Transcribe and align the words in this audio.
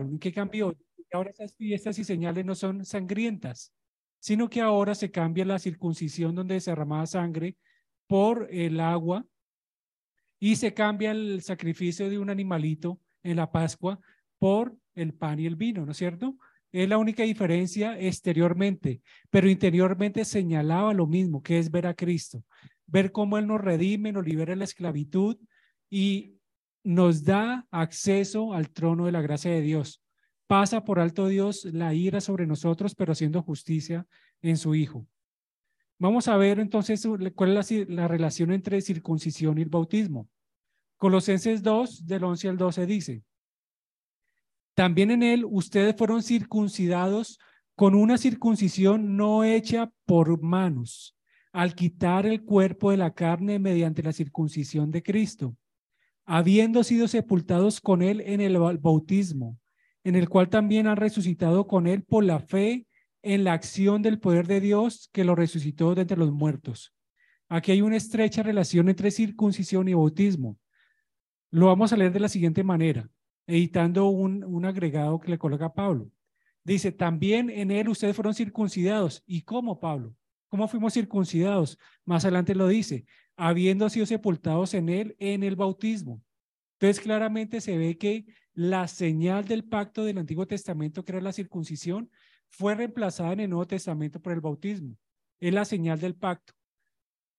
¿En 0.00 0.18
qué 0.18 0.32
cambió? 0.32 0.76
Ahora 1.12 1.30
esas 1.30 1.54
fiestas 1.54 1.98
y 1.98 2.04
señales 2.04 2.44
no 2.44 2.54
son 2.54 2.84
sangrientas, 2.84 3.72
sino 4.18 4.48
que 4.50 4.60
ahora 4.60 4.94
se 4.94 5.10
cambia 5.10 5.44
la 5.44 5.58
circuncisión 5.58 6.34
donde 6.34 6.60
se 6.60 6.70
derramaba 6.70 7.06
sangre 7.06 7.56
por 8.06 8.48
el 8.50 8.80
agua 8.80 9.24
y 10.40 10.56
se 10.56 10.74
cambia 10.74 11.12
el 11.12 11.40
sacrificio 11.42 12.10
de 12.10 12.18
un 12.18 12.30
animalito 12.30 13.00
en 13.22 13.36
la 13.36 13.50
Pascua 13.50 14.00
por 14.38 14.76
el 14.94 15.14
pan 15.14 15.40
y 15.40 15.46
el 15.46 15.56
vino, 15.56 15.86
¿no 15.86 15.92
es 15.92 15.98
cierto? 15.98 16.36
Es 16.72 16.88
la 16.88 16.98
única 16.98 17.22
diferencia 17.22 17.98
exteriormente, 17.98 19.00
pero 19.30 19.48
interiormente 19.48 20.24
señalaba 20.24 20.92
lo 20.92 21.06
mismo, 21.06 21.42
que 21.42 21.58
es 21.58 21.70
ver 21.70 21.86
a 21.86 21.94
Cristo, 21.94 22.44
ver 22.86 23.12
cómo 23.12 23.38
Él 23.38 23.46
nos 23.46 23.60
redime, 23.60 24.12
nos 24.12 24.26
libera 24.26 24.52
de 24.52 24.56
la 24.56 24.64
esclavitud 24.64 25.36
y 25.88 26.40
nos 26.84 27.24
da 27.24 27.66
acceso 27.70 28.52
al 28.52 28.70
trono 28.70 29.06
de 29.06 29.12
la 29.12 29.22
gracia 29.22 29.50
de 29.50 29.62
Dios. 29.62 30.02
Pasa 30.46 30.84
por 30.84 31.00
alto 31.00 31.26
Dios 31.26 31.64
la 31.64 31.94
ira 31.94 32.20
sobre 32.20 32.46
nosotros, 32.46 32.94
pero 32.94 33.12
haciendo 33.12 33.42
justicia 33.42 34.06
en 34.42 34.58
su 34.58 34.74
Hijo. 34.74 35.06
Vamos 35.98 36.28
a 36.28 36.36
ver 36.36 36.60
entonces 36.60 37.06
cuál 37.34 37.56
es 37.56 37.70
la, 37.70 37.94
la 37.94 38.08
relación 38.08 38.52
entre 38.52 38.80
circuncisión 38.82 39.58
y 39.58 39.62
el 39.62 39.70
bautismo. 39.70 40.28
Colosenses 40.98 41.62
2, 41.62 42.06
del 42.06 42.24
11 42.24 42.48
al 42.50 42.58
12 42.58 42.86
dice, 42.86 43.22
también 44.74 45.10
en 45.10 45.22
él 45.22 45.44
ustedes 45.48 45.94
fueron 45.96 46.22
circuncidados 46.22 47.38
con 47.74 47.94
una 47.94 48.18
circuncisión 48.18 49.16
no 49.16 49.44
hecha 49.44 49.92
por 50.04 50.42
manos, 50.42 51.16
al 51.52 51.74
quitar 51.74 52.26
el 52.26 52.44
cuerpo 52.44 52.90
de 52.90 52.96
la 52.96 53.14
carne 53.14 53.58
mediante 53.58 54.02
la 54.02 54.12
circuncisión 54.12 54.90
de 54.90 55.02
Cristo, 55.02 55.56
habiendo 56.26 56.84
sido 56.84 57.08
sepultados 57.08 57.80
con 57.80 58.02
él 58.02 58.22
en 58.22 58.40
el 58.40 58.58
bautismo, 58.58 59.58
en 60.04 60.16
el 60.16 60.28
cual 60.28 60.48
también 60.48 60.86
han 60.86 60.96
resucitado 60.96 61.66
con 61.66 61.86
él 61.86 62.02
por 62.02 62.24
la 62.24 62.40
fe 62.40 62.86
en 63.22 63.44
la 63.44 63.54
acción 63.54 64.02
del 64.02 64.18
poder 64.18 64.46
de 64.46 64.60
Dios 64.60 65.08
que 65.12 65.24
lo 65.24 65.34
resucitó 65.34 65.94
de 65.94 66.02
entre 66.02 66.18
los 66.18 66.32
muertos. 66.32 66.94
Aquí 67.48 67.72
hay 67.72 67.82
una 67.82 67.96
estrecha 67.96 68.42
relación 68.42 68.88
entre 68.88 69.10
circuncisión 69.10 69.88
y 69.88 69.94
bautismo. 69.94 70.58
Lo 71.50 71.66
vamos 71.66 71.92
a 71.92 71.96
leer 71.96 72.12
de 72.12 72.20
la 72.20 72.28
siguiente 72.28 72.64
manera 72.64 73.08
editando 73.46 74.08
un, 74.08 74.42
un 74.44 74.64
agregado 74.64 75.20
que 75.20 75.30
le 75.30 75.38
coloca 75.38 75.72
Pablo. 75.72 76.10
Dice, 76.64 76.92
también 76.92 77.50
en 77.50 77.70
él 77.70 77.88
ustedes 77.88 78.16
fueron 78.16 78.34
circuncidados. 78.34 79.22
¿Y 79.26 79.42
cómo, 79.42 79.80
Pablo? 79.80 80.14
¿Cómo 80.54 80.68
fuimos 80.68 80.94
circuncidados? 80.94 81.80
Más 82.04 82.24
adelante 82.24 82.54
lo 82.54 82.68
dice, 82.68 83.06
habiendo 83.34 83.90
sido 83.90 84.06
sepultados 84.06 84.72
en 84.74 84.88
él 84.88 85.16
en 85.18 85.42
el 85.42 85.56
bautismo. 85.56 86.22
Entonces 86.78 87.02
claramente 87.02 87.60
se 87.60 87.76
ve 87.76 87.98
que 87.98 88.24
la 88.52 88.86
señal 88.86 89.46
del 89.46 89.64
pacto 89.64 90.04
del 90.04 90.18
Antiguo 90.18 90.46
Testamento, 90.46 91.04
que 91.04 91.10
era 91.10 91.20
la 91.20 91.32
circuncisión, 91.32 92.08
fue 92.50 92.76
reemplazada 92.76 93.32
en 93.32 93.40
el 93.40 93.50
Nuevo 93.50 93.66
Testamento 93.66 94.22
por 94.22 94.32
el 94.32 94.40
bautismo. 94.40 94.96
Es 95.40 95.52
la 95.52 95.64
señal 95.64 95.98
del 95.98 96.14
pacto. 96.14 96.52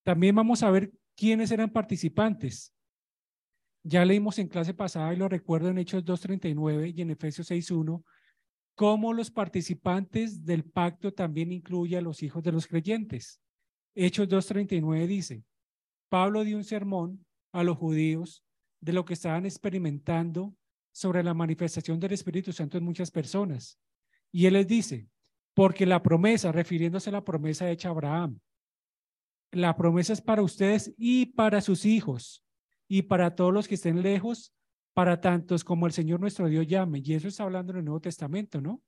También 0.03 0.35
vamos 0.35 0.61
a 0.61 0.69
ver 0.69 0.91
quiénes 1.15 1.51
eran 1.51 1.69
participantes. 1.69 2.73
Ya 3.81 4.03
leímos 4.03 4.39
en 4.39 4.49
clase 4.49 4.73
pasada 4.73 5.13
y 5.13 5.15
lo 5.15 5.29
recuerdo 5.29 5.69
en 5.69 5.77
Hechos 5.77 6.03
2.39 6.03 6.93
y 6.93 7.01
en 7.01 7.11
Efesios 7.11 7.49
6.1, 7.49 8.03
cómo 8.75 9.13
los 9.13 9.31
participantes 9.31 10.45
del 10.45 10.63
pacto 10.63 11.13
también 11.13 11.51
incluye 11.51 11.97
a 11.97 12.01
los 12.01 12.21
hijos 12.21 12.43
de 12.43 12.51
los 12.51 12.67
creyentes. 12.67 13.41
Hechos 13.95 14.27
2.39 14.27 15.07
dice, 15.07 15.43
Pablo 16.09 16.43
dio 16.43 16.57
un 16.57 16.65
sermón 16.65 17.25
a 17.53 17.63
los 17.63 17.77
judíos 17.77 18.43
de 18.81 18.93
lo 18.93 19.05
que 19.05 19.13
estaban 19.13 19.45
experimentando 19.45 20.53
sobre 20.91 21.23
la 21.23 21.33
manifestación 21.33 21.99
del 21.99 22.13
Espíritu 22.13 22.51
Santo 22.51 22.77
en 22.77 22.83
muchas 22.83 23.09
personas. 23.09 23.79
Y 24.31 24.45
él 24.45 24.53
les 24.53 24.67
dice, 24.67 25.09
porque 25.53 25.85
la 25.85 26.03
promesa, 26.03 26.51
refiriéndose 26.51 27.09
a 27.09 27.13
la 27.13 27.23
promesa 27.23 27.71
hecha 27.71 27.87
a 27.87 27.91
Abraham, 27.91 28.39
la 29.51 29.75
promesa 29.77 30.11
es 30.11 30.21
para 30.21 30.41
ustedes 30.41 30.93
y 30.97 31.27
para 31.27 31.61
sus 31.61 31.85
hijos 31.85 32.43
y 32.89 33.03
para 33.03 33.35
todos 33.35 33.53
los 33.53 33.67
que 33.67 33.75
estén 33.75 34.01
lejos, 34.01 34.53
para 34.95 35.19
tantos 35.19 35.65
como 35.65 35.85
el 35.85 35.91
Señor 35.91 36.21
nuestro 36.21 36.47
Dios 36.47 36.65
llame. 36.65 37.01
Y 37.03 37.13
eso 37.13 37.27
está 37.27 37.43
hablando 37.43 37.73
en 37.73 37.79
el 37.79 37.85
Nuevo 37.85 37.99
Testamento, 37.99 38.61
¿no? 38.61 38.81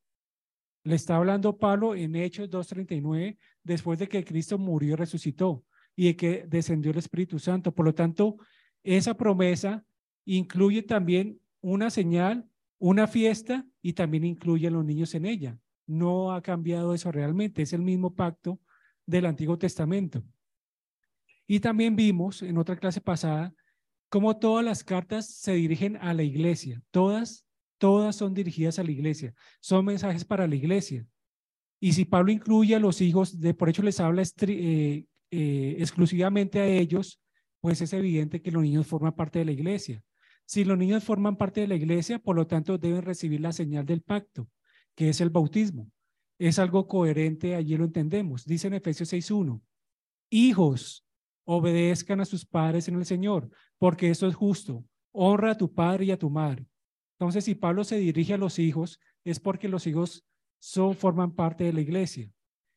Le 0.86 0.96
está 0.96 1.18
hablando 1.18 1.58
Pablo 1.58 1.96
en 1.96 2.16
Hechos 2.16 2.50
2.39, 2.50 3.38
después 3.62 4.00
de 4.00 4.08
que 4.08 4.24
Cristo 4.24 4.58
murió 4.58 4.94
y 4.94 4.96
resucitó 4.96 5.66
y 5.98 6.06
de 6.06 6.16
que 6.16 6.46
descendió 6.48 6.92
el 6.92 6.98
Espíritu 6.98 7.40
Santo. 7.40 7.76
Por 7.76 7.86
lo 7.86 7.94
tanto, 7.94 8.38
esa 8.84 9.16
promesa 9.16 9.84
incluye 10.24 10.82
también 10.82 11.42
una 11.60 11.90
señal, 11.90 12.48
una 12.80 13.06
fiesta 13.08 13.68
y 13.82 13.92
también 13.92 14.24
incluye 14.24 14.68
a 14.68 14.72
los 14.72 14.86
niños 14.86 15.14
en 15.14 15.26
ella. 15.26 15.60
No 15.88 16.32
ha 16.32 16.42
cambiado 16.42 16.94
eso 16.94 17.12
realmente, 17.12 17.64
es 17.64 17.74
el 17.74 17.82
mismo 17.82 18.16
pacto 18.16 18.62
del 19.06 19.26
Antiguo 19.26 19.58
Testamento. 19.58 20.24
Y 21.46 21.60
también 21.60 21.98
vimos 21.98 22.44
en 22.44 22.58
otra 22.58 22.78
clase 22.78 23.02
pasada 23.02 23.54
como 24.10 24.38
todas 24.38 24.64
las 24.64 24.84
cartas 24.84 25.28
se 25.28 25.54
dirigen 25.54 25.98
a 25.98 26.14
la 26.14 26.24
iglesia, 26.24 26.82
todas, 26.92 27.46
todas 27.78 28.16
son 28.16 28.34
dirigidas 28.34 28.80
a 28.80 28.84
la 28.84 28.92
iglesia, 28.92 29.34
son 29.60 29.86
mensajes 29.86 30.24
para 30.26 30.48
la 30.48 30.56
iglesia. 30.56 31.06
Y 31.80 31.94
si 31.94 32.06
Pablo 32.06 32.32
incluye 32.32 32.76
a 32.76 32.80
los 32.80 33.02
hijos, 33.02 33.40
de 33.40 33.54
por 33.54 33.70
hecho 33.70 33.84
les 33.84 34.00
habla 34.00 34.24
eh, 34.24 35.06
eh, 35.32 35.76
exclusivamente 35.80 36.60
a 36.60 36.66
ellos, 36.66 37.22
pues 37.60 37.82
es 37.82 37.94
evidente 37.94 38.42
que 38.42 38.52
los 38.52 38.64
niños 38.64 38.88
forman 38.88 39.16
parte 39.16 39.40
de 39.40 39.46
la 39.46 39.52
iglesia. 39.52 40.02
Si 40.46 40.64
los 40.64 40.78
niños 40.78 41.04
forman 41.04 41.36
parte 41.36 41.62
de 41.62 41.68
la 41.68 41.76
iglesia, 41.76 42.20
por 42.20 42.36
lo 42.36 42.48
tanto 42.48 42.78
deben 42.78 43.02
recibir 43.02 43.42
la 43.42 43.52
señal 43.52 43.86
del 43.86 44.02
pacto, 44.02 44.48
que 44.96 45.10
es 45.10 45.20
el 45.22 45.30
bautismo. 45.30 45.92
Es 46.40 46.60
algo 46.60 46.88
coherente, 46.88 47.56
allí 47.56 47.76
lo 47.76 47.84
entendemos. 47.84 48.46
Dice 48.46 48.68
en 48.68 48.76
Efesios 48.76 49.12
6.1, 49.12 49.62
hijos, 50.30 51.07
obedezcan 51.50 52.20
a 52.20 52.26
sus 52.26 52.46
padres 52.46 52.90
en 52.90 52.96
el 52.96 53.06
Señor, 53.06 53.50
porque 53.78 54.10
eso 54.10 54.28
es 54.28 54.36
justo. 54.36 54.84
Honra 55.14 55.52
a 55.52 55.58
tu 55.58 55.74
padre 55.74 56.04
y 56.04 56.12
a 56.12 56.20
tu 56.20 56.30
madre. 56.30 56.68
Entonces, 57.14 57.46
si 57.46 57.56
Pablo 57.56 57.86
se 57.86 57.98
dirige 57.98 58.34
a 58.34 58.38
los 58.38 58.60
hijos, 58.60 59.00
es 59.24 59.40
porque 59.40 59.70
los 59.70 59.88
hijos 59.88 60.26
son, 60.60 60.94
forman 60.94 61.34
parte 61.34 61.64
de 61.64 61.72
la 61.72 61.80
iglesia. 61.80 62.30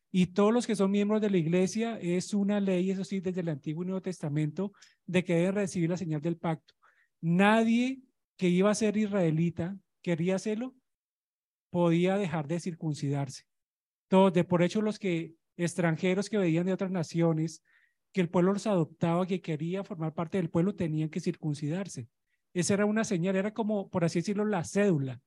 Y 0.09 0.27
todos 0.27 0.53
los 0.53 0.65
que 0.65 0.77
son 0.77 0.89
miembros 0.89 1.19
de 1.19 1.29
la 1.29 1.37
iglesia 1.37 1.99
es 1.99 2.33
una 2.33 2.61
ley, 2.61 2.89
eso 2.91 3.03
sí, 3.03 3.19
desde 3.19 3.41
el 3.41 3.49
Antiguo 3.49 3.83
y 3.83 3.87
Nuevo 3.87 4.01
Testamento, 4.01 4.71
de 5.05 5.25
que 5.25 5.35
deben 5.35 5.55
recibir 5.55 5.89
la 5.89 5.97
señal 5.97 6.21
del 6.21 6.37
pacto. 6.37 6.73
Nadie 7.19 8.01
que 8.37 8.47
iba 8.47 8.71
a 8.71 8.75
ser 8.75 8.95
israelita, 8.95 9.77
quería 10.01 10.35
hacerlo, 10.35 10.73
podía 11.69 12.17
dejar 12.17 12.47
de 12.47 12.61
circuncidarse. 12.61 13.43
Todos, 14.07 14.31
de 14.31 14.45
por 14.45 14.63
hecho, 14.63 14.81
los 14.81 14.97
que 14.97 15.35
extranjeros 15.57 16.29
que 16.29 16.37
venían 16.37 16.65
de 16.65 16.73
otras 16.73 16.91
naciones, 16.91 17.61
que 18.11 18.21
el 18.21 18.29
pueblo 18.29 18.53
los 18.53 18.67
adoptaba, 18.67 19.25
que 19.25 19.41
quería 19.41 19.83
formar 19.83 20.13
parte 20.13 20.37
del 20.37 20.49
pueblo, 20.49 20.75
tenían 20.75 21.09
que 21.09 21.19
circuncidarse. 21.19 22.07
Esa 22.53 22.73
era 22.73 22.85
una 22.85 23.03
señal, 23.03 23.35
era 23.35 23.53
como, 23.53 23.89
por 23.89 24.03
así 24.03 24.19
decirlo, 24.19 24.45
la 24.45 24.63
cédula 24.63 25.21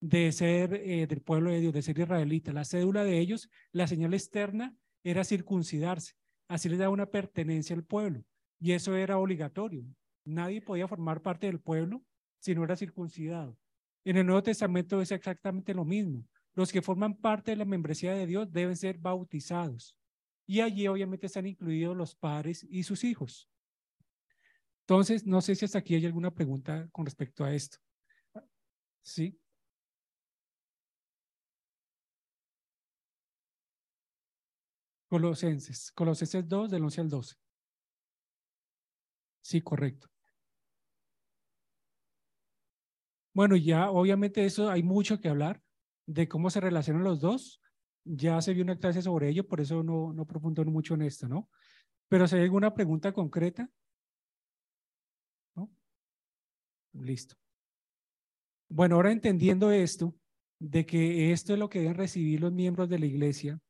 de 0.00 0.32
ser 0.32 0.74
eh, 0.74 1.06
del 1.06 1.20
pueblo 1.22 1.50
de 1.50 1.60
Dios, 1.60 1.72
de 1.72 1.82
ser 1.82 1.98
israelita. 1.98 2.52
La 2.52 2.64
cédula 2.64 3.04
de 3.04 3.18
ellos, 3.18 3.50
la 3.72 3.86
señal 3.86 4.14
externa 4.14 4.76
era 5.02 5.24
circuncidarse. 5.24 6.14
Así 6.48 6.68
les 6.68 6.78
daba 6.78 6.92
una 6.92 7.06
pertenencia 7.06 7.74
al 7.74 7.84
pueblo. 7.84 8.22
Y 8.60 8.72
eso 8.72 8.96
era 8.96 9.18
obligatorio. 9.18 9.84
Nadie 10.24 10.62
podía 10.62 10.88
formar 10.88 11.20
parte 11.20 11.46
del 11.46 11.60
pueblo 11.60 12.02
si 12.38 12.54
no 12.54 12.64
era 12.64 12.76
circuncidado. 12.76 13.56
En 14.04 14.16
el 14.16 14.26
Nuevo 14.26 14.42
Testamento 14.42 15.00
es 15.00 15.10
exactamente 15.10 15.74
lo 15.74 15.84
mismo. 15.84 16.24
Los 16.54 16.70
que 16.70 16.82
forman 16.82 17.14
parte 17.14 17.50
de 17.50 17.56
la 17.56 17.64
membresía 17.64 18.12
de 18.12 18.26
Dios 18.26 18.52
deben 18.52 18.76
ser 18.76 18.98
bautizados. 18.98 19.96
Y 20.46 20.60
allí 20.60 20.86
obviamente 20.88 21.26
están 21.26 21.46
incluidos 21.46 21.96
los 21.96 22.14
padres 22.14 22.66
y 22.68 22.82
sus 22.82 23.04
hijos. 23.04 23.48
Entonces, 24.80 25.26
no 25.26 25.40
sé 25.40 25.54
si 25.54 25.64
hasta 25.64 25.78
aquí 25.78 25.94
hay 25.94 26.04
alguna 26.04 26.34
pregunta 26.34 26.88
con 26.92 27.06
respecto 27.06 27.44
a 27.44 27.54
esto. 27.54 27.78
¿Sí? 29.02 29.38
Colosenses, 35.08 35.92
Colosenses 35.92 36.48
2, 36.48 36.70
del 36.70 36.82
11 36.82 37.00
al 37.00 37.08
12. 37.08 37.36
Sí, 39.42 39.62
correcto. 39.62 40.08
Bueno, 43.32 43.56
ya 43.56 43.90
obviamente 43.90 44.44
eso 44.44 44.70
hay 44.70 44.82
mucho 44.82 45.20
que 45.20 45.28
hablar 45.28 45.62
de 46.06 46.28
cómo 46.28 46.50
se 46.50 46.60
relacionan 46.60 47.04
los 47.04 47.20
dos 47.20 47.60
ya 48.04 48.40
se 48.40 48.52
vio 48.54 48.62
una 48.62 48.78
clase 48.78 49.02
sobre 49.02 49.28
ello, 49.28 49.46
por 49.46 49.60
eso 49.60 49.82
no, 49.82 50.12
no 50.12 50.26
profundo 50.26 50.64
mucho 50.64 50.94
en 50.94 51.02
esto, 51.02 51.28
¿no? 51.28 51.48
Pero 52.08 52.28
si 52.28 52.36
hay 52.36 52.42
alguna 52.42 52.74
pregunta 52.74 53.12
concreta, 53.12 53.68
¿no? 55.56 55.70
Listo. 56.92 57.36
Bueno, 58.68 58.96
ahora 58.96 59.12
entendiendo 59.12 59.70
esto, 59.72 60.14
de 60.58 60.86
que 60.86 61.32
esto 61.32 61.52
es 61.52 61.58
lo 61.58 61.68
que 61.68 61.80
deben 61.80 61.96
recibir 61.96 62.40
los 62.40 62.52
miembros 62.52 62.88
de 62.88 62.98
la 62.98 63.06
iglesia, 63.06 63.60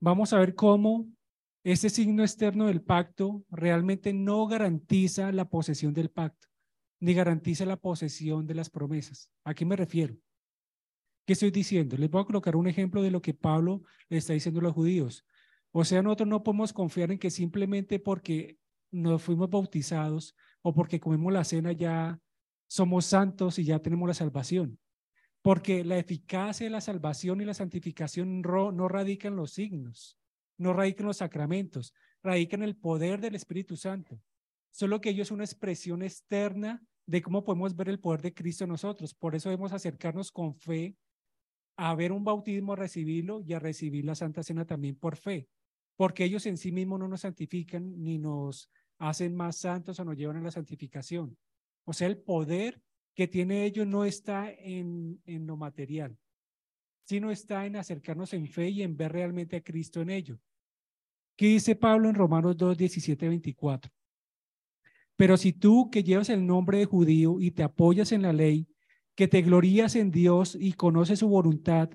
vamos 0.00 0.32
a 0.32 0.38
ver 0.38 0.54
cómo 0.54 1.06
este 1.62 1.90
signo 1.90 2.22
externo 2.22 2.66
del 2.66 2.82
pacto 2.82 3.44
realmente 3.50 4.12
no 4.12 4.46
garantiza 4.46 5.30
la 5.32 5.48
posesión 5.48 5.92
del 5.92 6.10
pacto, 6.10 6.48
ni 7.00 7.14
garantiza 7.14 7.64
la 7.66 7.76
posesión 7.76 8.46
de 8.46 8.54
las 8.54 8.70
promesas. 8.70 9.30
¿A 9.44 9.54
qué 9.54 9.64
me 9.64 9.76
refiero? 9.76 10.16
¿Qué 11.30 11.34
estoy 11.34 11.52
diciendo? 11.52 11.96
Les 11.96 12.10
voy 12.10 12.22
a 12.22 12.24
colocar 12.24 12.56
un 12.56 12.66
ejemplo 12.66 13.02
de 13.02 13.12
lo 13.12 13.22
que 13.22 13.34
Pablo 13.34 13.84
le 14.08 14.16
está 14.16 14.32
diciendo 14.32 14.58
a 14.58 14.64
los 14.64 14.72
judíos. 14.72 15.24
O 15.70 15.84
sea, 15.84 16.02
nosotros 16.02 16.28
no 16.28 16.42
podemos 16.42 16.72
confiar 16.72 17.12
en 17.12 17.20
que 17.20 17.30
simplemente 17.30 18.00
porque 18.00 18.58
nos 18.90 19.22
fuimos 19.22 19.48
bautizados 19.48 20.34
o 20.60 20.74
porque 20.74 20.98
comemos 20.98 21.32
la 21.32 21.44
cena 21.44 21.70
ya 21.70 22.18
somos 22.66 23.04
santos 23.04 23.60
y 23.60 23.64
ya 23.64 23.78
tenemos 23.78 24.08
la 24.08 24.14
salvación. 24.14 24.80
Porque 25.40 25.84
la 25.84 25.98
eficacia 25.98 26.66
de 26.66 26.70
la 26.70 26.80
salvación 26.80 27.40
y 27.40 27.44
la 27.44 27.54
santificación 27.54 28.40
no 28.42 28.88
radica 28.88 29.28
en 29.28 29.36
los 29.36 29.52
signos, 29.52 30.18
no 30.58 30.72
radica 30.72 31.04
en 31.04 31.06
los 31.06 31.18
sacramentos, 31.18 31.94
radica 32.24 32.56
en 32.56 32.64
el 32.64 32.74
poder 32.74 33.20
del 33.20 33.36
Espíritu 33.36 33.76
Santo. 33.76 34.20
Solo 34.72 35.00
que 35.00 35.10
ello 35.10 35.22
es 35.22 35.30
una 35.30 35.44
expresión 35.44 36.02
externa 36.02 36.82
de 37.06 37.22
cómo 37.22 37.44
podemos 37.44 37.76
ver 37.76 37.88
el 37.88 38.00
poder 38.00 38.20
de 38.20 38.34
Cristo 38.34 38.64
en 38.64 38.70
nosotros. 38.70 39.14
Por 39.14 39.36
eso 39.36 39.48
debemos 39.48 39.72
acercarnos 39.72 40.32
con 40.32 40.56
fe 40.56 40.96
a 41.82 41.94
ver 41.94 42.12
un 42.12 42.24
bautismo, 42.24 42.74
a 42.74 42.76
recibirlo 42.76 43.40
y 43.40 43.54
a 43.54 43.58
recibir 43.58 44.04
la 44.04 44.14
Santa 44.14 44.42
Cena 44.42 44.66
también 44.66 44.96
por 44.96 45.16
fe, 45.16 45.48
porque 45.96 46.24
ellos 46.24 46.44
en 46.44 46.58
sí 46.58 46.72
mismos 46.72 47.00
no 47.00 47.08
nos 47.08 47.22
santifican 47.22 48.02
ni 48.02 48.18
nos 48.18 48.70
hacen 48.98 49.34
más 49.34 49.56
santos 49.56 49.98
o 49.98 50.04
nos 50.04 50.14
llevan 50.14 50.36
a 50.36 50.42
la 50.42 50.50
santificación. 50.50 51.38
O 51.84 51.94
sea, 51.94 52.06
el 52.08 52.18
poder 52.18 52.82
que 53.14 53.28
tiene 53.28 53.64
ellos 53.64 53.86
no 53.86 54.04
está 54.04 54.52
en, 54.52 55.22
en 55.24 55.46
lo 55.46 55.56
material, 55.56 56.18
sino 57.04 57.30
está 57.30 57.64
en 57.64 57.76
acercarnos 57.76 58.34
en 58.34 58.46
fe 58.46 58.68
y 58.68 58.82
en 58.82 58.94
ver 58.94 59.12
realmente 59.12 59.56
a 59.56 59.62
Cristo 59.62 60.02
en 60.02 60.10
ello. 60.10 60.38
¿Qué 61.34 61.46
dice 61.46 61.76
Pablo 61.76 62.10
en 62.10 62.14
Romanos 62.14 62.58
2, 62.58 62.76
17, 62.76 63.26
24? 63.26 63.90
Pero 65.16 65.38
si 65.38 65.54
tú 65.54 65.90
que 65.90 66.02
llevas 66.02 66.28
el 66.28 66.46
nombre 66.46 66.76
de 66.76 66.84
judío 66.84 67.40
y 67.40 67.52
te 67.52 67.62
apoyas 67.62 68.12
en 68.12 68.20
la 68.20 68.34
ley, 68.34 68.69
que 69.20 69.28
te 69.28 69.42
glorías 69.42 69.96
en 69.96 70.10
Dios 70.10 70.56
y 70.58 70.72
conoces 70.72 71.18
su 71.18 71.28
voluntad, 71.28 71.90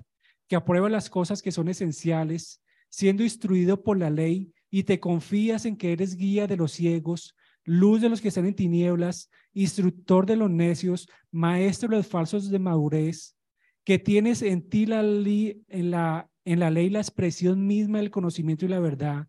que 0.46 0.54
apruebas 0.54 0.92
las 0.92 1.10
cosas 1.10 1.42
que 1.42 1.50
son 1.50 1.66
esenciales, 1.66 2.62
siendo 2.88 3.24
instruido 3.24 3.82
por 3.82 3.98
la 3.98 4.10
ley 4.10 4.52
y 4.70 4.84
te 4.84 5.00
confías 5.00 5.66
en 5.66 5.76
que 5.76 5.90
eres 5.90 6.14
guía 6.14 6.46
de 6.46 6.56
los 6.56 6.70
ciegos, 6.70 7.34
luz 7.64 8.00
de 8.00 8.10
los 8.10 8.20
que 8.20 8.28
están 8.28 8.46
en 8.46 8.54
tinieblas, 8.54 9.28
instructor 9.54 10.24
de 10.24 10.36
los 10.36 10.52
necios, 10.52 11.08
maestro 11.32 11.88
de 11.88 11.96
los 11.96 12.06
falsos 12.06 12.48
de 12.48 12.60
madurez, 12.60 13.34
que 13.82 13.98
tienes 13.98 14.40
en 14.42 14.68
ti 14.68 14.86
la, 14.86 15.02
la, 15.02 16.30
en 16.44 16.60
la 16.60 16.70
ley 16.70 16.90
la 16.90 17.00
expresión 17.00 17.66
misma 17.66 17.98
del 17.98 18.12
conocimiento 18.12 18.66
y 18.66 18.68
la 18.68 18.78
verdad. 18.78 19.26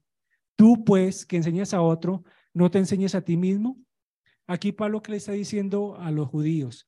Tú, 0.56 0.84
pues, 0.86 1.26
que 1.26 1.38
enseñas 1.38 1.74
a 1.74 1.82
otro, 1.82 2.24
¿no 2.54 2.70
te 2.70 2.78
enseñes 2.78 3.16
a 3.16 3.24
ti 3.24 3.38
mismo? 3.38 3.80
Aquí 4.46 4.72
Pablo 4.72 5.02
que 5.02 5.14
le 5.14 5.18
está 5.18 5.32
diciendo 5.32 5.98
a 5.98 6.12
los 6.12 6.28
judíos, 6.28 6.88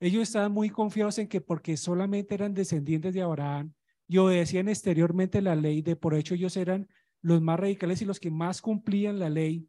ellos 0.00 0.22
estaban 0.22 0.52
muy 0.52 0.70
confiados 0.70 1.18
en 1.18 1.28
que 1.28 1.40
porque 1.40 1.76
solamente 1.76 2.34
eran 2.34 2.54
descendientes 2.54 3.14
de 3.14 3.22
Abraham 3.22 3.74
y 4.06 4.18
obedecían 4.18 4.68
exteriormente 4.68 5.42
la 5.42 5.56
ley, 5.56 5.82
de 5.82 5.96
por 5.96 6.14
hecho 6.14 6.34
ellos 6.34 6.56
eran 6.56 6.88
los 7.20 7.42
más 7.42 7.58
radicales 7.58 8.00
y 8.00 8.04
los 8.04 8.20
que 8.20 8.30
más 8.30 8.62
cumplían 8.62 9.18
la 9.18 9.28
ley 9.28 9.68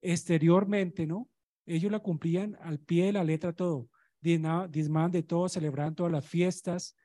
exteriormente, 0.00 1.06
¿no? 1.06 1.28
Ellos 1.66 1.90
la 1.90 1.98
cumplían 1.98 2.56
al 2.60 2.78
pie 2.78 3.06
de 3.06 3.12
la 3.12 3.24
letra 3.24 3.52
todo, 3.52 3.90
dismaban 4.20 5.10
de 5.10 5.22
todo, 5.22 5.48
celebraban 5.48 5.94
todas 5.94 6.12
las 6.12 6.26
fiestas, 6.26 6.96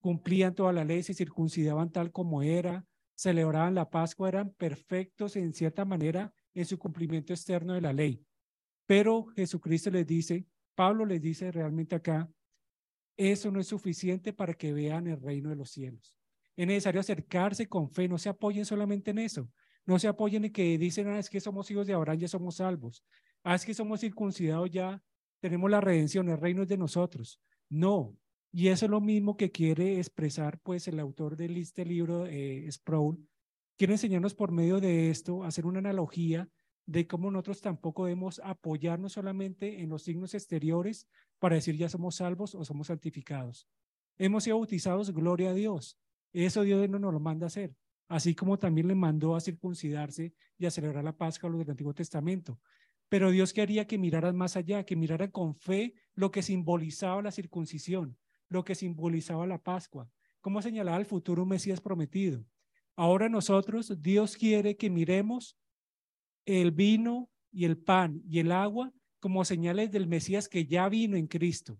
cumplían 0.00 0.54
toda 0.54 0.72
la 0.72 0.84
ley, 0.84 1.02
se 1.02 1.14
circuncidaban 1.14 1.90
tal 1.90 2.10
como 2.10 2.42
era, 2.42 2.84
celebraban 3.14 3.74
la 3.74 3.88
Pascua, 3.88 4.28
eran 4.28 4.50
perfectos 4.50 5.36
en 5.36 5.54
cierta 5.54 5.84
manera 5.84 6.34
en 6.52 6.66
su 6.66 6.78
cumplimiento 6.78 7.32
externo 7.32 7.72
de 7.72 7.80
la 7.80 7.92
ley. 7.92 8.22
Pero 8.86 9.26
Jesucristo 9.36 9.90
les 9.90 10.06
dice, 10.06 10.44
Pablo 10.74 11.04
les 11.04 11.20
dice 11.20 11.50
realmente 11.52 11.94
acá, 11.94 12.30
eso 13.16 13.50
no 13.50 13.60
es 13.60 13.68
suficiente 13.68 14.32
para 14.32 14.54
que 14.54 14.72
vean 14.72 15.06
el 15.06 15.20
reino 15.20 15.50
de 15.50 15.56
los 15.56 15.70
cielos. 15.70 16.18
Es 16.56 16.66
necesario 16.66 17.00
acercarse 17.00 17.68
con 17.68 17.90
fe, 17.90 18.08
no 18.08 18.18
se 18.18 18.28
apoyen 18.28 18.64
solamente 18.64 19.10
en 19.10 19.18
eso, 19.18 19.48
no 19.86 19.98
se 19.98 20.08
apoyen 20.08 20.44
en 20.44 20.52
que 20.52 20.78
dicen, 20.78 21.08
ah, 21.08 21.18
es 21.18 21.30
que 21.30 21.40
somos 21.40 21.70
hijos 21.70 21.86
de 21.86 21.94
Abraham, 21.94 22.18
ya 22.18 22.28
somos 22.28 22.56
salvos, 22.56 23.04
ah, 23.42 23.54
es 23.54 23.64
que 23.64 23.74
somos 23.74 24.00
circuncidados, 24.00 24.70
ya 24.70 25.02
tenemos 25.40 25.70
la 25.70 25.80
redención, 25.80 26.28
el 26.28 26.38
reino 26.38 26.62
es 26.62 26.68
de 26.68 26.78
nosotros. 26.78 27.40
No, 27.68 28.16
y 28.52 28.68
eso 28.68 28.86
es 28.86 28.90
lo 28.90 29.00
mismo 29.00 29.36
que 29.36 29.50
quiere 29.50 29.98
expresar 29.98 30.60
pues 30.60 30.86
el 30.88 31.00
autor 31.00 31.36
de 31.36 31.46
este 31.60 31.84
libro, 31.84 32.26
eh, 32.26 32.70
Sproul, 32.70 33.28
quiere 33.76 33.94
enseñarnos 33.94 34.34
por 34.34 34.52
medio 34.52 34.80
de 34.80 35.10
esto, 35.10 35.44
hacer 35.44 35.66
una 35.66 35.80
analogía 35.80 36.48
de 36.86 37.06
cómo 37.06 37.30
nosotros 37.30 37.60
tampoco 37.60 38.04
debemos 38.04 38.40
apoyarnos 38.44 39.12
solamente 39.12 39.80
en 39.80 39.88
los 39.88 40.02
signos 40.02 40.34
exteriores 40.34 41.08
para 41.38 41.56
decir 41.56 41.76
ya 41.76 41.88
somos 41.88 42.16
salvos 42.16 42.54
o 42.54 42.64
somos 42.64 42.88
santificados. 42.88 43.68
Hemos 44.16 44.44
sido 44.44 44.58
bautizados, 44.58 45.12
gloria 45.12 45.50
a 45.50 45.54
Dios. 45.54 45.98
Eso 46.32 46.62
Dios 46.62 46.88
no 46.88 46.98
nos 46.98 47.12
lo 47.12 47.20
manda 47.20 47.46
hacer, 47.46 47.74
así 48.08 48.34
como 48.34 48.58
también 48.58 48.88
le 48.88 48.94
mandó 48.94 49.34
a 49.34 49.40
circuncidarse 49.40 50.34
y 50.58 50.66
a 50.66 50.70
celebrar 50.70 51.04
la 51.04 51.16
Pascua 51.16 51.48
a 51.48 51.52
los 51.52 51.60
del 51.60 51.70
Antiguo 51.70 51.94
Testamento. 51.94 52.60
Pero 53.08 53.30
Dios 53.30 53.52
quería 53.52 53.86
que 53.86 53.98
miraran 53.98 54.36
más 54.36 54.56
allá, 54.56 54.84
que 54.84 54.96
miraran 54.96 55.30
con 55.30 55.54
fe 55.54 55.94
lo 56.14 56.30
que 56.30 56.42
simbolizaba 56.42 57.22
la 57.22 57.30
circuncisión, 57.30 58.16
lo 58.48 58.64
que 58.64 58.74
simbolizaba 58.74 59.46
la 59.46 59.62
Pascua, 59.62 60.10
como 60.40 60.62
señalaba 60.62 60.98
el 60.98 61.06
futuro 61.06 61.46
Mesías 61.46 61.80
prometido. 61.80 62.44
Ahora 62.96 63.28
nosotros, 63.28 64.00
Dios 64.02 64.36
quiere 64.36 64.76
que 64.76 64.90
miremos 64.90 65.56
el 66.46 66.70
vino 66.70 67.30
y 67.52 67.64
el 67.64 67.78
pan 67.78 68.22
y 68.28 68.40
el 68.40 68.52
agua 68.52 68.92
como 69.20 69.44
señales 69.44 69.90
del 69.90 70.06
Mesías 70.06 70.48
que 70.48 70.66
ya 70.66 70.88
vino 70.88 71.16
en 71.16 71.26
Cristo. 71.26 71.78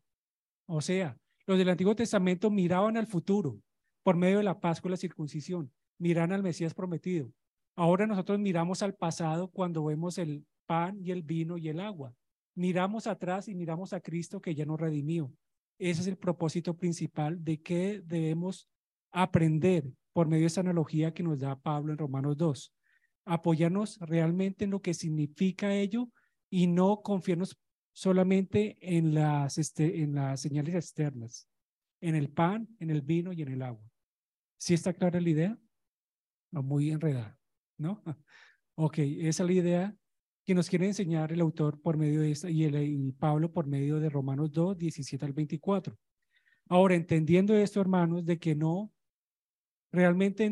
O 0.67 0.81
sea, 0.81 1.19
los 1.47 1.59
del 1.59 1.69
Antiguo 1.69 1.95
Testamento 1.95 2.51
miraban 2.51 2.97
al 2.97 3.07
futuro 3.07 3.61
por 4.03 4.17
medio 4.17 4.39
de 4.39 4.45
la 4.45 4.61
Pascua 4.61 4.89
y 4.89 4.93
la 4.93 4.97
circuncisión, 4.97 5.73
miran 5.99 6.33
al 6.33 6.43
Mesías 6.43 6.75
prometido. 6.75 7.33
Ahora 7.77 8.07
nosotros 8.07 8.39
miramos 8.39 8.83
al 8.83 8.95
pasado 8.95 9.49
cuando 9.49 9.85
vemos 9.85 10.19
el 10.19 10.47
pan 10.67 10.99
y 11.03 11.11
el 11.11 11.23
vino 11.23 11.59
y 11.59 11.69
el 11.69 11.81
agua. 11.81 12.15
Miramos 12.55 13.07
atrás 13.07 13.49
y 13.49 13.55
miramos 13.55 13.93
a 13.93 14.01
Cristo 14.01 14.41
que 14.41 14.55
ya 14.55 14.65
nos 14.65 14.81
redimió. 14.81 15.33
Ese 15.79 16.03
es 16.03 16.07
el 16.07 16.17
propósito 16.17 16.77
principal 16.77 17.43
de 17.43 17.61
que 17.61 18.01
debemos 18.05 18.69
aprender 19.11 19.91
por 20.13 20.29
medio 20.29 20.43
de 20.43 20.47
esa 20.47 20.61
analogía 20.61 21.13
que 21.13 21.25
nos 21.25 21.41
da 21.41 21.57
Pablo 21.57 21.93
en 21.93 21.99
Romanos 21.99 22.37
2 22.37 22.73
apoyarnos 23.25 23.99
realmente 24.01 24.65
en 24.65 24.71
lo 24.71 24.83
que 24.83 24.95
significa 24.95 25.75
ello 25.75 26.11
y 26.51 26.67
no 26.67 27.03
confiarnos 27.03 27.59
solamente 27.93 28.77
en 28.81 29.15
las, 29.15 29.59
este, 29.59 30.03
en 30.03 30.15
las 30.15 30.41
señales 30.41 30.75
externas, 30.75 31.49
en 32.01 32.15
el 32.15 32.29
pan, 32.29 32.69
en 32.81 32.91
el 32.91 33.03
vino 33.03 33.33
y 33.33 33.43
en 33.43 33.49
el 33.49 33.63
agua. 33.63 33.85
¿Sí 34.59 34.75
está 34.75 34.93
clara 34.93 35.21
la 35.21 35.29
idea? 35.29 35.59
No, 36.51 36.63
muy 36.63 36.91
enredada, 36.91 37.39
¿no? 37.79 38.03
Ok, 38.77 38.99
esa 38.99 39.45
es 39.45 39.47
la 39.47 39.53
idea 39.53 39.97
que 40.45 40.53
nos 40.53 40.69
quiere 40.69 40.87
enseñar 40.89 41.31
el 41.31 41.41
autor 41.41 41.81
por 41.81 41.97
medio 41.97 42.23
de 42.23 42.33
esta 42.33 42.51
y, 42.51 42.65
el, 42.65 42.77
y 42.83 43.13
Pablo 43.13 43.53
por 43.53 43.69
medio 43.69 44.01
de 44.01 44.11
Romanos 44.11 44.51
2, 44.51 44.77
17 44.77 45.25
al 45.25 45.33
24. 45.33 45.97
Ahora, 46.69 46.97
entendiendo 46.97 47.55
esto, 47.55 47.81
hermanos, 47.81 48.25
de 48.25 48.39
que 48.39 48.57
no, 48.57 48.93
realmente 49.93 50.51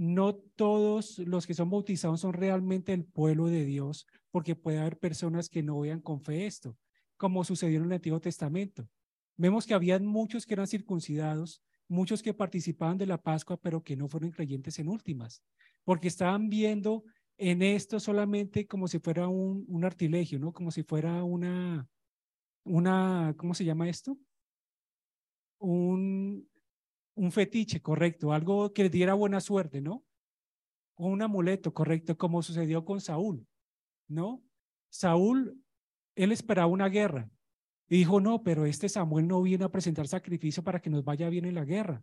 no 0.00 0.34
todos 0.34 1.18
los 1.18 1.46
que 1.46 1.52
son 1.52 1.68
bautizados 1.68 2.20
son 2.20 2.32
realmente 2.32 2.94
el 2.94 3.04
pueblo 3.04 3.48
de 3.48 3.66
Dios, 3.66 4.06
porque 4.30 4.56
puede 4.56 4.78
haber 4.78 4.98
personas 4.98 5.50
que 5.50 5.62
no 5.62 5.78
vean 5.78 6.00
con 6.00 6.22
fe 6.22 6.46
esto, 6.46 6.78
como 7.18 7.44
sucedió 7.44 7.80
en 7.80 7.84
el 7.84 7.92
Antiguo 7.92 8.18
Testamento. 8.18 8.88
Vemos 9.36 9.66
que 9.66 9.74
habían 9.74 10.06
muchos 10.06 10.46
que 10.46 10.54
eran 10.54 10.68
circuncidados, 10.68 11.62
muchos 11.86 12.22
que 12.22 12.32
participaban 12.32 12.96
de 12.96 13.04
la 13.04 13.20
Pascua, 13.20 13.58
pero 13.58 13.82
que 13.82 13.94
no 13.94 14.08
fueron 14.08 14.30
creyentes 14.30 14.78
en 14.78 14.88
últimas, 14.88 15.42
porque 15.84 16.08
estaban 16.08 16.48
viendo 16.48 17.04
en 17.36 17.60
esto 17.60 18.00
solamente 18.00 18.66
como 18.66 18.88
si 18.88 19.00
fuera 19.00 19.28
un, 19.28 19.66
un 19.68 19.84
artilegio, 19.84 20.38
¿no? 20.38 20.54
Como 20.54 20.70
si 20.70 20.82
fuera 20.82 21.22
una, 21.24 21.86
una, 22.64 23.34
¿cómo 23.36 23.52
se 23.52 23.66
llama 23.66 23.86
esto? 23.86 24.16
Un, 25.58 26.48
un 27.20 27.32
fetiche, 27.32 27.82
correcto, 27.82 28.32
algo 28.32 28.72
que 28.72 28.84
le 28.84 28.88
diera 28.88 29.12
buena 29.12 29.42
suerte, 29.42 29.82
¿no? 29.82 30.02
Un 30.96 31.20
amuleto, 31.20 31.74
correcto, 31.74 32.16
como 32.16 32.42
sucedió 32.42 32.82
con 32.86 32.98
Saúl, 32.98 33.46
¿no? 34.08 34.42
Saúl, 34.88 35.62
él 36.14 36.32
esperaba 36.32 36.66
una 36.68 36.88
guerra 36.88 37.30
y 37.90 37.98
dijo, 37.98 38.22
no, 38.22 38.42
pero 38.42 38.64
este 38.64 38.88
Samuel 38.88 39.28
no 39.28 39.42
viene 39.42 39.64
a 39.64 39.70
presentar 39.70 40.08
sacrificio 40.08 40.64
para 40.64 40.80
que 40.80 40.88
nos 40.88 41.04
vaya 41.04 41.28
bien 41.28 41.44
en 41.44 41.56
la 41.56 41.66
guerra. 41.66 42.02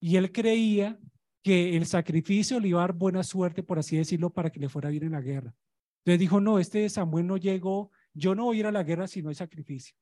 Y 0.00 0.16
él 0.16 0.32
creía 0.32 0.98
que 1.40 1.76
el 1.76 1.86
sacrificio 1.86 2.58
le 2.58 2.68
iba 2.68 2.80
a 2.80 2.88
dar 2.88 2.92
buena 2.92 3.22
suerte, 3.22 3.62
por 3.62 3.78
así 3.78 3.96
decirlo, 3.96 4.30
para 4.30 4.50
que 4.50 4.58
le 4.58 4.68
fuera 4.68 4.88
bien 4.88 5.04
en 5.04 5.12
la 5.12 5.20
guerra. 5.20 5.54
Entonces 5.98 6.18
dijo, 6.18 6.40
no, 6.40 6.58
este 6.58 6.88
Samuel 6.88 7.28
no 7.28 7.36
llegó, 7.36 7.92
yo 8.12 8.34
no 8.34 8.46
voy 8.46 8.56
a 8.56 8.60
ir 8.60 8.66
a 8.66 8.72
la 8.72 8.82
guerra 8.82 9.06
si 9.06 9.22
no 9.22 9.28
hay 9.28 9.36
sacrificio. 9.36 9.94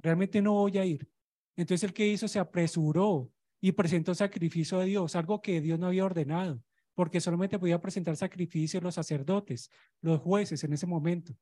Realmente 0.00 0.42
no 0.42 0.54
voy 0.54 0.78
a 0.78 0.84
ir. 0.84 1.08
Entonces 1.54 1.84
el 1.84 1.94
que 1.94 2.08
hizo 2.08 2.26
se 2.26 2.40
apresuró 2.40 3.30
y 3.60 3.72
presentó 3.72 4.14
sacrificio 4.14 4.80
a 4.80 4.84
Dios, 4.84 5.16
algo 5.16 5.40
que 5.40 5.60
Dios 5.60 5.78
no 5.78 5.86
había 5.86 6.04
ordenado, 6.04 6.62
porque 6.94 7.20
solamente 7.20 7.58
podía 7.58 7.80
presentar 7.80 8.16
sacrificio 8.16 8.80
los 8.80 8.94
sacerdotes, 8.94 9.70
los 10.00 10.20
jueces 10.20 10.62
en 10.64 10.72
ese 10.72 10.86
momento. 10.86 11.34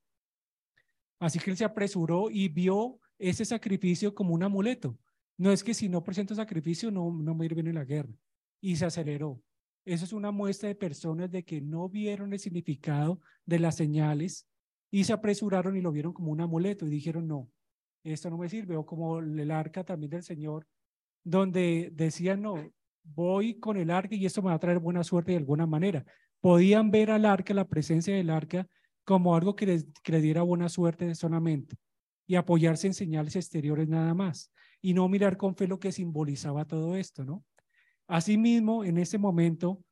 Así 1.19 1.39
que 1.39 1.51
él 1.51 1.57
se 1.57 1.65
apresuró 1.65 2.31
y 2.31 2.49
vio 2.49 3.01
ese 3.19 3.45
sacrificio 3.45 4.15
como 4.15 4.35
un 4.35 4.43
amuleto, 4.43 4.99
No 5.39 5.53
es 5.53 5.63
que 5.63 5.75
si 5.75 5.89
no 5.89 6.03
presento 6.03 6.35
sacrificio, 6.35 6.91
no, 6.91 7.11
no 7.11 7.35
me 7.35 7.45
ir 7.45 7.55
bien 7.55 7.67
en 7.67 7.75
la 7.75 7.85
guerra. 7.85 8.13
Y 8.61 8.77
se 8.77 8.87
aceleró. 8.87 9.43
Eso 9.85 10.05
es 10.05 10.13
una 10.13 10.31
muestra 10.31 10.69
de 10.69 10.75
personas 10.75 11.31
de 11.31 11.45
que 11.45 11.61
no 11.61 11.89
vieron 11.89 12.33
el 12.33 12.39
significado 12.39 13.21
de 13.45 13.59
las 13.59 13.77
señales 13.77 14.49
y 14.91 15.05
se 15.05 15.13
apresuraron 15.13 15.77
y 15.77 15.83
lo 15.83 15.93
vieron 15.93 16.13
como 16.13 16.33
un 16.33 16.41
amuleto 16.41 16.87
y 16.87 16.91
dijeron, 16.91 17.29
no, 17.29 17.51
esto 18.03 18.31
no 18.31 18.39
me 18.39 18.49
sirve. 18.49 18.77
O 18.77 18.87
como 18.87 19.19
el 19.19 19.51
arca 19.51 19.85
también 19.85 20.11
del 20.11 20.23
Señor, 20.23 20.67
donde 21.27 21.91
decían, 21.93 22.41
no, 22.41 22.71
voy 23.03 23.59
con 23.59 23.77
el 23.77 23.91
arca 23.91 24.15
y 24.15 24.27
esto 24.27 24.43
me 24.43 24.51
va 24.51 24.55
a 24.55 24.61
traer 24.61 24.79
buena 24.79 25.03
suerte 25.03 25.33
de 25.33 25.39
alguna 25.39 25.67
manera. 25.67 26.05
Podían 26.41 26.93
ver 26.93 27.11
al 27.11 27.25
arca, 27.25 27.53
la 27.53 27.67
presencia 27.67 28.15
del 28.15 28.31
arca, 28.31 28.69
como 29.05 29.35
algo 29.35 29.57
que 29.57 29.67
les, 29.67 29.87
que 30.05 30.13
les 30.13 30.23
diera 30.23 30.43
buena 30.43 30.69
suerte 30.69 31.13
solamente 31.17 31.77
y 32.29 32.37
apoyarse 32.37 32.87
en 32.87 32.95
señales 32.95 33.35
exteriores 33.35 33.89
nada 33.89 34.15
más 34.15 34.53
y 34.81 34.95
no 34.95 35.09
mirar 35.09 35.37
con 35.37 35.57
fe 35.57 35.67
lo 35.67 35.81
que 35.81 35.91
simbolizaba 35.91 36.65
todo 36.65 36.95
esto, 36.95 37.25
¿no? 37.25 37.45
Asimismo, 38.07 38.85
en 38.85 38.99
ese 38.99 39.19
momento 39.19 39.83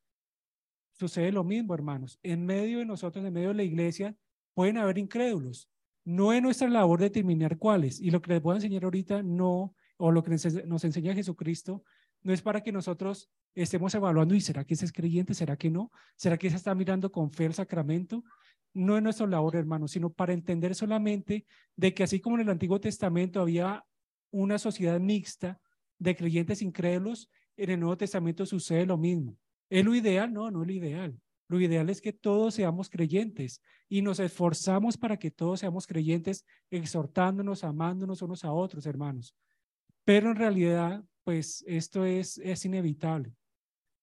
sucede 0.92 1.32
lo 1.32 1.42
mismo, 1.42 1.74
hermanos. 1.74 2.20
En 2.22 2.46
medio 2.46 2.78
de 2.78 2.86
nosotros, 2.86 3.24
en 3.24 3.32
medio 3.32 3.48
de 3.48 3.54
la 3.54 3.64
iglesia, 3.64 4.14
pueden 4.54 4.78
haber 4.78 4.98
incrédulos. 4.98 5.68
No 6.04 6.32
es 6.32 6.40
nuestra 6.40 6.68
labor 6.68 7.00
determinar 7.00 7.58
cuáles. 7.58 8.00
Y 8.00 8.12
lo 8.12 8.22
que 8.22 8.34
les 8.34 8.42
voy 8.42 8.52
a 8.52 8.56
enseñar 8.56 8.84
ahorita 8.84 9.24
no, 9.24 9.74
o 9.96 10.10
lo 10.10 10.22
que 10.22 10.30
nos 10.66 10.84
enseña 10.84 11.14
Jesucristo, 11.14 11.84
no 12.22 12.32
es 12.32 12.42
para 12.42 12.62
que 12.62 12.72
nosotros 12.72 13.30
estemos 13.54 13.94
evaluando, 13.94 14.34
¿y 14.34 14.40
será 14.40 14.64
que 14.64 14.74
ese 14.74 14.86
es 14.86 14.92
creyente? 14.92 15.34
¿Será 15.34 15.56
que 15.56 15.70
no? 15.70 15.90
¿Será 16.16 16.38
que 16.38 16.50
se 16.50 16.56
está 16.56 16.74
mirando 16.74 17.12
con 17.12 17.30
fe 17.30 17.44
el 17.44 17.54
sacramento? 17.54 18.24
No 18.72 18.96
es 18.96 19.02
nuestra 19.02 19.26
labor, 19.26 19.56
hermanos, 19.56 19.92
sino 19.92 20.10
para 20.10 20.32
entender 20.32 20.74
solamente 20.74 21.46
de 21.76 21.94
que 21.94 22.02
así 22.02 22.20
como 22.20 22.36
en 22.36 22.42
el 22.42 22.50
Antiguo 22.50 22.80
Testamento 22.80 23.40
había 23.40 23.84
una 24.30 24.58
sociedad 24.58 24.98
mixta 24.98 25.60
de 25.98 26.16
creyentes 26.16 26.60
incrédulos, 26.60 27.30
en 27.56 27.70
el 27.70 27.80
Nuevo 27.80 27.96
Testamento 27.96 28.44
sucede 28.46 28.84
lo 28.86 28.96
mismo. 28.96 29.36
¿Es 29.70 29.84
lo 29.84 29.94
ideal? 29.94 30.32
No, 30.32 30.50
no 30.50 30.62
es 30.62 30.66
lo 30.66 30.72
ideal. 30.72 31.20
Lo 31.48 31.60
ideal 31.60 31.90
es 31.90 32.00
que 32.00 32.12
todos 32.12 32.54
seamos 32.54 32.88
creyentes 32.88 33.60
y 33.88 34.02
nos 34.02 34.18
esforzamos 34.18 34.96
para 34.96 35.18
que 35.18 35.30
todos 35.30 35.60
seamos 35.60 35.86
creyentes, 35.86 36.44
exhortándonos, 36.70 37.64
amándonos 37.64 38.22
unos 38.22 38.44
a 38.44 38.52
otros, 38.52 38.86
hermanos. 38.86 39.36
Pero 40.04 40.30
en 40.30 40.36
realidad, 40.36 41.04
pues 41.22 41.64
esto 41.66 42.04
es, 42.04 42.38
es 42.38 42.64
inevitable. 42.64 43.34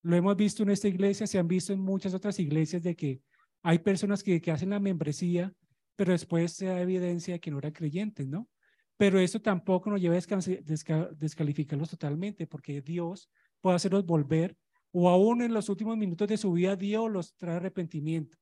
Lo 0.04 0.16
hemos 0.16 0.36
visto 0.36 0.64
en 0.64 0.72
esta 0.72 0.88
iglesia, 0.88 1.28
se 1.28 1.38
han 1.38 1.48
visto 1.48 1.74
en 1.74 1.80
muchas 1.80 2.14
otras 2.14 2.40
iglesias 2.40 2.82
de 2.82 2.96
que 2.96 3.22
hay 3.62 3.80
personas 3.80 4.24
que, 4.24 4.42
que 4.42 4.52
hacen 4.52 4.72
la 4.72 4.80
membresía, 4.80 5.54
pero 5.96 6.12
después 6.12 6.54
se 6.54 6.66
da 6.66 6.82
evidencia 6.82 7.36
de 7.36 7.40
que 7.40 7.52
no 7.52 7.60
eran 7.60 7.72
creyentes, 7.72 8.28
¿no? 8.28 8.50
Pero 8.98 9.20
eso 9.20 9.40
tampoco 9.40 9.90
nos 9.90 10.02
lleva 10.02 10.16
a 10.16 11.10
descalificarlos 11.16 11.90
totalmente, 11.90 12.48
porque 12.48 12.82
Dios 12.82 13.30
puede 13.60 13.76
hacerlos 13.76 14.06
volver 14.06 14.58
o 14.92 15.10
aún 15.10 15.42
en 15.42 15.54
los 15.54 15.70
últimos 15.70 15.98
minutos 15.98 16.28
de 16.28 16.38
su 16.38 16.52
vida 16.52 16.76
Dios 16.76 17.10
los 17.10 17.36
trae 17.36 17.56
arrepentimiento. 17.56 18.38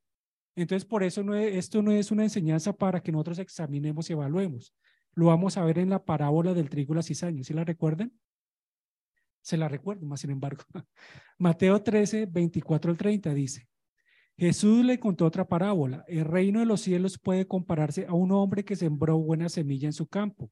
Entonces, 0.55 0.85
por 0.85 1.03
eso 1.03 1.23
no 1.23 1.35
esto 1.35 1.81
no 1.81 1.91
es 1.91 2.11
una 2.11 2.23
enseñanza 2.23 2.73
para 2.73 3.01
que 3.01 3.11
nosotros 3.11 3.39
examinemos 3.39 4.09
y 4.09 4.13
evaluemos. 4.13 4.73
Lo 5.13 5.25
vamos 5.27 5.57
a 5.57 5.63
ver 5.65 5.79
en 5.79 5.89
la 5.89 6.03
parábola 6.03 6.53
del 6.53 6.69
trigo 6.69 6.93
y 6.93 6.97
la 6.97 7.03
cizaña. 7.03 7.43
¿Sí 7.43 7.53
la 7.53 7.63
recuerdan? 7.63 8.13
Se 9.41 9.57
la 9.57 9.67
recuerdo, 9.67 10.05
más 10.05 10.21
sin 10.21 10.31
embargo. 10.31 10.63
Mateo 11.37 11.81
13, 11.81 12.25
24 12.25 12.91
al 12.91 12.97
30 12.97 13.33
dice, 13.33 13.67
Jesús 14.37 14.85
le 14.85 14.99
contó 14.99 15.25
otra 15.25 15.47
parábola. 15.47 16.05
El 16.07 16.25
reino 16.25 16.59
de 16.59 16.65
los 16.65 16.81
cielos 16.81 17.17
puede 17.17 17.45
compararse 17.45 18.05
a 18.07 18.13
un 18.13 18.31
hombre 18.31 18.63
que 18.63 18.75
sembró 18.75 19.17
buena 19.17 19.49
semilla 19.49 19.87
en 19.87 19.93
su 19.93 20.07
campo. 20.07 20.51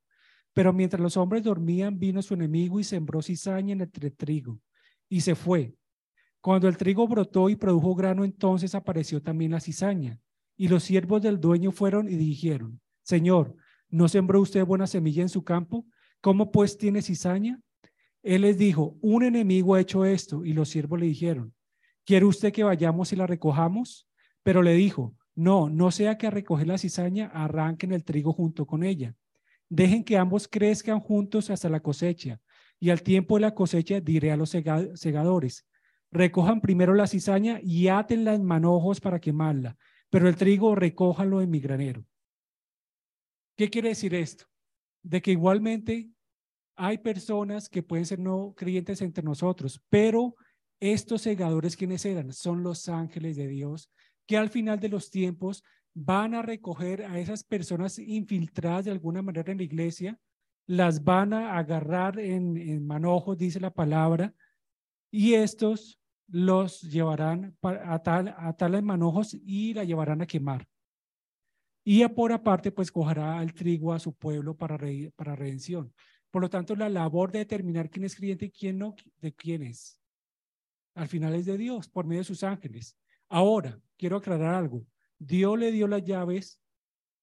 Pero 0.53 0.73
mientras 0.73 0.99
los 0.99 1.15
hombres 1.15 1.43
dormían, 1.43 1.99
vino 1.99 2.21
su 2.21 2.33
enemigo 2.33 2.79
y 2.79 2.83
sembró 2.83 3.21
cizaña 3.21 3.73
entre 3.73 4.11
trigo. 4.11 4.59
Y 5.07 5.21
se 5.21 5.35
fue. 5.35 5.75
Cuando 6.41 6.67
el 6.67 6.77
trigo 6.77 7.07
brotó 7.07 7.49
y 7.49 7.55
produjo 7.55 7.95
grano, 7.95 8.25
entonces 8.25 8.75
apareció 8.75 9.21
también 9.21 9.51
la 9.51 9.59
cizaña. 9.59 10.19
Y 10.57 10.67
los 10.67 10.83
siervos 10.83 11.21
del 11.21 11.39
dueño 11.39 11.71
fueron 11.71 12.09
y 12.09 12.15
dijeron, 12.15 12.81
Señor, 13.03 13.55
¿no 13.89 14.07
sembró 14.07 14.41
usted 14.41 14.65
buena 14.65 14.87
semilla 14.87 15.21
en 15.21 15.29
su 15.29 15.43
campo? 15.43 15.85
¿Cómo 16.21 16.51
pues 16.51 16.77
tiene 16.77 17.01
cizaña? 17.01 17.59
Él 18.23 18.41
les 18.41 18.57
dijo, 18.57 18.97
un 19.01 19.23
enemigo 19.23 19.75
ha 19.75 19.81
hecho 19.81 20.05
esto. 20.05 20.43
Y 20.43 20.53
los 20.53 20.69
siervos 20.69 20.99
le 20.99 21.05
dijeron, 21.05 21.53
¿Quiere 22.07 22.25
usted 22.25 22.53
que 22.53 22.63
vayamos 22.63 23.11
y 23.11 23.17
la 23.17 23.27
recojamos? 23.27 24.07
Pero 24.41 24.61
le 24.61 24.75
dijo, 24.75 25.13
no, 25.35 25.69
no 25.69 25.91
sea 25.91 26.17
que 26.17 26.27
a 26.27 26.29
recoger 26.31 26.65
la 26.65 26.77
cizaña 26.77 27.29
arranquen 27.33 27.91
el 27.91 28.05
trigo 28.05 28.31
junto 28.31 28.65
con 28.65 28.81
ella. 28.85 29.13
Dejen 29.67 30.05
que 30.05 30.17
ambos 30.17 30.47
crezcan 30.47 31.01
juntos 31.01 31.49
hasta 31.49 31.67
la 31.67 31.81
cosecha. 31.81 32.39
Y 32.79 32.91
al 32.91 33.03
tiempo 33.03 33.35
de 33.35 33.41
la 33.41 33.53
cosecha 33.53 33.99
diré 33.99 34.31
a 34.31 34.37
los 34.37 34.51
segadores, 34.51 35.67
recojan 36.09 36.61
primero 36.61 36.93
la 36.93 37.07
cizaña 37.07 37.59
y 37.61 37.89
átenla 37.89 38.35
en 38.35 38.45
manojos 38.45 39.01
para 39.01 39.19
quemarla, 39.19 39.75
pero 40.09 40.29
el 40.29 40.37
trigo 40.37 40.75
recójanlo 40.75 41.41
en 41.41 41.49
mi 41.49 41.59
granero. 41.59 42.05
¿Qué 43.57 43.69
quiere 43.69 43.89
decir 43.89 44.13
esto? 44.13 44.45
De 45.03 45.21
que 45.21 45.31
igualmente 45.31 46.11
hay 46.75 46.99
personas 46.99 47.67
que 47.67 47.81
pueden 47.81 48.05
ser 48.05 48.19
no 48.19 48.53
creyentes 48.55 49.01
entre 49.01 49.23
nosotros, 49.23 49.81
pero 49.89 50.35
estos 50.79 51.23
segadores, 51.23 51.75
¿quiénes 51.75 52.05
eran? 52.05 52.31
Son 52.31 52.61
los 52.61 52.87
ángeles 52.87 53.35
de 53.35 53.47
Dios 53.47 53.89
que 54.27 54.37
al 54.37 54.49
final 54.49 54.79
de 54.79 54.89
los 54.89 55.09
tiempos 55.09 55.63
van 55.95 56.35
a 56.35 56.43
recoger 56.43 57.03
a 57.05 57.17
esas 57.17 57.43
personas 57.43 57.97
infiltradas 57.97 58.85
de 58.85 58.91
alguna 58.91 59.23
manera 59.23 59.51
en 59.51 59.57
la 59.57 59.63
iglesia, 59.63 60.19
las 60.67 61.03
van 61.03 61.33
a 61.33 61.57
agarrar 61.57 62.19
en, 62.19 62.85
manojos, 62.85 63.37
dice 63.37 63.59
la 63.59 63.73
palabra, 63.73 64.35
y 65.09 65.33
estos 65.33 65.99
los 66.27 66.81
llevarán 66.81 67.57
a 67.63 68.03
tal, 68.03 68.35
a 68.37 68.53
tal 68.55 68.75
en 68.75 68.85
manojos 68.85 69.33
y 69.33 69.73
la 69.73 69.85
llevarán 69.85 70.21
a 70.21 70.27
quemar. 70.27 70.67
Y 71.89 72.05
por 72.09 72.33
aparte, 72.33 72.71
pues 72.71 72.91
cogerá 72.91 73.41
el 73.41 73.53
trigo 73.53 73.93
a 73.93 73.99
su 73.99 74.13
pueblo 74.13 74.57
para, 74.57 74.77
para 75.15 75.35
redención. 75.35 75.93
Por 76.29 76.41
lo 76.41 76.49
tanto, 76.49 76.75
la 76.75 76.89
labor 76.89 77.31
de 77.31 77.39
determinar 77.39 77.89
quién 77.89 78.03
es 78.03 78.15
creyente 78.15 78.47
y 78.47 78.51
quién 78.51 78.77
no, 78.77 78.95
de 79.21 79.33
quién 79.33 79.63
es 79.63 79.97
al 80.97 81.07
final 81.07 81.35
es 81.35 81.45
de 81.45 81.57
Dios 81.57 81.87
por 81.87 82.07
medio 82.07 82.21
de 82.21 82.25
sus 82.25 82.43
ángeles. 82.43 82.97
Ahora, 83.29 83.79
quiero 83.97 84.17
aclarar 84.17 84.55
algo. 84.55 84.85
Dios 85.19 85.57
le 85.57 85.71
dio 85.71 85.87
las 85.87 86.03
llaves 86.03 86.59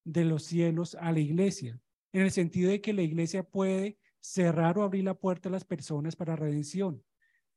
de 0.05 0.25
los 0.25 0.45
cielos 0.45 0.95
a 0.95 1.11
la 1.11 1.19
iglesia, 1.19 1.81
en 2.13 2.23
el 2.23 2.31
sentido 2.31 2.71
de 2.71 2.81
que 2.81 2.93
la 2.93 3.03
iglesia 3.03 3.43
puede 3.43 3.99
cerrar 4.21 4.79
o 4.79 4.85
abrir 4.85 5.05
la 5.05 5.15
puerta 5.15 5.49
a 5.49 5.53
las 5.53 5.65
personas 5.65 6.15
para 6.15 6.37
redención. 6.37 7.03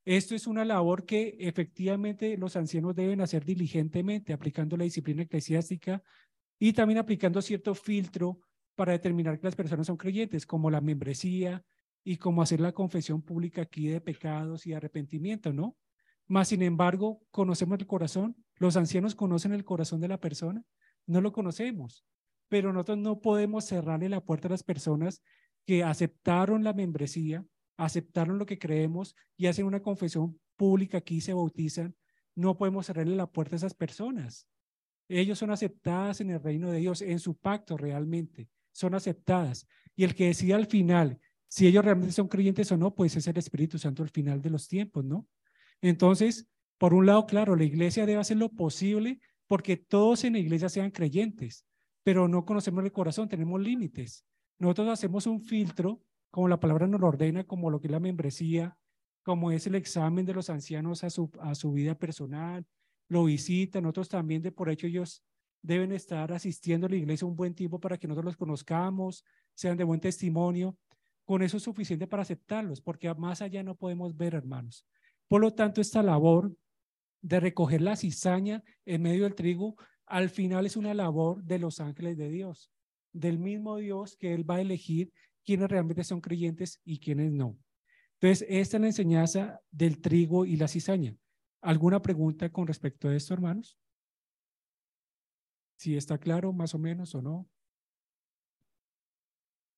Esto 0.06 0.34
es 0.34 0.48
una 0.48 0.66
labor 0.66 1.06
que 1.06 1.36
efectivamente 1.40 2.36
los 2.38 2.56
ancianos 2.56 2.96
deben 2.96 3.22
hacer 3.22 3.46
diligentemente, 3.46 4.34
aplicando 4.34 4.76
la 4.76 4.86
disciplina 4.86 5.24
eclesiástica 5.24 6.02
y 6.60 6.74
también 6.74 7.00
aplicando 7.00 7.42
cierto 7.42 7.76
filtro 7.76 8.40
para 8.76 8.92
determinar 8.92 9.40
que 9.40 9.48
las 9.48 9.56
personas 9.56 9.88
son 9.88 9.98
creyentes, 9.98 10.46
como 10.46 10.70
la 10.70 10.82
membresía 10.82 11.64
y 12.04 12.18
como 12.18 12.42
hacer 12.42 12.60
la 12.60 12.72
confesión 12.72 13.22
pública 13.22 13.64
aquí 13.64 13.88
de 13.88 14.02
pecados 14.02 14.66
y 14.66 14.74
arrepentimiento, 14.74 15.52
¿no? 15.52 15.76
Más 16.28 16.50
sin 16.50 16.62
embargo, 16.62 17.22
conocemos 17.32 17.80
el 17.80 17.88
corazón. 17.88 18.36
Los 18.56 18.76
ancianos 18.76 19.16
conocen 19.16 19.54
el 19.54 19.64
corazón 19.64 20.02
de 20.02 20.08
la 20.10 20.20
persona. 20.20 20.64
No 21.06 21.22
lo 21.22 21.32
conocemos, 21.32 22.06
pero 22.50 22.74
nosotros 22.74 22.98
no 22.98 23.20
podemos 23.20 23.66
cerrarle 23.66 24.10
la 24.10 24.24
puerta 24.24 24.48
a 24.48 24.52
las 24.52 24.64
personas 24.64 25.22
que 25.66 25.84
aceptaron 25.84 26.64
la 26.64 26.74
membresía, 26.74 27.46
aceptaron 27.78 28.38
lo 28.38 28.46
que 28.46 28.60
creemos 28.60 29.16
y 29.38 29.48
hacen 29.48 29.66
una 29.66 29.82
confesión 29.82 30.40
pública 30.56 31.00
aquí 31.00 31.22
se 31.22 31.34
bautizan. 31.34 31.96
No 32.36 32.58
podemos 32.58 32.86
cerrarle 32.86 33.16
la 33.16 33.32
puerta 33.32 33.56
a 33.56 33.58
esas 33.58 33.74
personas. 33.74 34.48
Ellos 35.10 35.40
son 35.40 35.52
aceptadas 35.52 36.22
en 36.22 36.32
el 36.32 36.42
reino 36.42 36.70
de 36.72 36.80
Dios, 36.80 37.02
en 37.02 37.20
su 37.20 37.36
pacto 37.36 37.78
realmente. 37.78 38.50
Son 38.72 38.94
aceptadas. 38.94 39.68
Y 39.96 40.04
el 40.04 40.14
que 40.14 40.28
decide 40.28 40.54
al 40.54 40.68
final 40.68 41.20
si 41.50 41.66
ellos 41.66 41.84
realmente 41.84 42.14
son 42.14 42.28
creyentes 42.28 42.72
o 42.72 42.78
no, 42.78 42.94
pues 42.94 43.16
es 43.16 43.28
el 43.28 43.38
Espíritu 43.38 43.78
Santo 43.78 44.04
al 44.04 44.10
final 44.10 44.42
de 44.42 44.50
los 44.50 44.68
tiempos, 44.68 45.06
¿no? 45.06 45.28
Entonces, 45.82 46.48
por 46.78 46.94
un 46.94 47.06
lado, 47.06 47.26
claro, 47.26 47.56
la 47.56 47.64
iglesia 47.64 48.06
debe 48.06 48.20
hacer 48.20 48.38
lo 48.38 48.50
posible 48.50 49.20
porque 49.48 49.78
todos 49.78 50.24
en 50.26 50.34
la 50.34 50.40
iglesia 50.40 50.68
sean 50.68 50.92
creyentes, 50.92 51.66
pero 52.04 52.28
no 52.28 52.46
conocemos 52.46 52.84
el 52.84 52.92
corazón, 52.92 53.30
tenemos 53.30 53.62
límites. 53.62 54.26
Nosotros 54.60 54.90
hacemos 54.90 55.26
un 55.26 55.42
filtro, 55.42 56.02
como 56.32 56.48
la 56.48 56.60
palabra 56.60 56.88
nos 56.88 57.00
lo 57.00 57.08
ordena, 57.08 57.46
como 57.46 57.70
lo 57.70 57.80
que 57.80 57.88
es 57.88 57.92
la 57.92 58.00
membresía, 58.00 58.78
como 59.24 59.52
es 59.52 59.68
el 59.68 59.76
examen 59.76 60.26
de 60.26 60.34
los 60.34 60.50
ancianos 60.50 61.04
a 61.04 61.10
su, 61.10 61.32
a 61.40 61.56
su 61.56 61.72
vida 61.72 61.96
personal, 61.96 62.66
lo 63.10 63.24
visitan, 63.26 63.84
nosotros 63.84 64.10
también 64.10 64.42
de 64.42 64.52
por 64.52 64.70
hecho 64.70 64.88
ellos 64.88 65.24
deben 65.62 65.92
estar 65.92 66.32
asistiendo 66.32 66.88
a 66.88 66.90
la 66.90 66.96
iglesia 66.96 67.28
un 67.28 67.36
buen 67.36 67.54
tiempo 67.54 67.80
para 67.80 67.98
que 67.98 68.08
nosotros 68.08 68.26
los 68.26 68.38
conozcamos, 68.38 69.24
sean 69.54 69.78
de 69.78 69.84
buen 69.84 70.00
testimonio. 70.00 70.78
Con 71.26 71.42
eso 71.42 71.58
es 71.58 71.64
suficiente 71.64 72.08
para 72.08 72.24
aceptarlos, 72.24 72.82
porque 72.82 73.14
más 73.16 73.42
allá 73.42 73.64
no 73.64 73.76
podemos 73.76 74.16
ver, 74.16 74.34
hermanos. 74.34 74.86
Por 75.28 75.42
lo 75.42 75.54
tanto, 75.54 75.82
esta 75.82 76.02
labor 76.02 76.56
de 77.22 77.40
recoger 77.40 77.82
la 77.82 77.96
cizaña 77.96 78.64
en 78.86 79.02
medio 79.02 79.24
del 79.24 79.36
trigo, 79.36 79.76
al 80.06 80.30
final 80.30 80.66
es 80.66 80.78
una 80.78 80.94
labor 80.94 81.44
de 81.44 81.60
los 81.60 81.82
ángeles 81.82 82.18
de 82.18 82.30
Dios, 82.30 82.72
del 83.12 83.40
mismo 83.40 83.78
Dios 83.78 84.16
que 84.16 84.34
Él 84.34 84.50
va 84.50 84.56
a 84.56 84.62
elegir 84.62 85.12
quiénes 85.44 85.70
realmente 85.70 86.04
son 86.04 86.22
creyentes 86.22 86.80
y 86.86 87.00
quiénes 87.00 87.34
no. 87.34 87.58
Entonces, 88.20 88.48
esta 88.50 88.78
es 88.78 88.82
la 88.82 88.88
enseñanza 88.88 89.62
del 89.70 90.00
trigo 90.00 90.46
y 90.46 90.56
la 90.56 90.68
cizaña. 90.68 91.16
¿Alguna 91.62 92.02
pregunta 92.02 92.50
con 92.52 92.68
respecto 92.68 93.08
a 93.08 93.16
esto, 93.16 93.34
hermanos? 93.34 93.78
Si 95.78 95.96
está 95.96 96.18
claro, 96.18 96.54
más 96.54 96.74
o 96.74 96.80
menos, 96.80 97.14
o 97.16 97.22
no. 97.22 97.48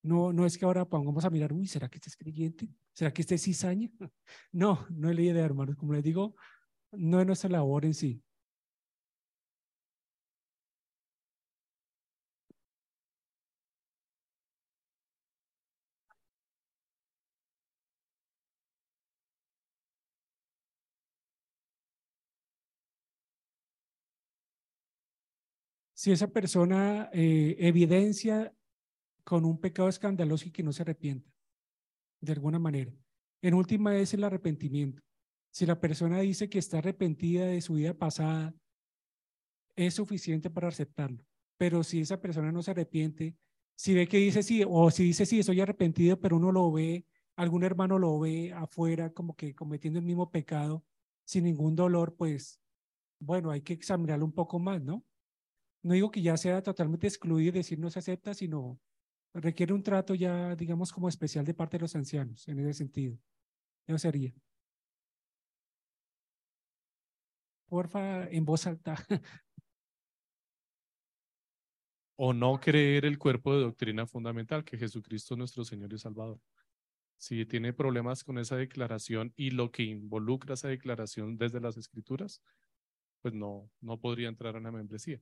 No, 0.01 0.31
no 0.31 0.45
es 0.45 0.57
que 0.57 0.65
ahora 0.65 0.85
pongamos 0.85 1.25
a 1.25 1.29
mirar, 1.29 1.51
uy, 1.51 1.67
¿será 1.67 1.89
que 1.89 1.97
este 1.97 2.09
es 2.09 2.15
creyente? 2.15 2.69
¿Será 2.93 3.11
que 3.11 3.21
este 3.21 3.35
es 3.35 3.43
cizaña? 3.43 3.89
No, 4.51 4.85
no 4.89 5.09
es 5.09 5.15
la 5.15 5.21
idea, 5.21 5.45
hermanos. 5.45 5.75
Como 5.75 5.93
les 5.93 6.03
digo, 6.03 6.35
no 6.91 7.19
es 7.19 7.27
nuestra 7.27 7.49
labor 7.49 7.85
en 7.85 7.93
sí. 7.93 8.23
Si 25.99 26.13
esa 26.13 26.29
persona 26.29 27.09
eh, 27.11 27.57
evidencia 27.59 28.55
con 29.25 29.43
un 29.43 29.59
pecado 29.59 29.89
escandaloso 29.89 30.47
y 30.47 30.51
que 30.51 30.63
no 30.63 30.71
se 30.71 30.83
arrepienta, 30.83 31.29
de 32.21 32.31
alguna 32.31 32.57
manera. 32.57 32.93
En 33.41 33.53
última 33.53 33.97
es 33.97 34.13
el 34.13 34.23
arrepentimiento. 34.23 35.01
Si 35.51 35.65
la 35.65 35.81
persona 35.81 36.21
dice 36.21 36.49
que 36.49 36.57
está 36.57 36.77
arrepentida 36.77 37.47
de 37.47 37.59
su 37.59 37.73
vida 37.73 37.93
pasada, 37.93 38.55
es 39.75 39.95
suficiente 39.95 40.49
para 40.49 40.69
aceptarlo. 40.69 41.21
Pero 41.57 41.83
si 41.83 41.99
esa 41.99 42.21
persona 42.21 42.49
no 42.49 42.63
se 42.63 42.71
arrepiente, 42.71 43.35
si 43.75 43.93
ve 43.93 44.07
que 44.07 44.19
dice 44.19 44.41
sí, 44.41 44.63
o 44.65 44.89
si 44.91 45.03
dice 45.03 45.25
sí, 45.25 45.39
estoy 45.39 45.59
arrepentido, 45.59 46.17
pero 46.17 46.37
uno 46.37 46.53
lo 46.53 46.71
ve, 46.71 47.05
algún 47.35 47.65
hermano 47.65 47.99
lo 47.99 48.17
ve 48.19 48.53
afuera 48.53 49.11
como 49.11 49.35
que 49.35 49.53
cometiendo 49.53 49.99
el 49.99 50.05
mismo 50.05 50.31
pecado, 50.31 50.81
sin 51.25 51.43
ningún 51.43 51.75
dolor, 51.75 52.15
pues 52.15 52.61
bueno, 53.19 53.51
hay 53.51 53.59
que 53.59 53.73
examinarlo 53.73 54.23
un 54.23 54.31
poco 54.31 54.59
más, 54.59 54.81
¿no? 54.81 55.03
No 55.83 55.93
digo 55.93 56.11
que 56.11 56.21
ya 56.21 56.37
sea 56.37 56.61
totalmente 56.61 57.07
excluido 57.07 57.49
y 57.49 57.51
decir 57.51 57.79
no 57.79 57.89
se 57.89 57.99
acepta, 57.99 58.33
sino 58.33 58.79
requiere 59.33 59.73
un 59.73 59.83
trato 59.83 60.15
ya, 60.15 60.55
digamos, 60.55 60.91
como 60.91 61.09
especial 61.09 61.45
de 61.45 61.53
parte 61.53 61.77
de 61.77 61.81
los 61.81 61.95
ancianos, 61.95 62.47
en 62.47 62.59
ese 62.59 62.73
sentido. 62.73 63.17
Eso 63.87 63.97
sería. 63.97 64.33
Porfa, 67.67 68.27
en 68.29 68.45
voz 68.45 68.65
alta. 68.67 68.95
o 72.15 72.33
no 72.33 72.59
creer 72.59 73.05
el 73.05 73.17
cuerpo 73.17 73.53
de 73.53 73.61
doctrina 73.61 74.05
fundamental, 74.05 74.65
que 74.65 74.77
Jesucristo 74.77 75.35
es 75.35 75.37
nuestro 75.37 75.63
Señor 75.63 75.93
y 75.93 75.97
Salvador. 75.97 76.41
Si 77.17 77.45
tiene 77.45 77.73
problemas 77.73 78.23
con 78.23 78.37
esa 78.37 78.55
declaración 78.55 79.33
y 79.35 79.51
lo 79.51 79.71
que 79.71 79.83
involucra 79.83 80.55
esa 80.55 80.67
declaración 80.67 81.37
desde 81.37 81.61
las 81.61 81.77
escrituras, 81.77 82.41
pues 83.21 83.33
no, 83.33 83.69
no 83.81 83.99
podría 83.99 84.29
entrar 84.29 84.55
en 84.55 84.63
la 84.63 84.71
membresía. 84.71 85.21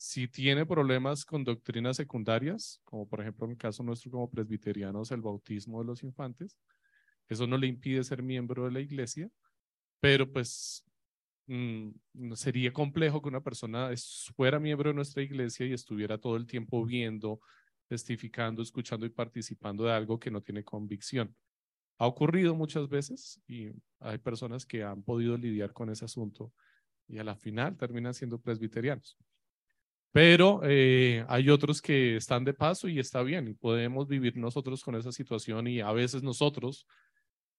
Si 0.00 0.28
tiene 0.28 0.64
problemas 0.64 1.24
con 1.24 1.42
doctrinas 1.42 1.96
secundarias, 1.96 2.80
como 2.84 3.08
por 3.08 3.20
ejemplo 3.20 3.46
en 3.46 3.52
el 3.52 3.58
caso 3.58 3.82
nuestro 3.82 4.12
como 4.12 4.30
presbiterianos, 4.30 5.10
el 5.10 5.20
bautismo 5.20 5.80
de 5.80 5.86
los 5.86 6.04
infantes, 6.04 6.56
eso 7.28 7.48
no 7.48 7.58
le 7.58 7.66
impide 7.66 8.04
ser 8.04 8.22
miembro 8.22 8.64
de 8.64 8.70
la 8.70 8.80
iglesia, 8.80 9.28
pero 10.00 10.30
pues 10.32 10.84
mm, 11.48 12.32
sería 12.34 12.72
complejo 12.72 13.20
que 13.20 13.28
una 13.28 13.42
persona 13.42 13.90
fuera 14.36 14.60
miembro 14.60 14.90
de 14.90 14.94
nuestra 14.94 15.20
iglesia 15.20 15.66
y 15.66 15.72
estuviera 15.72 16.16
todo 16.16 16.36
el 16.36 16.46
tiempo 16.46 16.84
viendo, 16.86 17.40
testificando, 17.88 18.62
escuchando 18.62 19.04
y 19.04 19.10
participando 19.10 19.84
de 19.84 19.92
algo 19.92 20.20
que 20.20 20.30
no 20.30 20.40
tiene 20.40 20.62
convicción. 20.62 21.34
Ha 21.98 22.06
ocurrido 22.06 22.54
muchas 22.54 22.88
veces 22.88 23.40
y 23.48 23.70
hay 23.98 24.18
personas 24.18 24.64
que 24.64 24.84
han 24.84 25.02
podido 25.02 25.36
lidiar 25.36 25.72
con 25.72 25.90
ese 25.90 26.04
asunto 26.04 26.52
y 27.08 27.18
a 27.18 27.24
la 27.24 27.34
final 27.34 27.76
terminan 27.76 28.14
siendo 28.14 28.40
presbiterianos. 28.40 29.18
Pero 30.12 30.60
eh, 30.64 31.24
hay 31.28 31.50
otros 31.50 31.82
que 31.82 32.16
están 32.16 32.44
de 32.44 32.54
paso 32.54 32.88
y 32.88 32.98
está 32.98 33.22
bien, 33.22 33.48
y 33.48 33.54
podemos 33.54 34.08
vivir 34.08 34.36
nosotros 34.36 34.82
con 34.82 34.94
esa 34.96 35.12
situación 35.12 35.66
y 35.66 35.80
a 35.80 35.92
veces 35.92 36.22
nosotros 36.22 36.86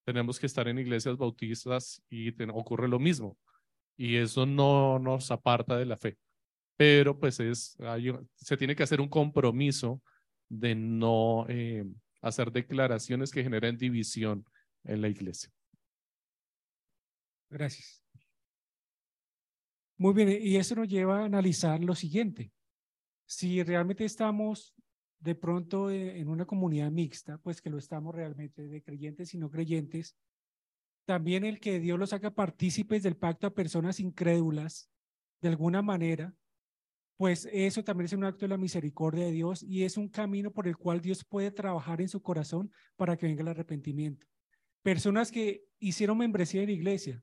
tenemos 0.06 0.40
que 0.40 0.48
estar 0.48 0.68
en 0.68 0.80
iglesias 0.80 1.18
bautistas 1.18 2.02
y 2.10 2.34
ocurre 2.52 2.88
lo 2.88 3.00
mismo. 3.00 3.38
Y 3.96 4.16
eso 4.16 4.46
no 4.46 4.98
nos 4.98 5.30
aparta 5.30 5.78
de 5.78 5.86
la 5.86 5.98
fe. 5.98 6.18
Pero 6.78 7.20
pues 7.20 7.40
es, 7.40 7.78
se 8.36 8.58
tiene 8.58 8.76
que 8.76 8.84
hacer 8.84 9.02
un 9.02 9.10
compromiso 9.10 10.02
de 10.48 10.74
no 10.74 11.46
eh, 11.50 11.86
hacer 12.22 12.52
declaraciones 12.52 13.32
que 13.32 13.44
generen 13.44 13.78
división 13.78 14.46
en 14.86 15.02
la 15.02 15.10
iglesia. 15.10 15.52
Gracias. 17.50 18.02
Muy 20.00 20.14
bien, 20.14 20.30
y 20.42 20.56
eso 20.56 20.76
nos 20.76 20.88
lleva 20.88 21.20
a 21.20 21.26
analizar 21.26 21.84
lo 21.84 21.94
siguiente. 21.94 22.54
Si 23.26 23.62
realmente 23.64 24.06
estamos 24.06 24.74
de 25.20 25.36
pronto 25.36 25.92
en 25.92 26.30
una 26.30 26.46
comunidad 26.46 26.90
mixta, 26.90 27.38
pues 27.40 27.62
que 27.62 27.70
lo 27.70 27.78
estamos 27.78 28.16
realmente 28.16 28.66
de 28.70 28.82
creyentes 28.82 29.34
y 29.34 29.38
no 29.38 29.50
creyentes, 29.50 30.16
también 31.06 31.44
el 31.44 31.60
que 31.60 31.82
Dios 31.82 32.00
los 32.00 32.14
haga 32.14 32.34
partícipes 32.34 33.04
del 33.04 33.18
pacto 33.18 33.46
a 33.46 33.54
personas 33.54 34.00
incrédulas, 34.00 34.90
de 35.42 35.50
alguna 35.50 35.82
manera, 35.82 36.34
pues 37.18 37.50
eso 37.52 37.84
también 37.84 38.06
es 38.06 38.14
un 38.14 38.24
acto 38.24 38.46
de 38.46 38.50
la 38.50 38.58
misericordia 38.58 39.26
de 39.26 39.34
Dios 39.34 39.64
y 39.64 39.84
es 39.84 39.98
un 39.98 40.08
camino 40.08 40.52
por 40.52 40.66
el 40.70 40.78
cual 40.78 41.02
Dios 41.02 41.26
puede 41.26 41.52
trabajar 41.52 42.00
en 42.00 42.08
su 42.08 42.22
corazón 42.22 42.72
para 42.96 43.18
que 43.18 43.28
venga 43.28 43.42
el 43.42 43.50
arrepentimiento. 43.50 44.26
Personas 44.82 45.30
que 45.30 45.66
hicieron 45.78 46.18
membresía 46.18 46.62
en 46.62 46.68
la 46.68 46.74
iglesia, 46.74 47.22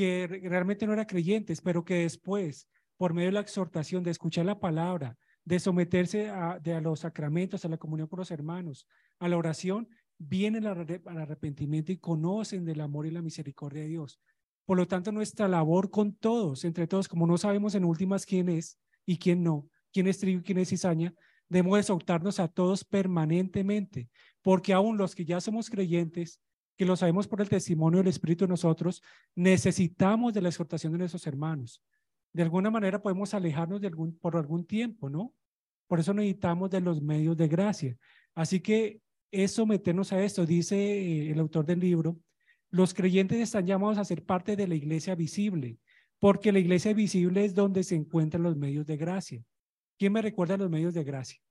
que 0.00 0.26
realmente 0.44 0.86
no 0.86 0.94
eran 0.94 1.04
creyentes, 1.04 1.60
pero 1.60 1.84
que 1.84 1.96
después, 1.96 2.66
por 2.96 3.12
medio 3.12 3.28
de 3.28 3.32
la 3.32 3.40
exhortación, 3.40 4.02
de 4.02 4.10
escuchar 4.10 4.46
la 4.46 4.58
palabra, 4.58 5.18
de 5.44 5.60
someterse 5.60 6.30
a, 6.30 6.58
de 6.58 6.72
a 6.72 6.80
los 6.80 7.00
sacramentos, 7.00 7.66
a 7.66 7.68
la 7.68 7.76
comunión 7.76 8.08
con 8.08 8.18
los 8.18 8.30
hermanos, 8.30 8.86
a 9.18 9.28
la 9.28 9.36
oración, 9.36 9.90
vienen 10.16 10.64
al, 10.64 11.02
arrepentimiento 11.04 11.92
y 11.92 11.98
conocen 11.98 12.64
del 12.64 12.80
amor 12.80 13.06
y 13.06 13.10
la 13.10 13.20
misericordia 13.20 13.82
de 13.82 13.88
Dios. 13.88 14.18
Por 14.64 14.78
lo 14.78 14.88
tanto, 14.88 15.12
nuestra 15.12 15.48
labor 15.48 15.90
con 15.90 16.14
todos, 16.14 16.64
entre 16.64 16.86
todos, 16.86 17.06
como 17.06 17.26
no 17.26 17.36
sabemos 17.36 17.74
en 17.74 17.84
últimas 17.84 18.24
quién 18.24 18.48
es 18.48 18.78
y 19.04 19.18
quién 19.18 19.42
no, 19.42 19.68
quién 19.92 20.06
es 20.06 20.18
trigo 20.18 20.40
y 20.40 20.42
quién 20.42 20.56
es 20.56 20.70
cizaña, 20.70 21.12
debemos 21.50 21.78
exhortarnos 21.78 22.40
a 22.40 22.48
todos 22.48 22.84
permanentemente, 22.84 24.08
porque 24.40 24.72
aún 24.72 24.96
los 24.96 25.14
que 25.14 25.26
ya 25.26 25.42
somos 25.42 25.68
creyentes, 25.68 26.40
que 26.80 26.86
lo 26.86 26.96
sabemos 26.96 27.28
por 27.28 27.42
el 27.42 27.48
testimonio 27.50 27.98
del 27.98 28.06
Espíritu 28.06 28.46
de 28.46 28.48
nosotros, 28.48 29.02
necesitamos 29.34 30.32
de 30.32 30.40
la 30.40 30.48
exhortación 30.48 30.92
de 30.92 31.00
nuestros 31.00 31.26
hermanos. 31.26 31.84
De 32.32 32.42
alguna 32.42 32.70
manera 32.70 33.02
podemos 33.02 33.34
alejarnos 33.34 33.82
de 33.82 33.88
algún, 33.88 34.16
por 34.16 34.34
algún 34.34 34.64
tiempo, 34.64 35.10
¿no? 35.10 35.34
Por 35.86 36.00
eso 36.00 36.14
necesitamos 36.14 36.70
de 36.70 36.80
los 36.80 37.02
medios 37.02 37.36
de 37.36 37.48
gracia. 37.48 37.98
Así 38.34 38.60
que 38.60 39.02
es 39.30 39.50
someternos 39.50 40.10
a 40.14 40.24
esto, 40.24 40.46
dice 40.46 40.74
eh, 40.74 41.30
el 41.30 41.38
autor 41.40 41.66
del 41.66 41.80
libro, 41.80 42.18
los 42.70 42.94
creyentes 42.94 43.38
están 43.38 43.66
llamados 43.66 43.98
a 43.98 44.04
ser 44.06 44.24
parte 44.24 44.56
de 44.56 44.66
la 44.66 44.74
iglesia 44.74 45.14
visible, 45.14 45.76
porque 46.18 46.50
la 46.50 46.60
iglesia 46.60 46.94
visible 46.94 47.44
es 47.44 47.54
donde 47.54 47.84
se 47.84 47.94
encuentran 47.94 48.42
los 48.42 48.56
medios 48.56 48.86
de 48.86 48.96
gracia. 48.96 49.44
¿Quién 49.98 50.14
me 50.14 50.22
recuerda 50.22 50.56
los 50.56 50.70
medios 50.70 50.94
de 50.94 51.04
gracia? 51.04 51.42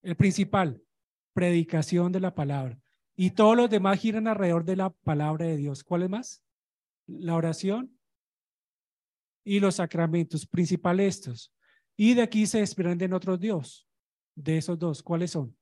El 0.00 0.14
principal, 0.14 0.80
predicación 1.34 2.12
de 2.12 2.20
la 2.20 2.32
palabra. 2.32 2.80
Y 3.22 3.32
todos 3.32 3.54
los 3.54 3.68
demás 3.68 4.00
giran 4.00 4.28
alrededor 4.28 4.64
de 4.64 4.76
la 4.76 4.88
palabra 4.88 5.44
de 5.44 5.58
Dios. 5.58 5.84
¿Cuál 5.84 6.04
es 6.04 6.08
más? 6.08 6.42
La 7.06 7.34
oración 7.34 7.94
y 9.44 9.60
los 9.60 9.74
sacramentos, 9.74 10.46
principales 10.46 11.16
estos. 11.16 11.54
Y 11.98 12.14
de 12.14 12.22
aquí 12.22 12.46
se 12.46 12.60
desprenden 12.60 13.12
otros 13.12 13.38
Dios. 13.38 13.86
De 14.34 14.56
esos 14.56 14.78
dos, 14.78 15.02
¿cuáles 15.02 15.32
son? 15.32 15.54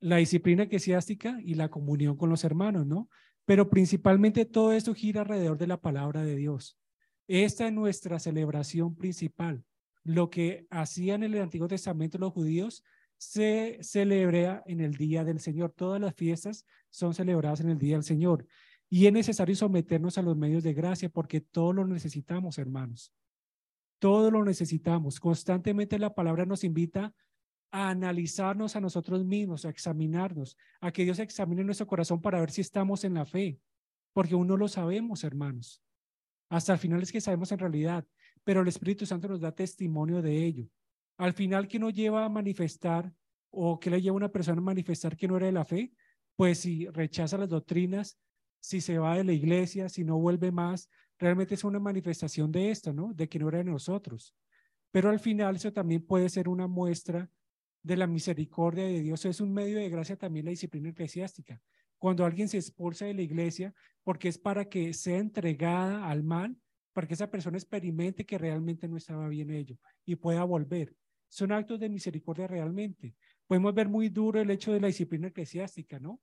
La 0.00 0.16
disciplina 0.16 0.64
eclesiástica 0.64 1.38
y 1.42 1.54
la 1.54 1.70
comunión 1.70 2.14
con 2.18 2.28
los 2.28 2.44
hermanos, 2.44 2.86
¿no? 2.86 3.08
Pero 3.46 3.70
principalmente 3.70 4.44
todo 4.44 4.74
esto 4.74 4.92
gira 4.92 5.22
alrededor 5.22 5.56
de 5.56 5.66
la 5.66 5.80
palabra 5.80 6.24
de 6.24 6.36
Dios. 6.36 6.78
Esta 7.26 7.68
es 7.68 7.72
nuestra 7.72 8.18
celebración 8.18 8.94
principal. 8.94 9.64
Lo 10.04 10.28
que 10.28 10.66
hacían 10.68 11.22
en 11.22 11.32
el 11.32 11.40
Antiguo 11.40 11.68
Testamento 11.68 12.18
los 12.18 12.34
judíos 12.34 12.84
se 13.20 13.78
celebra 13.82 14.62
en 14.64 14.80
el 14.80 14.94
día 14.94 15.24
del 15.24 15.40
Señor. 15.40 15.72
Todas 15.72 16.00
las 16.00 16.14
fiestas 16.14 16.64
son 16.88 17.12
celebradas 17.12 17.60
en 17.60 17.68
el 17.68 17.78
día 17.78 17.96
del 17.96 18.02
Señor. 18.02 18.46
Y 18.88 19.06
es 19.06 19.12
necesario 19.12 19.54
someternos 19.54 20.16
a 20.16 20.22
los 20.22 20.38
medios 20.38 20.62
de 20.62 20.72
gracia 20.72 21.10
porque 21.10 21.42
todo 21.42 21.74
lo 21.74 21.86
necesitamos, 21.86 22.56
hermanos. 22.56 23.12
Todo 23.98 24.30
lo 24.30 24.42
necesitamos. 24.42 25.20
Constantemente 25.20 25.98
la 25.98 26.14
palabra 26.14 26.46
nos 26.46 26.64
invita 26.64 27.12
a 27.70 27.90
analizarnos 27.90 28.74
a 28.74 28.80
nosotros 28.80 29.22
mismos, 29.22 29.66
a 29.66 29.68
examinarnos, 29.68 30.56
a 30.80 30.90
que 30.90 31.04
Dios 31.04 31.18
examine 31.18 31.62
nuestro 31.62 31.86
corazón 31.86 32.22
para 32.22 32.40
ver 32.40 32.50
si 32.50 32.62
estamos 32.62 33.04
en 33.04 33.12
la 33.12 33.26
fe, 33.26 33.60
porque 34.14 34.32
aún 34.32 34.46
no 34.46 34.56
lo 34.56 34.66
sabemos, 34.66 35.24
hermanos. 35.24 35.82
Hasta 36.48 36.72
el 36.72 36.78
final 36.78 37.02
es 37.02 37.12
que 37.12 37.20
sabemos 37.20 37.52
en 37.52 37.58
realidad, 37.58 38.06
pero 38.44 38.62
el 38.62 38.68
Espíritu 38.68 39.04
Santo 39.04 39.28
nos 39.28 39.40
da 39.40 39.52
testimonio 39.52 40.22
de 40.22 40.42
ello. 40.42 40.70
Al 41.20 41.34
final, 41.34 41.68
¿qué 41.68 41.78
nos 41.78 41.92
lleva 41.92 42.24
a 42.24 42.30
manifestar 42.30 43.12
o 43.50 43.78
qué 43.78 43.90
le 43.90 44.00
lleva 44.00 44.14
a 44.14 44.16
una 44.16 44.32
persona 44.32 44.56
a 44.56 44.64
manifestar 44.64 45.18
que 45.18 45.28
no 45.28 45.36
era 45.36 45.44
de 45.44 45.52
la 45.52 45.66
fe, 45.66 45.92
pues 46.34 46.60
si 46.60 46.86
rechaza 46.86 47.36
las 47.36 47.50
doctrinas, 47.50 48.18
si 48.58 48.80
se 48.80 48.96
va 48.96 49.18
de 49.18 49.24
la 49.24 49.34
iglesia, 49.34 49.90
si 49.90 50.02
no 50.02 50.18
vuelve 50.18 50.50
más, 50.50 50.88
realmente 51.18 51.56
es 51.56 51.64
una 51.64 51.78
manifestación 51.78 52.50
de 52.50 52.70
esto, 52.70 52.94
¿no? 52.94 53.12
De 53.12 53.28
que 53.28 53.38
no 53.38 53.50
era 53.50 53.58
de 53.58 53.64
nosotros. 53.64 54.34
Pero 54.90 55.10
al 55.10 55.20
final 55.20 55.56
eso 55.56 55.70
también 55.74 56.06
puede 56.06 56.30
ser 56.30 56.48
una 56.48 56.66
muestra 56.66 57.28
de 57.82 57.98
la 57.98 58.06
misericordia 58.06 58.84
de 58.84 59.02
Dios. 59.02 59.22
Es 59.26 59.42
un 59.42 59.52
medio 59.52 59.76
de 59.76 59.90
gracia 59.90 60.16
también 60.16 60.46
la 60.46 60.52
disciplina 60.52 60.88
eclesiástica. 60.88 61.60
Cuando 61.98 62.24
alguien 62.24 62.48
se 62.48 62.56
expulsa 62.56 63.04
de 63.04 63.12
la 63.12 63.20
iglesia, 63.20 63.74
porque 64.04 64.28
es 64.28 64.38
para 64.38 64.70
que 64.70 64.94
sea 64.94 65.18
entregada 65.18 66.08
al 66.08 66.22
mal, 66.22 66.56
para 66.94 67.06
que 67.06 67.12
esa 67.12 67.30
persona 67.30 67.58
experimente 67.58 68.24
que 68.24 68.38
realmente 68.38 68.88
no 68.88 68.96
estaba 68.96 69.28
bien 69.28 69.50
ello 69.50 69.76
y 70.06 70.16
pueda 70.16 70.44
volver. 70.44 70.96
Son 71.30 71.52
actos 71.52 71.78
de 71.78 71.88
misericordia 71.88 72.48
realmente. 72.48 73.14
Podemos 73.46 73.72
ver 73.72 73.88
muy 73.88 74.08
duro 74.08 74.40
el 74.40 74.50
hecho 74.50 74.72
de 74.72 74.80
la 74.80 74.88
disciplina 74.88 75.28
eclesiástica, 75.28 76.00
¿no? 76.00 76.20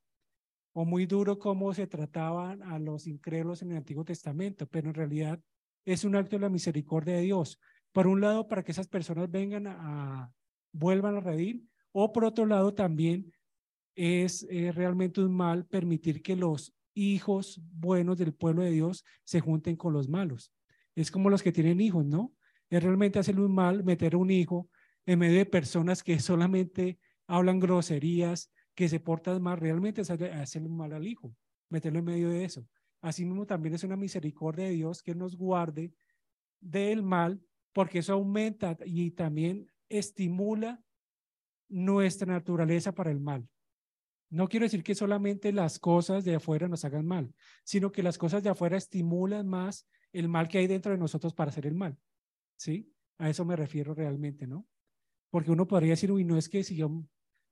O 0.73 0.83
muy 0.85 1.05
duro 1.05 1.39
cómo 1.39 1.73
se 1.73 1.87
trataban 1.87 2.61
a 2.61 2.77
los 2.77 3.07
incrédulos 3.07 3.61
en 3.61 3.71
el 3.71 3.77
Antiguo 3.77 4.03
Testamento, 4.03 4.67
pero 4.67 4.89
en 4.89 4.93
realidad 4.93 5.39
es 5.85 6.03
un 6.03 6.17
acto 6.17 6.35
de 6.35 6.41
la 6.41 6.49
misericordia 6.49 7.15
de 7.15 7.21
Dios. 7.21 7.57
Por 7.93 8.05
un 8.05 8.19
lado, 8.19 8.49
para 8.49 8.63
que 8.63 8.73
esas 8.73 8.89
personas 8.89 9.31
vengan 9.31 9.67
a, 9.67 10.29
vuelvan 10.73 11.15
a 11.15 11.21
redir, 11.21 11.63
o 11.93 12.11
por 12.11 12.25
otro 12.25 12.45
lado 12.45 12.73
también 12.73 13.31
es 13.95 14.45
realmente 14.75 15.21
un 15.21 15.33
mal 15.33 15.65
permitir 15.65 16.21
que 16.21 16.35
los 16.35 16.75
hijos 16.93 17.61
buenos 17.71 18.17
del 18.17 18.33
pueblo 18.33 18.61
de 18.61 18.71
Dios 18.71 19.05
se 19.23 19.39
junten 19.39 19.77
con 19.77 19.93
los 19.93 20.09
malos. 20.09 20.51
Es 20.95 21.09
como 21.11 21.29
los 21.29 21.41
que 21.41 21.53
tienen 21.53 21.79
hijos, 21.79 22.05
¿no? 22.05 22.33
Es 22.69 22.83
realmente 22.83 23.19
hacerle 23.19 23.45
un 23.45 23.55
mal 23.55 23.85
meter 23.85 24.17
un 24.17 24.29
hijo 24.29 24.69
en 25.07 25.19
medio 25.19 25.37
de 25.37 25.45
personas 25.45 26.03
que 26.03 26.19
solamente 26.19 26.99
hablan 27.27 27.59
groserías, 27.59 28.51
que 28.75 28.89
se 28.89 28.99
portan 28.99 29.41
mal, 29.41 29.57
realmente 29.57 30.01
es 30.01 30.11
hacerle 30.11 30.69
mal 30.69 30.93
al 30.93 31.07
hijo, 31.07 31.33
meterlo 31.69 31.99
en 31.99 32.05
medio 32.05 32.29
de 32.29 32.43
eso. 32.43 32.67
Asimismo, 33.01 33.45
también 33.45 33.73
es 33.73 33.83
una 33.83 33.95
misericordia 33.95 34.65
de 34.65 34.71
Dios 34.71 35.01
que 35.01 35.15
nos 35.15 35.37
guarde 35.37 35.93
del 36.59 37.03
mal, 37.03 37.41
porque 37.71 37.99
eso 37.99 38.13
aumenta 38.13 38.77
y 38.85 39.11
también 39.11 39.71
estimula 39.87 40.83
nuestra 41.69 42.33
naturaleza 42.33 42.93
para 42.93 43.09
el 43.09 43.21
mal. 43.21 43.47
No 44.29 44.49
quiero 44.49 44.65
decir 44.65 44.83
que 44.83 44.93
solamente 44.93 45.53
las 45.53 45.79
cosas 45.79 46.25
de 46.25 46.35
afuera 46.35 46.67
nos 46.67 46.83
hagan 46.83 47.05
mal, 47.05 47.33
sino 47.63 47.93
que 47.93 48.03
las 48.03 48.17
cosas 48.17 48.43
de 48.43 48.49
afuera 48.49 48.75
estimulan 48.75 49.47
más 49.47 49.87
el 50.11 50.27
mal 50.27 50.49
que 50.49 50.57
hay 50.57 50.67
dentro 50.67 50.91
de 50.91 50.97
nosotros 50.97 51.33
para 51.33 51.49
hacer 51.49 51.65
el 51.65 51.75
mal. 51.75 51.97
¿Sí? 52.57 52.91
A 53.19 53.29
eso 53.29 53.45
me 53.45 53.55
refiero 53.55 53.93
realmente, 53.93 54.45
¿no? 54.47 54.67
Porque 55.29 55.51
uno 55.51 55.67
podría 55.67 55.91
decir, 55.91 56.11
uy, 56.11 56.23
no 56.23 56.37
es 56.37 56.49
que 56.49 56.63
si 56.63 56.75
yo, 56.75 56.89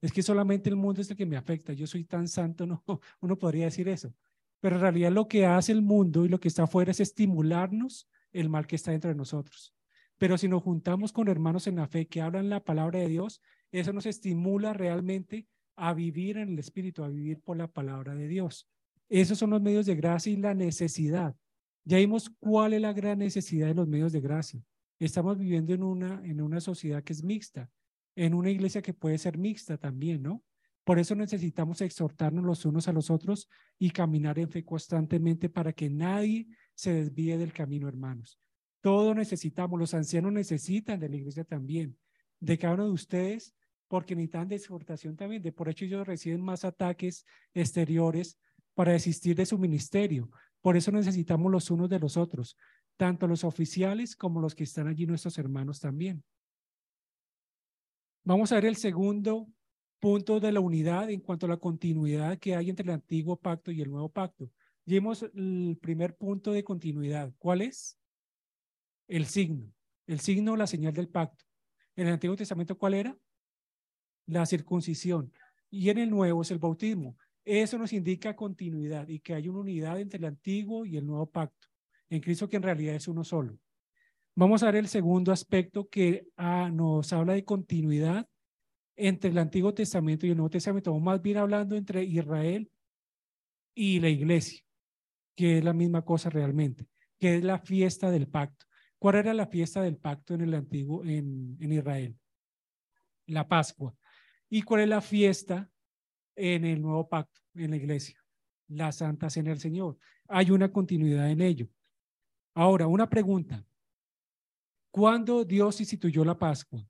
es 0.02 0.12
que 0.12 0.24
solamente 0.24 0.70
el 0.70 0.76
mundo 0.76 1.02
es 1.02 1.10
el 1.10 1.18
que 1.18 1.26
me 1.26 1.38
afecta, 1.38 1.74
yo 1.74 1.88
soy 1.88 2.04
tan 2.06 2.28
santo, 2.28 2.66
no, 2.68 2.84
uno 3.22 3.38
podría 3.38 3.66
decir 3.66 3.88
eso. 3.90 4.14
Pero 4.60 4.76
en 4.76 4.82
realidad 4.82 5.12
lo 5.12 5.28
que 5.28 5.46
hace 5.46 5.72
el 5.72 5.82
mundo 5.82 6.26
y 6.26 6.30
lo 6.30 6.40
que 6.40 6.48
está 6.48 6.64
afuera 6.64 6.92
es 6.92 7.00
estimularnos 7.00 8.10
el 8.32 8.50
mal 8.50 8.68
que 8.68 8.76
está 8.76 8.92
dentro 8.92 9.10
de 9.10 9.16
nosotros. 9.16 9.74
Pero 10.18 10.38
si 10.38 10.48
nos 10.48 10.64
juntamos 10.64 11.12
con 11.12 11.28
hermanos 11.28 11.68
en 11.68 11.76
la 11.76 11.88
fe 11.88 12.08
que 12.08 12.22
hablan 12.22 12.50
la 12.50 12.64
palabra 12.64 13.00
de 13.00 13.08
Dios, 13.08 13.42
eso 13.72 13.92
nos 13.92 14.06
estimula 14.06 14.74
realmente 14.74 15.48
a 15.76 15.94
vivir 15.94 16.38
en 16.38 16.50
el 16.50 16.60
Espíritu, 16.60 17.04
a 17.04 17.10
vivir 17.10 17.42
por 17.42 17.58
la 17.58 17.68
palabra 17.68 18.16
de 18.16 18.28
Dios. 18.28 18.68
Esos 19.10 19.38
son 19.38 19.52
los 19.52 19.62
medios 19.62 19.86
de 19.86 19.96
gracia 19.96 20.32
y 20.32 20.38
la 20.38 20.54
necesidad. 20.54 21.36
Ya 21.84 21.98
vimos 21.98 22.32
cuál 22.40 22.74
es 22.74 22.82
la 22.82 22.94
gran 22.94 23.20
necesidad 23.20 23.68
de 23.68 23.76
los 23.76 23.88
medios 23.88 24.12
de 24.12 24.22
gracia. 24.22 24.62
Estamos 25.00 25.38
viviendo 25.38 25.74
en 25.74 25.84
una, 25.84 26.22
en 26.24 26.42
una 26.42 26.62
sociedad 26.62 27.04
que 27.04 27.14
es 27.14 27.24
mixta, 27.24 27.70
en 28.16 28.34
una 28.34 28.50
iglesia 28.50 28.82
que 28.82 28.94
puede 28.94 29.18
ser 29.18 29.38
mixta 29.38 29.78
también, 29.78 30.24
¿no? 30.24 30.44
Por 30.86 31.00
eso 31.00 31.16
necesitamos 31.16 31.82
exhortarnos 31.82 32.46
los 32.46 32.64
unos 32.64 32.88
a 32.88 32.94
los 32.94 33.10
otros 33.10 33.50
y 33.80 33.90
caminar 33.90 34.38
en 34.38 34.50
fe 34.50 34.64
constantemente 34.64 35.50
para 35.50 35.74
que 35.74 35.90
nadie 35.90 36.48
se 36.76 36.94
desvíe 36.94 37.38
del 37.38 37.52
camino, 37.52 37.88
hermanos. 37.88 38.40
Todo 38.82 39.16
necesitamos, 39.16 39.80
los 39.80 39.96
ancianos 39.96 40.32
necesitan 40.32 41.00
de 41.00 41.10
la 41.10 41.16
iglesia 41.16 41.44
también, 41.44 41.98
de 42.40 42.58
cada 42.60 42.76
uno 42.76 42.86
de 42.86 42.92
ustedes, 42.92 43.56
porque 43.88 44.16
necesitan 44.16 44.48
de 44.48 44.56
exhortación 44.58 45.16
también. 45.16 45.42
De 45.42 45.52
por 45.52 45.70
hecho, 45.70 45.86
ellos 45.86 46.06
reciben 46.06 46.42
más 46.42 46.64
ataques 46.64 47.26
exteriores 47.56 48.38
para 48.76 48.92
desistir 48.92 49.36
de 49.36 49.48
su 49.48 49.58
ministerio. 49.58 50.30
Por 50.62 50.78
eso 50.78 50.92
necesitamos 50.92 51.52
los 51.52 51.72
unos 51.72 51.90
de 51.90 52.00
los 52.00 52.16
otros, 52.16 52.58
tanto 52.98 53.28
los 53.28 53.44
oficiales 53.44 54.16
como 54.16 54.42
los 54.42 54.56
que 54.56 54.64
están 54.64 54.88
allí, 54.88 55.06
nuestros 55.06 55.38
hermanos 55.38 55.80
también. 55.80 56.24
Vamos 58.24 58.52
a 58.52 58.56
ver 58.56 58.66
el 58.66 58.76
segundo 58.76 59.48
punto 60.00 60.40
de 60.40 60.52
la 60.52 60.60
unidad 60.60 61.10
en 61.10 61.20
cuanto 61.20 61.46
a 61.46 61.50
la 61.50 61.58
continuidad 61.58 62.38
que 62.40 62.56
hay 62.56 62.70
entre 62.70 62.84
el 62.84 62.92
antiguo 62.92 63.38
pacto 63.38 63.72
y 63.72 63.82
el 63.82 63.90
nuevo 63.90 64.10
pacto. 64.10 64.50
Vimos 64.86 65.24
el 65.24 65.78
primer 65.82 66.16
punto 66.16 66.52
de 66.52 66.64
continuidad. 66.64 67.34
¿Cuál 67.38 67.62
es? 67.62 67.98
el 69.08 69.26
signo, 69.26 69.72
el 70.08 70.20
signo, 70.20 70.56
la 70.56 70.68
señal 70.68 70.94
del 70.94 71.10
pacto. 71.10 71.46
En 71.96 72.08
el 72.08 72.14
Antiguo 72.14 72.36
Testamento, 72.36 72.78
¿cuál 72.78 72.96
era? 72.96 73.18
La 74.28 74.46
circuncisión. 74.46 75.32
Y 75.70 75.90
en 75.90 75.98
el 75.98 76.10
Nuevo 76.10 76.42
es 76.42 76.52
el 76.52 76.60
bautismo. 76.60 77.18
Eso 77.44 77.78
nos 77.78 77.94
indica 77.94 78.36
continuidad 78.36 79.08
y 79.08 79.20
que 79.20 79.36
hay 79.36 79.48
una 79.48 79.60
unidad 79.60 80.00
entre 80.00 80.18
el 80.18 80.26
Antiguo 80.26 80.86
y 80.86 80.98
el 80.98 81.06
Nuevo 81.06 81.28
pacto. 81.28 81.68
En 82.10 82.22
Cristo 82.22 82.48
que 82.48 82.58
en 82.58 82.64
realidad 82.64 82.96
es 82.96 83.08
uno 83.08 83.24
solo. 83.24 83.58
Vamos 84.36 84.64
a 84.64 84.66
ver 84.66 84.76
el 84.76 84.88
segundo 84.88 85.32
aspecto 85.32 85.88
que 85.88 86.28
ah, 86.36 86.70
nos 86.72 87.14
habla 87.14 87.34
de 87.34 87.46
continuidad 87.46 88.28
entre 88.98 89.32
el 89.32 89.38
Antiguo 89.38 89.74
Testamento 89.74 90.26
y 90.26 90.32
el 90.32 90.38
Nuevo 90.38 90.50
Testamento. 90.50 90.92
Vamos 90.92 91.06
más 91.06 91.22
bien 91.22 91.38
hablando 91.38 91.76
entre 91.76 92.04
Israel 92.04 92.70
y 93.74 94.00
la 94.00 94.10
iglesia, 94.10 94.62
que 95.36 95.58
es 95.58 95.64
la 95.64 95.74
misma 95.74 96.04
cosa 96.04 96.30
realmente, 96.30 96.88
que 97.18 97.36
es 97.36 97.44
la 97.44 97.60
fiesta 97.60 98.12
del 98.12 98.28
pacto. 98.28 98.66
¿Cuál 99.00 99.16
era 99.16 99.34
la 99.34 99.48
fiesta 99.48 99.82
del 99.82 99.98
pacto 99.98 100.34
en 100.34 100.42
el 100.42 100.54
antiguo, 100.54 101.04
en, 101.04 101.58
en 101.60 101.72
Israel? 101.72 102.18
La 103.28 103.48
Pascua. 103.48 103.96
¿Y 104.50 104.62
cuál 104.62 104.82
es 104.82 104.90
la 104.90 105.02
fiesta 105.02 105.70
en 106.36 106.66
el 106.66 106.82
nuevo 106.82 107.08
pacto, 107.08 107.42
en 107.54 107.72
la 107.72 107.78
iglesia? 107.78 108.22
La 108.68 108.92
Santa 108.92 109.30
Cena 109.30 109.50
del 109.50 109.60
Señor. 109.60 109.98
Hay 110.28 110.52
una 110.52 110.72
continuidad 110.72 111.30
en 111.30 111.42
ello. 111.42 111.68
Ahora, 112.56 112.88
una 112.88 113.08
pregunta. 113.08 113.64
¿Cuándo 114.90 115.46
Dios 115.46 115.80
instituyó 115.80 116.26
la 116.26 116.40
Pascua? 116.40 116.84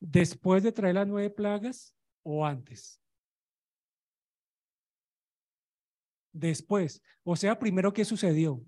¿Después 0.00 0.64
de 0.64 0.72
traer 0.72 0.96
las 0.96 1.06
nueve 1.06 1.30
plagas 1.30 1.94
o 2.24 2.44
antes? 2.44 3.00
Después. 6.32 7.00
O 7.22 7.36
sea, 7.36 7.56
primero, 7.56 7.92
¿qué 7.92 8.04
sucedió? 8.04 8.64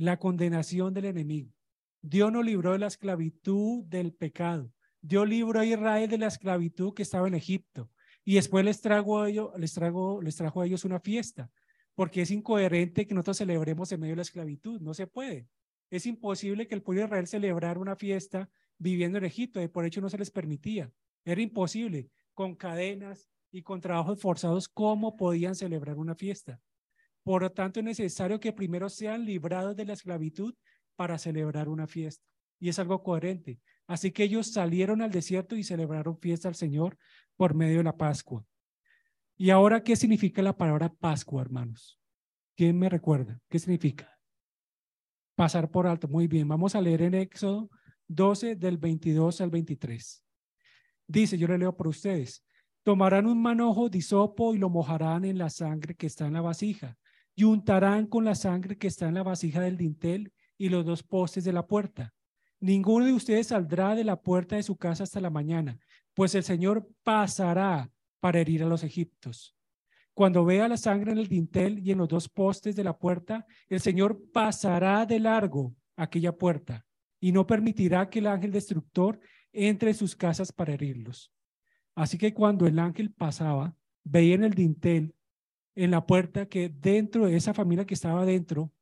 la 0.00 0.18
condenación 0.18 0.94
del 0.94 1.04
enemigo. 1.06 1.52
Dios 2.00 2.32
nos 2.32 2.44
libró 2.44 2.72
de 2.72 2.78
la 2.78 2.86
esclavitud 2.86 3.84
del 3.84 4.14
pecado. 4.14 4.72
Dios 5.02 5.28
libró 5.28 5.60
a 5.60 5.66
Israel 5.66 6.08
de 6.08 6.18
la 6.18 6.26
esclavitud 6.26 6.94
que 6.94 7.02
estaba 7.02 7.28
en 7.28 7.34
Egipto. 7.34 7.90
Y 8.24 8.34
después 8.34 8.64
les, 8.64 8.80
trago 8.80 9.20
a 9.20 9.28
ellos, 9.28 9.50
les, 9.58 9.78
les 10.22 10.36
trajo 10.36 10.60
a 10.60 10.66
ellos 10.66 10.84
una 10.84 11.00
fiesta, 11.00 11.50
porque 11.94 12.22
es 12.22 12.30
incoherente 12.30 13.06
que 13.06 13.14
nosotros 13.14 13.38
celebremos 13.38 13.90
en 13.92 14.00
medio 14.00 14.12
de 14.12 14.16
la 14.16 14.22
esclavitud. 14.22 14.80
No 14.80 14.94
se 14.94 15.06
puede. 15.06 15.48
Es 15.90 16.06
imposible 16.06 16.66
que 16.66 16.74
el 16.74 16.82
pueblo 16.82 17.02
de 17.02 17.06
Israel 17.06 17.26
celebrara 17.26 17.80
una 17.80 17.96
fiesta 17.96 18.48
viviendo 18.78 19.18
en 19.18 19.24
Egipto. 19.24 19.60
De 19.60 19.68
por 19.68 19.84
hecho 19.84 20.00
no 20.00 20.08
se 20.08 20.18
les 20.18 20.30
permitía. 20.30 20.92
Era 21.24 21.42
imposible. 21.42 22.10
Con 22.32 22.54
cadenas 22.54 23.28
y 23.50 23.62
con 23.62 23.80
trabajos 23.80 24.20
forzados, 24.20 24.68
¿cómo 24.68 25.16
podían 25.16 25.54
celebrar 25.54 25.98
una 25.98 26.14
fiesta? 26.14 26.60
Por 27.22 27.42
lo 27.42 27.52
tanto, 27.52 27.80
es 27.80 27.84
necesario 27.84 28.40
que 28.40 28.52
primero 28.52 28.88
sean 28.88 29.24
librados 29.24 29.76
de 29.76 29.84
la 29.84 29.92
esclavitud 29.92 30.54
para 30.96 31.18
celebrar 31.18 31.68
una 31.68 31.86
fiesta. 31.86 32.24
Y 32.58 32.68
es 32.68 32.78
algo 32.78 33.02
coherente. 33.02 33.60
Así 33.86 34.12
que 34.12 34.24
ellos 34.24 34.52
salieron 34.52 35.02
al 35.02 35.10
desierto 35.10 35.56
y 35.56 35.64
celebraron 35.64 36.18
fiesta 36.18 36.48
al 36.48 36.54
Señor 36.54 36.96
por 37.36 37.54
medio 37.54 37.78
de 37.78 37.84
la 37.84 37.96
Pascua. 37.96 38.46
¿Y 39.40 39.48
ahora 39.48 39.82
qué 39.82 39.96
significa 39.96 40.42
la 40.42 40.54
palabra 40.54 40.92
Pascua, 40.92 41.40
hermanos? 41.40 41.98
¿Quién 42.54 42.78
me 42.78 42.90
recuerda? 42.90 43.40
¿Qué 43.48 43.58
significa? 43.58 44.18
Pasar 45.34 45.70
por 45.70 45.86
alto. 45.86 46.08
Muy 46.08 46.26
bien, 46.26 46.46
vamos 46.46 46.74
a 46.74 46.80
leer 46.82 47.00
en 47.00 47.14
Éxodo 47.14 47.70
12 48.06 48.56
del 48.56 48.76
22 48.76 49.40
al 49.40 49.48
23. 49.48 50.22
Dice, 51.06 51.38
yo 51.38 51.48
le 51.48 51.56
leo 51.56 51.74
por 51.74 51.88
ustedes. 51.88 52.44
Tomarán 52.82 53.24
un 53.24 53.40
manojo 53.40 53.88
de 53.88 53.96
hisopo 53.96 54.54
y 54.54 54.58
lo 54.58 54.68
mojarán 54.68 55.24
en 55.24 55.38
la 55.38 55.48
sangre 55.48 55.94
que 55.94 56.06
está 56.08 56.26
en 56.26 56.34
la 56.34 56.42
vasija 56.42 56.98
y 57.34 57.44
untarán 57.44 58.08
con 58.08 58.26
la 58.26 58.34
sangre 58.34 58.76
que 58.76 58.88
está 58.88 59.08
en 59.08 59.14
la 59.14 59.22
vasija 59.22 59.62
del 59.62 59.78
dintel 59.78 60.34
y 60.58 60.68
los 60.68 60.84
dos 60.84 61.02
postes 61.02 61.44
de 61.44 61.54
la 61.54 61.66
puerta. 61.66 62.12
Ninguno 62.60 63.06
de 63.06 63.14
ustedes 63.14 63.46
saldrá 63.46 63.94
de 63.94 64.04
la 64.04 64.20
puerta 64.20 64.56
de 64.56 64.62
su 64.64 64.76
casa 64.76 65.04
hasta 65.04 65.18
la 65.18 65.30
mañana, 65.30 65.78
pues 66.12 66.34
el 66.34 66.42
Señor 66.44 66.86
pasará 67.02 67.90
para 68.20 68.40
herir 68.40 68.62
a 68.62 68.66
los 68.66 68.84
egipcios. 68.84 69.56
Cuando 70.14 70.44
vea 70.44 70.68
la 70.68 70.76
sangre 70.76 71.12
en 71.12 71.18
el 71.18 71.28
dintel 71.28 71.78
y 71.78 71.92
en 71.92 71.98
los 71.98 72.08
dos 72.08 72.28
postes 72.28 72.76
de 72.76 72.84
la 72.84 72.98
puerta, 72.98 73.46
el 73.68 73.80
Señor 73.80 74.20
pasará 74.32 75.06
de 75.06 75.18
largo 75.18 75.74
aquella 75.96 76.36
puerta 76.36 76.84
y 77.20 77.32
no 77.32 77.46
permitirá 77.46 78.08
que 78.08 78.18
el 78.18 78.26
ángel 78.26 78.50
destructor 78.50 79.20
entre 79.52 79.90
en 79.90 79.96
sus 79.96 80.14
casas 80.14 80.52
para 80.52 80.74
herirlos. 80.74 81.32
Así 81.94 82.18
que 82.18 82.32
cuando 82.32 82.66
el 82.66 82.78
ángel 82.78 83.12
pasaba, 83.12 83.74
veía 84.04 84.34
en 84.34 84.44
el 84.44 84.54
dintel, 84.54 85.14
en 85.74 85.90
la 85.90 86.06
puerta, 86.06 86.46
que 86.46 86.68
dentro 86.68 87.26
de 87.26 87.36
esa 87.36 87.54
familia 87.54 87.86
que 87.86 87.94
estaba 87.94 88.24
dentro, 88.24 88.72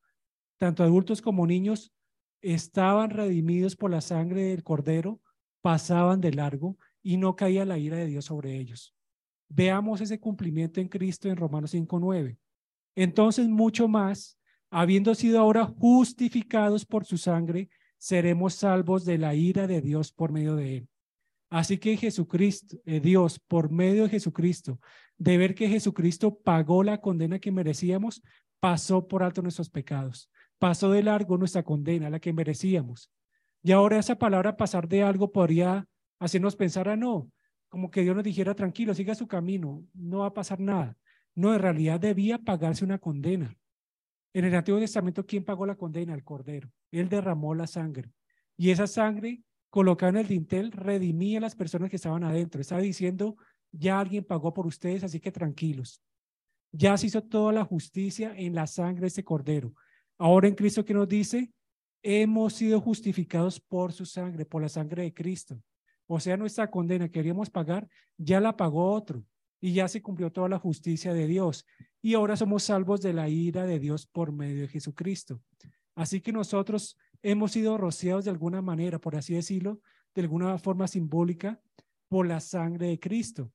tanto 0.56 0.82
adultos 0.82 1.22
como 1.22 1.46
niños, 1.46 1.92
estaban 2.40 3.10
redimidos 3.10 3.76
por 3.76 3.90
la 3.90 4.00
sangre 4.00 4.42
del 4.44 4.62
cordero, 4.62 5.20
pasaban 5.60 6.20
de 6.20 6.32
largo 6.32 6.78
y 7.02 7.16
no 7.16 7.36
caía 7.36 7.64
la 7.64 7.78
ira 7.78 7.96
de 7.96 8.06
Dios 8.06 8.26
sobre 8.26 8.56
ellos. 8.56 8.94
Veamos 9.48 10.00
ese 10.00 10.20
cumplimiento 10.20 10.80
en 10.80 10.88
Cristo 10.88 11.28
en 11.28 11.36
Romanos 11.36 11.74
5.9. 11.74 12.36
Entonces, 12.94 13.48
mucho 13.48 13.88
más, 13.88 14.38
habiendo 14.70 15.14
sido 15.14 15.38
ahora 15.38 15.64
justificados 15.64 16.84
por 16.84 17.04
su 17.04 17.16
sangre, 17.16 17.70
seremos 17.96 18.54
salvos 18.54 19.04
de 19.04 19.18
la 19.18 19.34
ira 19.34 19.66
de 19.66 19.80
Dios 19.80 20.12
por 20.12 20.32
medio 20.32 20.56
de 20.56 20.78
él. 20.78 20.88
Así 21.50 21.78
que 21.78 21.96
Jesucristo, 21.96 22.76
eh, 22.84 23.00
Dios, 23.00 23.38
por 23.38 23.70
medio 23.70 24.04
de 24.04 24.10
Jesucristo, 24.10 24.80
de 25.16 25.38
ver 25.38 25.54
que 25.54 25.68
Jesucristo 25.68 26.38
pagó 26.38 26.82
la 26.84 27.00
condena 27.00 27.38
que 27.38 27.50
merecíamos, 27.50 28.22
pasó 28.60 29.08
por 29.08 29.22
alto 29.22 29.40
nuestros 29.40 29.70
pecados, 29.70 30.30
pasó 30.58 30.90
de 30.90 31.02
largo 31.02 31.38
nuestra 31.38 31.62
condena, 31.62 32.10
la 32.10 32.20
que 32.20 32.32
merecíamos. 32.32 33.10
Y 33.62 33.72
ahora 33.72 33.98
esa 33.98 34.16
palabra 34.16 34.56
pasar 34.56 34.88
de 34.88 35.02
algo 35.02 35.32
podría 35.32 35.86
hacernos 36.18 36.54
pensar, 36.54 36.88
ah, 36.88 36.96
no, 36.96 37.30
como 37.68 37.90
que 37.90 38.02
Dios 38.02 38.14
nos 38.14 38.24
dijera, 38.24 38.54
tranquilo, 38.54 38.94
siga 38.94 39.14
su 39.14 39.26
camino, 39.26 39.84
no 39.94 40.20
va 40.20 40.26
a 40.26 40.34
pasar 40.34 40.60
nada. 40.60 40.96
No, 41.34 41.54
en 41.54 41.60
realidad 41.60 42.00
debía 42.00 42.38
pagarse 42.38 42.84
una 42.84 42.98
condena. 42.98 43.56
En 44.32 44.44
el 44.44 44.54
Antiguo 44.54 44.80
Testamento, 44.80 45.26
¿quién 45.26 45.44
pagó 45.44 45.66
la 45.66 45.76
condena? 45.76 46.14
El 46.14 46.24
Cordero. 46.24 46.70
Él 46.90 47.08
derramó 47.08 47.54
la 47.54 47.66
sangre. 47.66 48.12
Y 48.56 48.70
esa 48.70 48.86
sangre 48.86 49.42
colocada 49.70 50.10
en 50.10 50.16
el 50.16 50.26
dintel 50.26 50.72
redimía 50.72 51.38
a 51.38 51.42
las 51.42 51.54
personas 51.54 51.90
que 51.90 51.96
estaban 51.96 52.24
adentro. 52.24 52.60
Estaba 52.60 52.80
diciendo, 52.80 53.36
ya 53.70 54.00
alguien 54.00 54.24
pagó 54.24 54.52
por 54.52 54.66
ustedes, 54.66 55.04
así 55.04 55.20
que 55.20 55.30
tranquilos. 55.30 56.02
Ya 56.72 56.96
se 56.96 57.06
hizo 57.06 57.22
toda 57.22 57.52
la 57.52 57.64
justicia 57.64 58.34
en 58.36 58.54
la 58.54 58.66
sangre 58.66 59.02
de 59.02 59.06
ese 59.08 59.24
Cordero. 59.24 59.74
Ahora 60.18 60.48
en 60.48 60.54
Cristo, 60.54 60.84
¿qué 60.84 60.94
nos 60.94 61.08
dice? 61.08 61.52
Hemos 62.02 62.54
sido 62.54 62.80
justificados 62.80 63.60
por 63.60 63.92
su 63.92 64.04
sangre, 64.04 64.44
por 64.44 64.62
la 64.62 64.68
sangre 64.68 65.04
de 65.04 65.14
Cristo. 65.14 65.62
O 66.10 66.18
sea, 66.20 66.36
nuestra 66.38 66.70
condena 66.70 67.06
que 67.06 67.12
queríamos 67.12 67.50
pagar, 67.50 67.86
ya 68.16 68.40
la 68.40 68.56
pagó 68.56 68.92
otro 68.92 69.24
y 69.60 69.74
ya 69.74 69.88
se 69.88 70.02
cumplió 70.02 70.32
toda 70.32 70.48
la 70.48 70.58
justicia 70.58 71.12
de 71.12 71.26
Dios. 71.26 71.66
Y 72.00 72.14
ahora 72.14 72.36
somos 72.36 72.62
salvos 72.62 73.02
de 73.02 73.12
la 73.12 73.28
ira 73.28 73.66
de 73.66 73.78
Dios 73.78 74.06
por 74.06 74.32
medio 74.32 74.62
de 74.62 74.68
Jesucristo. 74.68 75.42
Así 75.94 76.22
que 76.22 76.32
nosotros 76.32 76.96
hemos 77.22 77.52
sido 77.52 77.76
rociados 77.76 78.24
de 78.24 78.30
alguna 78.30 78.62
manera, 78.62 78.98
por 78.98 79.16
así 79.16 79.34
decirlo, 79.34 79.80
de 80.14 80.22
alguna 80.22 80.56
forma 80.58 80.88
simbólica, 80.88 81.60
por 82.08 82.26
la 82.26 82.40
sangre 82.40 82.86
de 82.86 82.98
Cristo. 82.98 83.52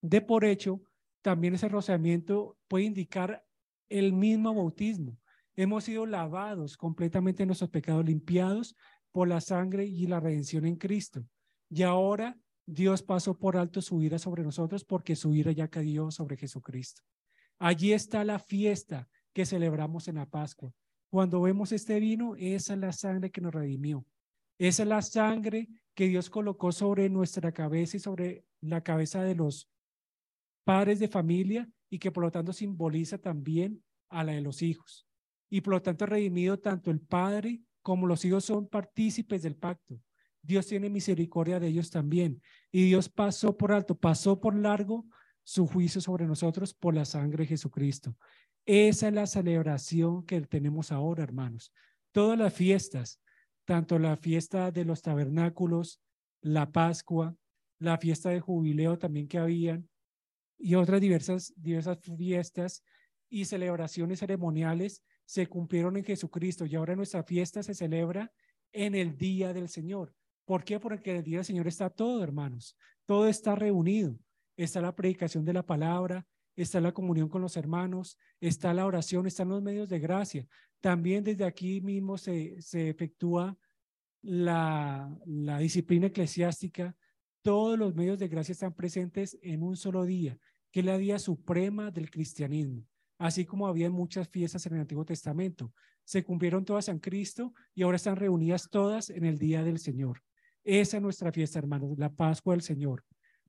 De 0.00 0.22
por 0.22 0.46
hecho, 0.46 0.80
también 1.20 1.54
ese 1.54 1.68
rociamiento 1.68 2.56
puede 2.66 2.84
indicar 2.84 3.44
el 3.90 4.14
mismo 4.14 4.54
bautismo. 4.54 5.18
Hemos 5.54 5.84
sido 5.84 6.06
lavados 6.06 6.78
completamente 6.78 7.42
en 7.42 7.48
nuestros 7.48 7.68
pecados, 7.68 8.06
limpiados 8.06 8.74
por 9.12 9.28
la 9.28 9.42
sangre 9.42 9.84
y 9.84 10.06
la 10.06 10.20
redención 10.20 10.64
en 10.64 10.76
Cristo. 10.76 11.26
Y 11.70 11.82
ahora 11.82 12.36
Dios 12.66 13.02
pasó 13.02 13.38
por 13.38 13.56
alto 13.56 13.80
su 13.80 14.02
ira 14.02 14.18
sobre 14.18 14.42
nosotros 14.42 14.84
porque 14.84 15.16
su 15.16 15.34
ira 15.34 15.52
ya 15.52 15.68
cayó 15.68 16.10
sobre 16.10 16.36
Jesucristo. 16.36 17.02
Allí 17.58 17.92
está 17.92 18.24
la 18.24 18.38
fiesta 18.38 19.08
que 19.32 19.46
celebramos 19.46 20.08
en 20.08 20.16
la 20.16 20.26
Pascua. 20.26 20.72
Cuando 21.10 21.40
vemos 21.40 21.72
este 21.72 21.98
vino, 22.00 22.34
esa 22.36 22.74
es 22.74 22.78
la 22.78 22.92
sangre 22.92 23.30
que 23.30 23.40
nos 23.40 23.54
redimió. 23.54 24.04
Esa 24.58 24.82
es 24.82 24.88
la 24.88 25.02
sangre 25.02 25.68
que 25.94 26.08
Dios 26.08 26.28
colocó 26.30 26.72
sobre 26.72 27.08
nuestra 27.08 27.52
cabeza 27.52 27.96
y 27.96 28.00
sobre 28.00 28.44
la 28.60 28.82
cabeza 28.82 29.22
de 29.22 29.34
los 29.34 29.68
padres 30.64 30.98
de 30.98 31.08
familia 31.08 31.68
y 31.88 31.98
que 31.98 32.12
por 32.12 32.22
lo 32.22 32.30
tanto 32.30 32.52
simboliza 32.52 33.18
también 33.18 33.82
a 34.08 34.22
la 34.22 34.32
de 34.32 34.40
los 34.40 34.62
hijos. 34.62 35.06
Y 35.48 35.60
por 35.60 35.74
lo 35.74 35.82
tanto 35.82 36.06
redimido 36.06 36.58
tanto 36.58 36.90
el 36.90 37.00
padre 37.00 37.62
como 37.82 38.06
los 38.06 38.24
hijos 38.24 38.44
son 38.44 38.68
partícipes 38.68 39.42
del 39.42 39.56
pacto. 39.56 40.00
Dios 40.42 40.66
tiene 40.66 40.90
misericordia 40.90 41.60
de 41.60 41.68
ellos 41.68 41.90
también. 41.90 42.42
Y 42.70 42.86
Dios 42.86 43.08
pasó 43.08 43.56
por 43.56 43.72
alto, 43.72 43.96
pasó 43.96 44.40
por 44.40 44.54
largo 44.54 45.06
su 45.42 45.66
juicio 45.66 46.00
sobre 46.00 46.26
nosotros 46.26 46.74
por 46.74 46.94
la 46.94 47.04
sangre 47.04 47.44
de 47.44 47.48
Jesucristo. 47.48 48.16
Esa 48.66 49.08
es 49.08 49.14
la 49.14 49.26
celebración 49.26 50.24
que 50.24 50.40
tenemos 50.42 50.92
ahora, 50.92 51.24
hermanos. 51.24 51.72
Todas 52.12 52.38
las 52.38 52.52
fiestas, 52.52 53.20
tanto 53.64 53.98
la 53.98 54.16
fiesta 54.16 54.70
de 54.70 54.84
los 54.84 55.02
tabernáculos, 55.02 56.00
la 56.40 56.70
Pascua, 56.70 57.34
la 57.78 57.98
fiesta 57.98 58.30
de 58.30 58.40
jubileo 58.40 58.98
también 58.98 59.26
que 59.26 59.38
habían, 59.38 59.88
y 60.58 60.74
otras 60.74 61.00
diversas, 61.00 61.52
diversas 61.56 61.98
fiestas 62.16 62.84
y 63.30 63.46
celebraciones 63.46 64.18
ceremoniales 64.18 65.02
se 65.24 65.46
cumplieron 65.46 65.96
en 65.96 66.04
Jesucristo 66.04 66.66
y 66.66 66.76
ahora 66.76 66.96
nuestra 66.96 67.22
fiesta 67.22 67.62
se 67.62 67.74
celebra 67.74 68.30
en 68.72 68.94
el 68.94 69.16
día 69.16 69.52
del 69.52 69.68
Señor. 69.68 70.14
¿Por 70.50 70.64
qué? 70.64 70.80
Porque 70.80 71.16
el 71.16 71.22
día 71.22 71.36
del 71.36 71.44
Señor 71.44 71.68
está 71.68 71.88
todo, 71.90 72.24
hermanos. 72.24 72.76
Todo 73.06 73.28
está 73.28 73.54
reunido. 73.54 74.18
Está 74.56 74.80
la 74.80 74.96
predicación 74.96 75.44
de 75.44 75.52
la 75.52 75.64
palabra, 75.64 76.26
está 76.56 76.80
la 76.80 76.90
comunión 76.90 77.28
con 77.28 77.40
los 77.40 77.56
hermanos, 77.56 78.18
está 78.40 78.74
la 78.74 78.84
oración, 78.84 79.28
están 79.28 79.48
los 79.48 79.62
medios 79.62 79.88
de 79.88 80.00
gracia. 80.00 80.48
También 80.80 81.22
desde 81.22 81.44
aquí 81.44 81.80
mismo 81.80 82.18
se, 82.18 82.60
se 82.60 82.88
efectúa 82.88 83.56
la, 84.22 85.16
la 85.24 85.58
disciplina 85.60 86.08
eclesiástica. 86.08 86.96
Todos 87.42 87.78
los 87.78 87.94
medios 87.94 88.18
de 88.18 88.26
gracia 88.26 88.50
están 88.50 88.74
presentes 88.74 89.38
en 89.42 89.62
un 89.62 89.76
solo 89.76 90.04
día, 90.04 90.36
que 90.72 90.80
es 90.80 90.86
la 90.86 90.98
día 90.98 91.20
suprema 91.20 91.92
del 91.92 92.10
cristianismo 92.10 92.84
así 93.18 93.44
como 93.44 93.66
había 93.66 93.90
muchas 93.90 94.30
fiestas 94.30 94.64
en 94.64 94.76
el 94.76 94.80
Antiguo 94.80 95.04
Testamento. 95.04 95.74
Se 96.04 96.24
cumplieron 96.24 96.64
todas 96.64 96.88
en 96.88 96.98
Cristo 96.98 97.52
y 97.74 97.82
ahora 97.82 97.96
están 97.96 98.16
reunidas 98.16 98.70
todas 98.70 99.10
en 99.10 99.26
el 99.26 99.38
día 99.38 99.62
del 99.62 99.78
Señor. 99.78 100.22
Esa 100.70 100.98
es 100.98 101.02
nuestra 101.02 101.32
fiesta, 101.32 101.58
hermanos, 101.58 101.98
la 101.98 102.14
Pascua 102.14 102.54
del 102.54 102.62
Señor. 102.62 103.04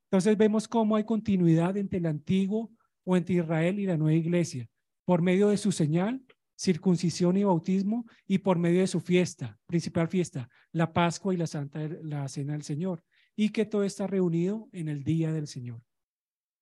Entonces 0.06 0.36
vemos 0.36 0.68
cómo 0.68 0.96
hay 0.96 1.04
continuidad 1.04 1.78
entre 1.78 2.00
el 2.00 2.08
antiguo 2.08 2.72
o 3.04 3.16
entre 3.16 3.36
Israel 3.36 3.78
y 3.78 3.86
la 3.86 3.96
nueva 3.96 4.18
iglesia, 4.18 4.68
por 5.06 5.22
medio 5.22 5.50
de 5.50 5.58
su 5.58 5.72
señal, 5.72 6.26
circuncisión 6.58 7.38
y 7.38 7.44
bautismo, 7.44 8.08
y 8.26 8.40
por 8.40 8.58
medio 8.58 8.80
de 8.80 8.88
su 8.88 9.00
fiesta, 9.00 9.60
principal 9.68 10.08
fiesta, 10.08 10.50
la 10.72 10.94
Pascua 10.94 11.32
y 11.32 11.38
la 11.38 11.46
Santa, 11.46 11.88
la 12.02 12.28
Cena 12.28 12.54
del 12.54 12.64
Señor, 12.64 13.04
y 13.36 13.50
que 13.50 13.68
todo 13.68 13.84
está 13.84 14.08
reunido 14.08 14.68
en 14.72 14.90
el 14.90 15.04
día 15.04 15.32
del 15.32 15.46
Señor. 15.46 15.84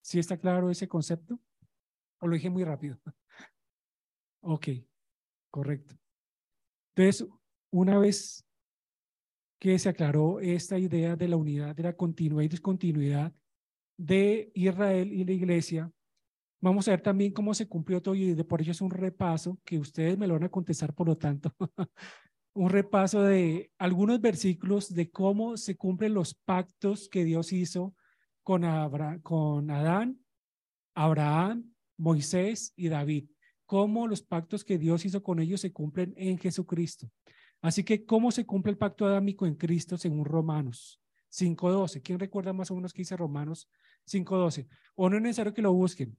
¿Sí 0.01 0.19
está 0.19 0.35
claro 0.35 0.69
ese 0.69 0.89
concepto? 0.89 1.39
¿O 2.19 2.27
lo 2.27 2.35
dije 2.35 2.49
muy 2.49 2.65
rápido? 2.65 2.99
Ok, 4.41 4.67
correcto. 5.49 5.95
Entonces, 6.95 7.27
una 7.71 7.97
vez 7.97 8.45
que 9.59 9.77
se 9.77 9.89
aclaró 9.89 10.39
esta 10.39 10.79
idea 10.79 11.15
de 11.15 11.27
la 11.27 11.35
unidad, 11.35 11.75
de 11.75 11.83
la 11.83 11.93
continuidad 11.93 12.43
y 12.43 12.47
discontinuidad 12.47 13.33
de 13.97 14.51
Israel 14.53 15.11
y 15.11 15.25
la 15.25 15.33
iglesia, 15.33 15.91
vamos 16.61 16.87
a 16.87 16.91
ver 16.91 17.01
también 17.01 17.33
cómo 17.33 17.53
se 17.53 17.67
cumplió 17.67 18.01
todo 18.01 18.15
y 18.15 18.33
de 18.33 18.45
por 18.45 18.61
ello 18.61 18.71
es 18.71 18.81
un 18.81 18.91
repaso 18.91 19.59
que 19.65 19.77
ustedes 19.77 20.17
me 20.17 20.27
lo 20.27 20.35
van 20.35 20.45
a 20.45 20.49
contestar, 20.49 20.93
por 20.93 21.07
lo 21.07 21.17
tanto, 21.17 21.53
un 22.53 22.69
repaso 22.69 23.21
de 23.21 23.71
algunos 23.77 24.21
versículos 24.21 24.93
de 24.93 25.11
cómo 25.11 25.57
se 25.57 25.75
cumplen 25.75 26.13
los 26.13 26.33
pactos 26.33 27.09
que 27.09 27.25
Dios 27.25 27.51
hizo 27.51 27.93
con, 28.43 28.63
con 29.21 29.69
Adán, 29.69 30.19
Abraham, 30.95 31.73
Moisés 31.97 32.73
y 32.77 32.87
David, 32.87 33.29
cómo 33.65 34.07
los 34.07 34.21
pactos 34.21 34.63
que 34.63 34.77
Dios 34.77 35.05
hizo 35.05 35.21
con 35.21 35.39
ellos 35.39 35.61
se 35.61 35.73
cumplen 35.73 36.13
en 36.17 36.37
Jesucristo. 36.37 37.11
Así 37.61 37.83
que, 37.83 38.05
¿cómo 38.05 38.31
se 38.31 38.45
cumple 38.45 38.71
el 38.71 38.77
pacto 38.77 39.05
adámico 39.05 39.45
en 39.45 39.55
Cristo 39.55 39.97
según 39.97 40.25
Romanos 40.25 41.01
5.12? 41.31 42.01
¿Quién 42.01 42.19
recuerda 42.19 42.53
más 42.53 42.71
o 42.71 42.75
menos 42.75 42.93
qué 42.93 43.01
dice 43.01 43.17
Romanos 43.17 43.67
5.12? 44.07 44.67
O 44.95 45.09
no 45.09 45.17
es 45.17 45.21
necesario 45.21 45.53
que 45.53 45.61
lo 45.61 45.73
busquen. 45.73 46.17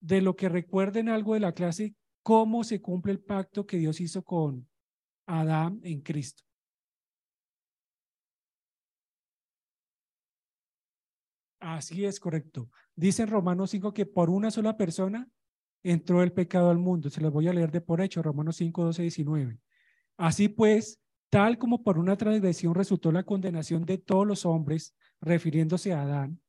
De 0.00 0.20
lo 0.20 0.34
que 0.34 0.48
recuerden 0.48 1.08
algo 1.08 1.34
de 1.34 1.40
la 1.40 1.52
clase, 1.52 1.94
¿cómo 2.22 2.64
se 2.64 2.80
cumple 2.80 3.12
el 3.12 3.20
pacto 3.20 3.66
que 3.66 3.76
Dios 3.78 4.00
hizo 4.00 4.24
con 4.24 4.68
Adán 5.26 5.80
en 5.84 6.00
Cristo? 6.00 6.42
Así 11.60 12.04
es 12.04 12.18
correcto. 12.18 12.68
Dice 12.96 13.22
en 13.22 13.28
Romanos 13.28 13.70
5 13.70 13.94
que 13.94 14.04
por 14.04 14.30
una 14.30 14.50
sola 14.50 14.76
persona 14.76 15.28
entró 15.84 16.24
el 16.24 16.32
pecado 16.32 16.70
al 16.70 16.78
mundo. 16.78 17.08
Se 17.08 17.20
los 17.20 17.32
voy 17.32 17.46
a 17.46 17.52
leer 17.52 17.70
de 17.70 17.80
por 17.80 18.00
hecho, 18.00 18.20
Romanos 18.20 18.56
5, 18.56 18.84
12, 18.86 19.02
19. 19.02 19.60
Así 20.16 20.48
pues, 20.48 20.98
tal 21.30 21.58
como 21.58 21.82
por 21.82 21.98
una 21.98 22.16
transgresión 22.16 22.74
resultó 22.74 23.12
la 23.12 23.22
condenación 23.22 23.84
de 23.84 23.98
todos 23.98 24.26
los 24.26 24.44
hombres, 24.44 24.94
refiriéndose 25.20 25.92
a 25.92 26.02
Adán, 26.02 26.40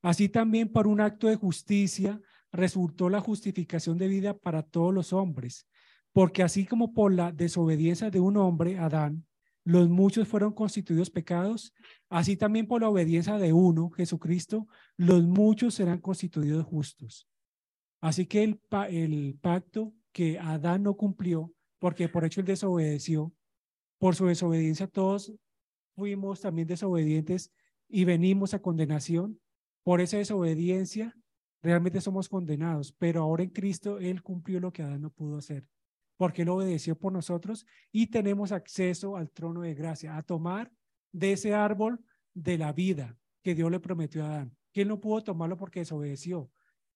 así 0.00 0.28
también 0.28 0.70
por 0.70 0.86
un 0.86 1.00
acto 1.00 1.26
de 1.26 1.36
justicia 1.36 2.20
resultó 2.52 3.08
la 3.08 3.20
justificación 3.20 3.98
de 3.98 4.08
vida 4.08 4.36
para 4.36 4.62
todos 4.62 4.92
los 4.94 5.12
hombres, 5.12 5.66
porque 6.12 6.42
así 6.42 6.66
como 6.66 6.92
por 6.92 7.12
la 7.12 7.32
desobediencia 7.32 8.10
de 8.10 8.20
un 8.20 8.36
hombre, 8.36 8.78
Adán, 8.78 9.26
los 9.64 9.88
muchos 9.88 10.26
fueron 10.26 10.52
constituidos 10.52 11.10
pecados, 11.10 11.72
así 12.08 12.36
también 12.36 12.66
por 12.66 12.82
la 12.82 12.88
obediencia 12.88 13.38
de 13.38 13.52
uno, 13.52 13.90
Jesucristo, 13.90 14.66
los 14.96 15.22
muchos 15.24 15.74
serán 15.74 16.00
constituidos 16.00 16.64
justos. 16.66 17.28
Así 18.00 18.26
que 18.26 18.42
el, 18.42 19.38
pacto 19.40 19.94
que 20.10 20.38
Adán 20.38 20.82
no 20.82 20.96
cumplió, 20.96 21.52
porque 21.82 22.08
por 22.08 22.24
hecho 22.24 22.38
él 22.38 22.46
desobedeció, 22.46 23.34
por 23.98 24.14
su 24.14 24.26
desobediencia 24.26 24.86
todos 24.86 25.34
fuimos 25.96 26.40
también 26.40 26.68
desobedientes 26.68 27.50
y 27.88 28.04
venimos 28.04 28.54
a 28.54 28.62
condenación. 28.62 29.40
Por 29.82 30.00
esa 30.00 30.16
desobediencia 30.16 31.18
realmente 31.60 32.00
somos 32.00 32.28
condenados, 32.28 32.92
pero 32.92 33.22
ahora 33.22 33.42
en 33.42 33.50
Cristo 33.50 33.98
Él 33.98 34.22
cumplió 34.22 34.60
lo 34.60 34.72
que 34.72 34.84
Adán 34.84 35.02
no 35.02 35.10
pudo 35.10 35.38
hacer, 35.38 35.66
porque 36.16 36.42
Él 36.42 36.50
obedeció 36.50 36.96
por 36.96 37.12
nosotros 37.12 37.66
y 37.90 38.06
tenemos 38.06 38.52
acceso 38.52 39.16
al 39.16 39.32
trono 39.32 39.62
de 39.62 39.74
gracia, 39.74 40.16
a 40.16 40.22
tomar 40.22 40.70
de 41.10 41.32
ese 41.32 41.52
árbol 41.52 41.98
de 42.32 42.58
la 42.58 42.72
vida 42.72 43.18
que 43.42 43.56
Dios 43.56 43.72
le 43.72 43.80
prometió 43.80 44.22
a 44.22 44.28
Adán, 44.28 44.56
que 44.72 44.82
Él 44.82 44.88
no 44.88 45.00
pudo 45.00 45.24
tomarlo 45.24 45.56
porque 45.56 45.80
desobedeció, 45.80 46.48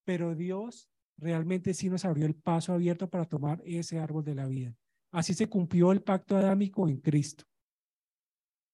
pero 0.05 0.33
Dios 0.33 0.89
realmente 1.17 1.73
sí 1.73 1.89
nos 1.89 2.05
abrió 2.05 2.25
el 2.25 2.35
paso 2.35 2.73
abierto 2.73 3.09
para 3.09 3.25
tomar 3.25 3.61
ese 3.65 3.99
árbol 3.99 4.23
de 4.23 4.35
la 4.35 4.45
vida. 4.47 4.75
Así 5.11 5.33
se 5.33 5.47
cumplió 5.47 5.91
el 5.91 6.01
pacto 6.01 6.37
adámico 6.37 6.87
en 6.87 6.97
Cristo. 6.97 7.43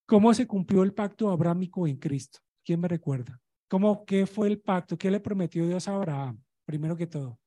¿Cómo 0.05 0.33
se 0.33 0.45
cumplió 0.45 0.83
el 0.83 0.93
pacto 0.93 1.29
abrámico 1.29 1.87
en 1.87 1.97
Cristo? 1.97 2.39
¿Quién 2.63 2.79
me 2.79 2.87
recuerda? 2.87 3.39
¿Cómo, 3.69 4.05
¿Qué 4.05 4.25
fue 4.25 4.47
el 4.47 4.59
pacto? 4.59 4.97
¿Qué 4.97 5.09
le 5.09 5.19
prometió 5.19 5.65
Dios 5.65 5.87
a 5.87 5.95
Abraham? 5.95 6.43
Primero 6.65 6.95
que 6.95 7.07
todo. 7.07 7.39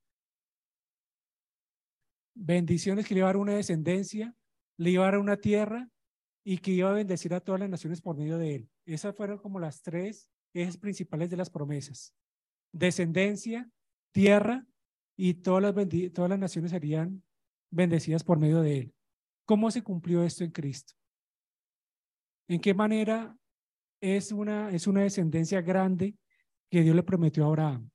Bendiciones 2.35 3.07
que 3.07 3.15
le 3.15 3.21
iba 3.21 3.29
a 3.29 3.33
dar 3.33 3.37
una 3.37 3.55
descendencia, 3.55 4.35
le 4.79 4.91
iba 4.91 5.05
a 5.05 5.11
dar 5.11 5.19
una 5.19 5.37
tierra 5.37 5.89
y 6.45 6.59
que 6.59 6.71
iba 6.71 6.91
a 6.91 6.95
bendecir 6.95 7.35
a 7.35 7.41
todas 7.41 7.61
las 7.61 7.71
naciones 7.71 8.01
por 8.01 8.17
medio 8.17 8.39
de 8.39 8.57
él. 8.57 8.71
Esas 8.85 9.15
fueron 9.15 9.39
como 9.39 9.59
las 9.59 9.83
tres 9.83 10.29
ejes 10.55 10.77
principales 10.77 11.31
de 11.31 11.37
las 11.37 11.51
promesas. 11.51 12.15
Descendencia, 12.73 13.71
tierra 14.13 14.67
y 15.17 15.35
todas 15.35 15.63
las, 15.63 15.75
todas 16.13 16.31
las 16.31 16.39
naciones 16.39 16.71
serían 16.71 17.23
bendecidas 17.71 18.23
por 18.23 18.39
medio 18.39 18.61
de 18.61 18.79
él. 18.79 18.95
¿Cómo 19.45 19.71
se 19.71 19.83
cumplió 19.83 20.23
esto 20.23 20.45
en 20.45 20.51
Cristo? 20.51 20.95
¿En 22.49 22.61
qué 22.61 22.75
manera 22.75 23.37
es 24.01 24.31
una, 24.33 24.71
es 24.71 24.87
una 24.87 25.03
descendencia 25.03 25.61
grande 25.63 26.15
que 26.71 26.83
Dios 26.83 26.95
le 26.95 27.03
prometió 27.03 27.45
a 27.45 27.49
Abraham? 27.49 27.91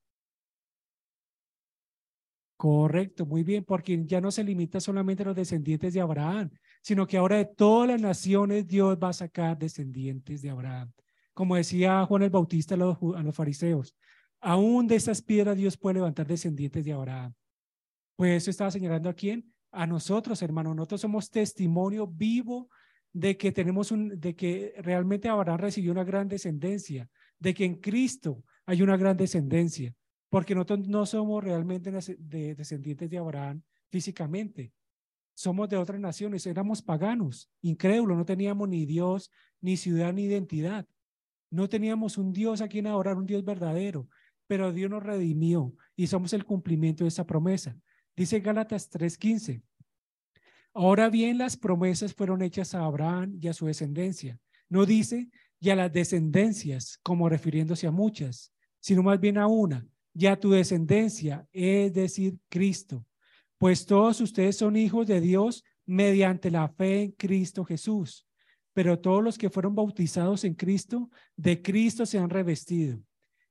Correcto, 2.57 3.25
muy 3.25 3.43
bien, 3.43 3.63
porque 3.63 4.05
ya 4.05 4.21
no 4.21 4.29
se 4.29 4.43
limita 4.43 4.79
solamente 4.79 5.23
a 5.23 5.25
los 5.25 5.35
descendientes 5.35 5.95
de 5.95 6.01
Abraham, 6.01 6.51
sino 6.83 7.07
que 7.07 7.17
ahora 7.17 7.37
de 7.37 7.45
todas 7.45 7.89
las 7.89 7.99
naciones 7.99 8.67
Dios 8.67 8.99
va 9.01 9.09
a 9.09 9.13
sacar 9.13 9.57
descendientes 9.57 10.43
de 10.43 10.51
Abraham. 10.51 10.91
Como 11.33 11.55
decía 11.55 12.05
Juan 12.05 12.21
el 12.21 12.29
Bautista 12.29 12.75
a 12.75 12.77
los, 12.77 12.97
a 13.15 13.23
los 13.23 13.35
fariseos, 13.35 13.95
aún 14.41 14.87
de 14.87 14.95
esas 14.95 15.21
piedras 15.21 15.55
Dios 15.55 15.77
puede 15.77 15.95
levantar 15.95 16.27
descendientes 16.27 16.83
de 16.83 16.91
Abraham. 16.91 17.33
Pues 18.15 18.43
eso 18.43 18.51
estaba 18.51 18.71
señalando 18.71 19.09
a 19.09 19.13
quién? 19.13 19.53
A 19.71 19.87
nosotros, 19.87 20.41
hermano. 20.41 20.73
Nosotros 20.73 21.01
somos 21.01 21.29
testimonio 21.29 22.07
vivo 22.07 22.69
de 23.13 23.37
que 23.37 23.51
tenemos 23.51 23.91
un, 23.91 24.19
de 24.19 24.35
que 24.35 24.73
realmente 24.79 25.29
Abraham 25.29 25.59
recibió 25.59 25.91
una 25.91 26.03
gran 26.03 26.27
descendencia, 26.27 27.09
de 27.39 27.53
que 27.53 27.65
en 27.65 27.75
Cristo 27.75 28.43
hay 28.65 28.81
una 28.81 28.97
gran 28.97 29.17
descendencia, 29.17 29.93
porque 30.29 30.55
nosotros 30.55 30.87
no 30.87 31.05
somos 31.05 31.43
realmente 31.43 31.91
de 31.91 32.55
descendientes 32.55 33.09
de 33.09 33.17
Abraham 33.17 33.61
físicamente, 33.89 34.73
somos 35.33 35.69
de 35.69 35.77
otras 35.77 35.99
naciones, 35.99 36.45
éramos 36.45 36.81
paganos, 36.81 37.49
incrédulos, 37.61 38.17
no 38.17 38.25
teníamos 38.25 38.69
ni 38.69 38.85
Dios, 38.85 39.31
ni 39.59 39.77
ciudad, 39.77 40.13
ni 40.13 40.23
identidad. 40.23 40.85
No 41.49 41.67
teníamos 41.67 42.17
un 42.17 42.31
Dios 42.31 42.61
a 42.61 42.67
quien 42.67 42.87
adorar, 42.87 43.17
un 43.17 43.25
Dios 43.25 43.43
verdadero, 43.43 44.07
pero 44.51 44.73
Dios 44.73 44.91
nos 44.91 45.01
redimió 45.01 45.73
y 45.95 46.07
somos 46.07 46.33
el 46.33 46.43
cumplimiento 46.43 47.05
de 47.05 47.07
esa 47.07 47.25
promesa. 47.25 47.79
Dice 48.17 48.41
Gálatas 48.41 48.89
3:15, 48.89 49.61
Ahora 50.73 51.09
bien, 51.09 51.37
las 51.37 51.55
promesas 51.55 52.13
fueron 52.13 52.41
hechas 52.41 52.75
a 52.75 52.83
Abraham 52.83 53.37
y 53.39 53.47
a 53.47 53.53
su 53.53 53.67
descendencia. 53.67 54.37
No 54.67 54.85
dice 54.85 55.29
y 55.57 55.69
a 55.69 55.77
las 55.77 55.93
descendencias, 55.93 56.99
como 57.01 57.29
refiriéndose 57.29 57.87
a 57.87 57.91
muchas, 57.91 58.51
sino 58.81 59.03
más 59.03 59.21
bien 59.21 59.37
a 59.37 59.47
una, 59.47 59.87
y 60.13 60.25
a 60.25 60.37
tu 60.37 60.51
descendencia, 60.51 61.47
es 61.53 61.93
decir, 61.93 62.37
Cristo. 62.49 63.05
Pues 63.57 63.85
todos 63.85 64.19
ustedes 64.19 64.57
son 64.57 64.75
hijos 64.75 65.07
de 65.07 65.21
Dios 65.21 65.63
mediante 65.85 66.51
la 66.51 66.67
fe 66.67 67.03
en 67.03 67.11
Cristo 67.11 67.63
Jesús. 67.63 68.27
Pero 68.73 68.99
todos 68.99 69.23
los 69.23 69.37
que 69.37 69.49
fueron 69.49 69.75
bautizados 69.75 70.43
en 70.43 70.55
Cristo, 70.55 71.09
de 71.37 71.61
Cristo 71.61 72.05
se 72.05 72.19
han 72.19 72.29
revestido. 72.29 73.01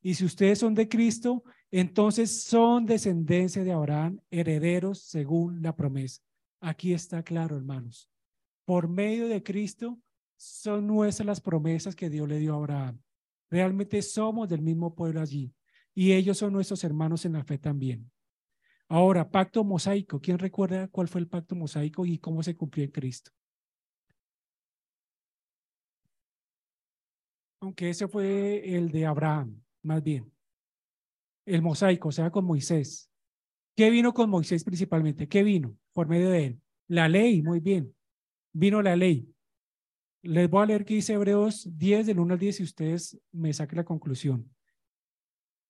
Y 0.02 0.14
si 0.14 0.24
ustedes 0.24 0.58
son 0.58 0.74
de 0.74 0.88
Cristo, 0.88 1.44
entonces 1.70 2.42
son 2.42 2.86
descendencia 2.86 3.62
de 3.62 3.72
Abraham, 3.72 4.20
herederos 4.30 5.02
según 5.02 5.62
la 5.62 5.76
promesa. 5.76 6.22
Aquí 6.60 6.92
está 6.92 7.22
claro, 7.22 7.56
hermanos. 7.56 8.10
Por 8.64 8.88
medio 8.88 9.28
de 9.28 9.42
Cristo 9.42 9.98
son 10.36 10.86
nuestras 10.86 11.26
las 11.26 11.40
promesas 11.40 11.94
que 11.94 12.08
Dios 12.08 12.28
le 12.28 12.38
dio 12.38 12.54
a 12.54 12.56
Abraham. 12.56 13.00
Realmente 13.50 14.00
somos 14.02 14.48
del 14.48 14.62
mismo 14.62 14.94
pueblo 14.94 15.20
allí 15.20 15.52
y 15.94 16.12
ellos 16.12 16.38
son 16.38 16.52
nuestros 16.52 16.82
hermanos 16.84 17.24
en 17.24 17.32
la 17.32 17.44
fe 17.44 17.58
también. 17.58 18.10
Ahora, 18.88 19.30
pacto 19.30 19.62
mosaico. 19.64 20.20
¿Quién 20.20 20.38
recuerda 20.38 20.88
cuál 20.88 21.08
fue 21.08 21.20
el 21.20 21.28
pacto 21.28 21.54
mosaico 21.54 22.04
y 22.06 22.18
cómo 22.18 22.42
se 22.42 22.56
cumplió 22.56 22.84
en 22.84 22.90
Cristo? 22.90 23.30
Aunque 27.60 27.90
ese 27.90 28.08
fue 28.08 28.74
el 28.74 28.90
de 28.90 29.06
Abraham, 29.06 29.62
más 29.82 30.02
bien. 30.02 30.30
El 31.46 31.62
mosaico, 31.62 32.08
o 32.08 32.12
sea, 32.12 32.30
con 32.30 32.44
Moisés. 32.44 33.10
¿Qué 33.76 33.90
vino 33.90 34.12
con 34.12 34.30
Moisés 34.30 34.64
principalmente? 34.64 35.28
¿Qué 35.28 35.42
vino? 35.42 35.76
por 35.92 36.08
medio 36.08 36.30
de 36.30 36.46
él. 36.46 36.60
La 36.88 37.08
ley, 37.08 37.42
muy 37.42 37.60
bien. 37.60 37.94
Vino 38.52 38.82
la 38.82 38.96
ley. 38.96 39.32
Les 40.22 40.50
voy 40.50 40.62
a 40.62 40.66
leer 40.66 40.84
que 40.84 40.94
dice 40.94 41.14
Hebreos 41.14 41.68
10 41.76 42.06
del 42.06 42.20
1 42.20 42.34
al 42.34 42.38
10 42.38 42.60
y 42.60 42.62
ustedes 42.62 43.20
me 43.32 43.52
saquen 43.52 43.78
la 43.78 43.84
conclusión. 43.84 44.50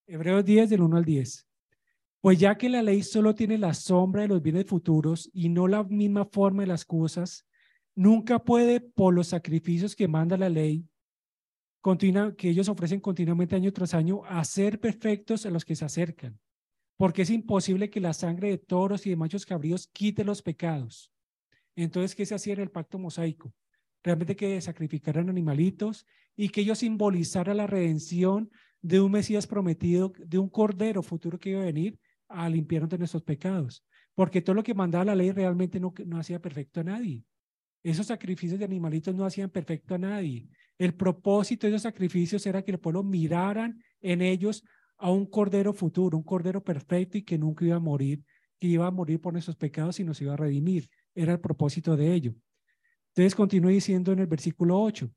Hebreos 0.06 0.44
10 0.44 0.70
del 0.70 0.82
1 0.82 0.96
al 0.96 1.04
10. 1.04 1.46
Pues 2.20 2.38
ya 2.38 2.56
que 2.58 2.68
la 2.68 2.82
ley 2.82 3.02
solo 3.02 3.34
tiene 3.34 3.58
la 3.58 3.74
sombra 3.74 4.22
de 4.22 4.28
los 4.28 4.42
bienes 4.42 4.66
futuros 4.66 5.30
y 5.32 5.48
no 5.48 5.68
la 5.68 5.84
misma 5.84 6.26
forma 6.26 6.62
de 6.62 6.68
las 6.68 6.84
cosas, 6.84 7.46
nunca 7.94 8.42
puede, 8.42 8.80
por 8.80 9.14
los 9.14 9.28
sacrificios 9.28 9.96
que 9.96 10.08
manda 10.08 10.36
la 10.36 10.48
ley, 10.48 10.84
continua, 11.80 12.34
que 12.36 12.50
ellos 12.50 12.68
ofrecen 12.68 13.00
continuamente 13.00 13.56
año 13.56 13.72
tras 13.72 13.94
año, 13.94 14.22
hacer 14.26 14.80
perfectos 14.80 15.46
a 15.46 15.50
los 15.50 15.64
que 15.64 15.76
se 15.76 15.84
acercan 15.84 16.38
porque 17.00 17.22
es 17.22 17.30
imposible 17.30 17.88
que 17.88 17.98
la 17.98 18.12
sangre 18.12 18.50
de 18.50 18.58
toros 18.58 19.06
y 19.06 19.08
de 19.08 19.16
machos 19.16 19.46
cabríos 19.46 19.86
quite 19.86 20.22
los 20.22 20.42
pecados. 20.42 21.10
Entonces, 21.74 22.14
¿qué 22.14 22.26
se 22.26 22.34
hacía 22.34 22.52
en 22.52 22.60
el 22.60 22.70
pacto 22.70 22.98
mosaico? 22.98 23.54
Realmente 24.02 24.36
que 24.36 24.60
sacrificaran 24.60 25.30
animalitos 25.30 26.04
y 26.36 26.50
que 26.50 26.60
ellos 26.60 26.80
simbolizaran 26.80 27.56
la 27.56 27.66
redención 27.66 28.50
de 28.82 29.00
un 29.00 29.12
Mesías 29.12 29.46
prometido, 29.46 30.12
de 30.18 30.36
un 30.36 30.50
cordero 30.50 31.02
futuro 31.02 31.38
que 31.38 31.52
iba 31.52 31.62
a 31.62 31.64
venir 31.64 31.98
a 32.28 32.50
limpiarnos 32.50 32.90
de 32.90 32.98
nuestros 32.98 33.22
pecados. 33.22 33.82
Porque 34.14 34.42
todo 34.42 34.52
lo 34.52 34.62
que 34.62 34.74
mandaba 34.74 35.06
la 35.06 35.14
ley 35.14 35.30
realmente 35.30 35.80
no, 35.80 35.94
no 36.04 36.18
hacía 36.18 36.42
perfecto 36.42 36.80
a 36.80 36.84
nadie. 36.84 37.24
Esos 37.82 38.08
sacrificios 38.08 38.58
de 38.58 38.66
animalitos 38.66 39.14
no 39.14 39.24
hacían 39.24 39.48
perfecto 39.48 39.94
a 39.94 39.98
nadie. 39.98 40.50
El 40.80 40.94
propósito 40.94 41.66
de 41.66 41.74
esos 41.74 41.82
sacrificios 41.82 42.46
era 42.46 42.62
que 42.62 42.70
el 42.70 42.80
pueblo 42.80 43.02
miraran 43.02 43.82
en 44.00 44.22
ellos 44.22 44.64
a 44.96 45.10
un 45.10 45.26
cordero 45.26 45.74
futuro, 45.74 46.16
un 46.16 46.24
cordero 46.24 46.64
perfecto 46.64 47.18
y 47.18 47.22
que 47.22 47.36
nunca 47.36 47.66
iba 47.66 47.76
a 47.76 47.80
morir, 47.80 48.24
que 48.58 48.66
iba 48.66 48.86
a 48.86 48.90
morir 48.90 49.20
por 49.20 49.34
nuestros 49.34 49.56
pecados 49.56 50.00
y 50.00 50.04
nos 50.04 50.22
iba 50.22 50.32
a 50.32 50.38
redimir. 50.38 50.88
Era 51.14 51.32
el 51.34 51.40
propósito 51.40 51.98
de 51.98 52.14
ello. 52.14 52.34
Entonces 53.08 53.34
continúa 53.34 53.72
diciendo 53.72 54.10
en 54.12 54.20
el 54.20 54.26
versículo 54.26 54.80
8. 54.80 55.10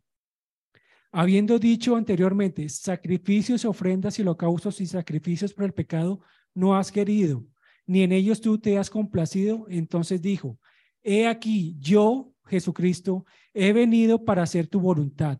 Habiendo 1.14 1.58
dicho 1.58 1.96
anteriormente, 1.96 2.68
sacrificios, 2.68 3.64
ofrendas 3.64 4.20
y 4.20 4.22
holocaustos 4.22 4.82
y 4.82 4.86
sacrificios 4.86 5.54
por 5.54 5.64
el 5.64 5.74
pecado 5.74 6.20
no 6.54 6.76
has 6.76 6.92
querido, 6.92 7.46
ni 7.86 8.02
en 8.02 8.12
ellos 8.12 8.42
tú 8.42 8.58
te 8.58 8.78
has 8.78 8.90
complacido, 8.90 9.66
entonces 9.70 10.22
dijo, 10.22 10.60
he 11.02 11.26
aquí, 11.26 11.78
yo, 11.80 12.34
Jesucristo, 12.48 13.26
he 13.54 13.72
venido 13.72 14.26
para 14.26 14.44
hacer 14.44 14.68
tu 14.68 14.82
voluntad. 14.82 15.40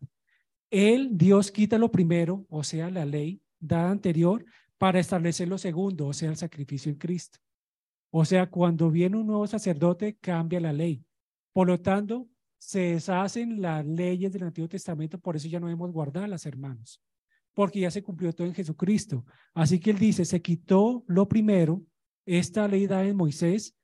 Él, 0.74 1.10
Dios, 1.12 1.52
quita 1.52 1.78
lo 1.78 1.92
primero, 1.92 2.48
o 2.50 2.64
sea, 2.64 2.90
la 2.90 3.06
ley, 3.06 3.40
dada 3.60 3.92
anterior 3.92 4.44
para 4.80 5.00
establecer 5.00 5.48
lo 5.48 5.60
segundo, 5.60 6.08
o 6.08 6.14
sea, 6.14 6.32
el 6.32 6.36
sacrificio 6.36 6.92
en 6.92 6.98
Cristo. 6.98 7.38
O 8.10 8.26
sea, 8.26 8.50
cuando 8.50 8.90
viene 8.90 9.18
un 9.18 9.28
nuevo 9.28 9.46
sacerdote, 9.46 10.18
cambia 10.20 10.60
la 10.60 10.74
ley. 10.74 11.06
Por 11.52 11.68
lo 11.68 11.80
tanto, 11.80 12.28
se 12.58 12.94
deshacen 12.94 13.62
las 13.62 13.86
leyes 13.86 14.34
del 14.34 14.46
Antiguo 14.46 14.68
Testamento, 14.68 15.20
por 15.20 15.36
eso 15.36 15.48
ya 15.48 15.60
no 15.60 15.68
debemos 15.68 15.92
guardarlas, 15.92 16.48
hermanos, 16.48 17.00
porque 17.54 17.82
ya 17.82 17.92
se 17.92 18.02
cumplió 18.02 18.34
todo 18.34 18.48
en 18.48 18.56
Jesucristo. 18.56 19.28
Así 19.54 19.80
que 19.80 19.92
él 19.92 20.00
dice, 20.00 20.26
se 20.26 20.42
quitó 20.42 21.04
lo 21.06 21.28
primero, 21.28 21.84
esta 22.26 22.68
ley 22.68 22.88
dada 22.88 23.06
en 23.06 23.16
Moisés, 23.16 23.76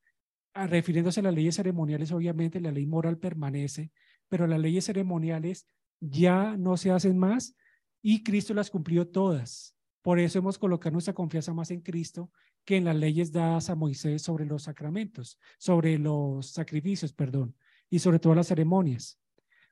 refiriéndose 0.55 1.19
a 1.19 1.23
las 1.23 1.35
leyes 1.35 1.53
ceremoniales, 1.53 2.11
obviamente 2.11 2.59
la 2.59 2.71
ley 2.71 2.87
moral 2.87 3.19
permanece, 3.19 3.91
pero 4.27 4.47
las 4.47 4.59
leyes 4.59 4.85
ceremoniales 4.85 5.67
ya 5.99 6.57
no 6.57 6.77
se 6.77 6.91
hacen 6.91 7.17
más 7.17 7.55
y 8.01 8.23
Cristo 8.23 8.53
las 8.53 8.69
cumplió 8.69 9.07
todas. 9.07 9.75
Por 10.01 10.19
eso 10.19 10.39
hemos 10.39 10.57
colocado 10.57 10.93
nuestra 10.93 11.13
confianza 11.13 11.53
más 11.53 11.71
en 11.71 11.81
Cristo 11.81 12.31
que 12.65 12.77
en 12.77 12.85
las 12.85 12.95
leyes 12.95 13.31
dadas 13.31 13.69
a 13.69 13.75
Moisés 13.75 14.21
sobre 14.21 14.45
los 14.45 14.63
sacramentos, 14.63 15.39
sobre 15.57 15.97
los 15.97 16.51
sacrificios, 16.51 17.13
perdón, 17.13 17.55
y 17.89 17.99
sobre 17.99 18.19
todas 18.19 18.37
las 18.37 18.47
ceremonias. 18.47 19.19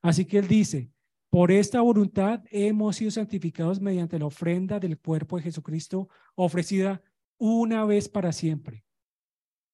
Así 0.01 0.25
que 0.25 0.39
él 0.39 0.47
dice, 0.47 0.91
por 1.29 1.51
esta 1.51 1.81
voluntad 1.81 2.43
hemos 2.51 2.95
sido 2.95 3.11
santificados 3.11 3.79
mediante 3.79 4.19
la 4.19 4.25
ofrenda 4.25 4.79
del 4.79 4.97
cuerpo 4.97 5.37
de 5.37 5.43
Jesucristo 5.43 6.09
ofrecida 6.35 7.01
una 7.37 7.85
vez 7.85 8.09
para 8.09 8.31
siempre. 8.31 8.85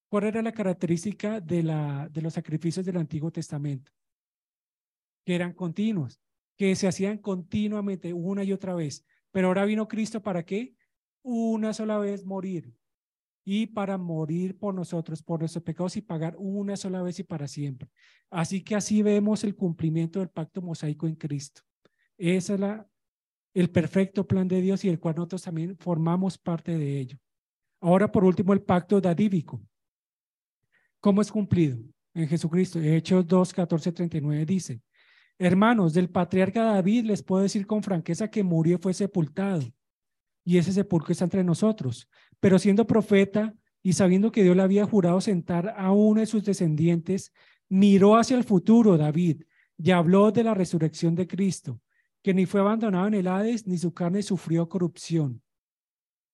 ¿Cuál 0.10 0.26
era 0.26 0.42
la 0.42 0.52
característica 0.52 1.40
de, 1.40 1.64
la, 1.64 2.10
de 2.10 2.22
los 2.22 2.34
sacrificios 2.34 2.86
del 2.86 2.98
Antiguo 2.98 3.32
Testamento? 3.32 3.92
Que 5.26 5.36
eran 5.36 5.54
continuos, 5.54 6.20
que 6.64 6.78
se 6.78 6.88
hacían 6.88 7.18
continuamente 7.18 8.14
una 8.14 8.46
y 8.46 8.54
otra 8.54 8.74
vez. 8.74 9.06
Pero 9.32 9.48
ahora 9.48 9.66
vino 9.66 9.86
Cristo 9.86 10.24
para 10.24 10.46
qué? 10.46 10.74
Una 11.22 11.74
sola 11.74 11.98
vez 11.98 12.24
morir. 12.24 12.74
Y 13.44 13.68
para 13.68 13.98
morir 13.98 14.58
por 14.58 14.74
nosotros, 14.74 15.22
por 15.22 15.42
nuestros 15.42 15.62
pecados 15.62 15.98
y 15.98 16.02
pagar 16.02 16.38
una 16.38 16.78
sola 16.78 17.02
vez 17.02 17.20
y 17.20 17.24
para 17.24 17.50
siempre. 17.50 17.90
Así 18.30 18.64
que 18.64 18.76
así 18.76 19.02
vemos 19.02 19.44
el 19.44 19.58
cumplimiento 19.58 20.20
del 20.20 20.30
pacto 20.30 20.62
mosaico 20.62 21.06
en 21.06 21.16
Cristo. 21.16 21.64
Ese 22.18 22.54
es 22.54 22.60
la, 22.62 22.88
el 23.54 23.70
perfecto 23.70 24.26
plan 24.26 24.48
de 24.48 24.62
Dios 24.62 24.86
y 24.86 24.88
el 24.88 25.02
cual 25.02 25.16
nosotros 25.16 25.42
también 25.42 25.76
formamos 25.78 26.38
parte 26.38 26.78
de 26.78 26.98
ello. 26.98 27.18
Ahora, 27.82 28.10
por 28.10 28.24
último, 28.24 28.54
el 28.54 28.62
pacto 28.62 29.02
dadívico. 29.02 29.62
¿Cómo 31.02 31.22
es 31.22 31.30
cumplido? 31.30 31.78
En 32.14 32.26
Jesucristo. 32.26 32.80
Hechos 32.80 33.28
2, 33.28 33.54
14, 33.54 33.92
39 33.92 34.46
dice, 34.46 34.82
hermanos, 35.40 35.94
del 35.94 36.10
patriarca 36.10 36.64
David 36.64 37.06
les 37.06 37.24
puedo 37.24 37.44
decir 37.44 37.68
con 37.68 37.84
franqueza 37.84 38.30
que 38.30 38.44
murió 38.44 38.76
y 38.76 38.80
fue 38.80 38.94
sepultado. 38.94 39.64
Y 40.46 40.58
ese 40.58 40.74
sepulcro 40.74 41.12
está 41.12 41.24
entre 41.26 41.44
nosotros. 41.44 42.10
Pero 42.40 42.60
siendo 42.60 42.86
profeta 42.86 43.54
y 43.82 43.94
sabiendo 43.94 44.32
que 44.32 44.44
Dios 44.44 44.56
le 44.56 44.64
había 44.64 44.86
jurado 44.86 45.22
sentar 45.22 45.74
a 45.78 45.92
uno 45.92 46.20
de 46.22 46.26
sus 46.26 46.44
descendientes, 46.44 47.32
miró 47.70 48.18
hacia 48.18 48.38
el 48.38 48.44
futuro 48.44 48.98
David 48.98 49.44
y 49.78 49.92
habló 49.92 50.32
de 50.32 50.44
la 50.44 50.54
resurrección 50.54 51.16
de 51.16 51.28
Cristo, 51.28 51.82
que 52.22 52.34
ni 52.34 52.46
fue 52.46 52.62
abandonado 52.62 53.08
en 53.08 53.16
el 53.16 53.28
Hades, 53.28 53.68
ni 53.68 53.78
su 53.78 53.94
carne 53.94 54.22
sufrió 54.22 54.70
corrupción 54.70 55.42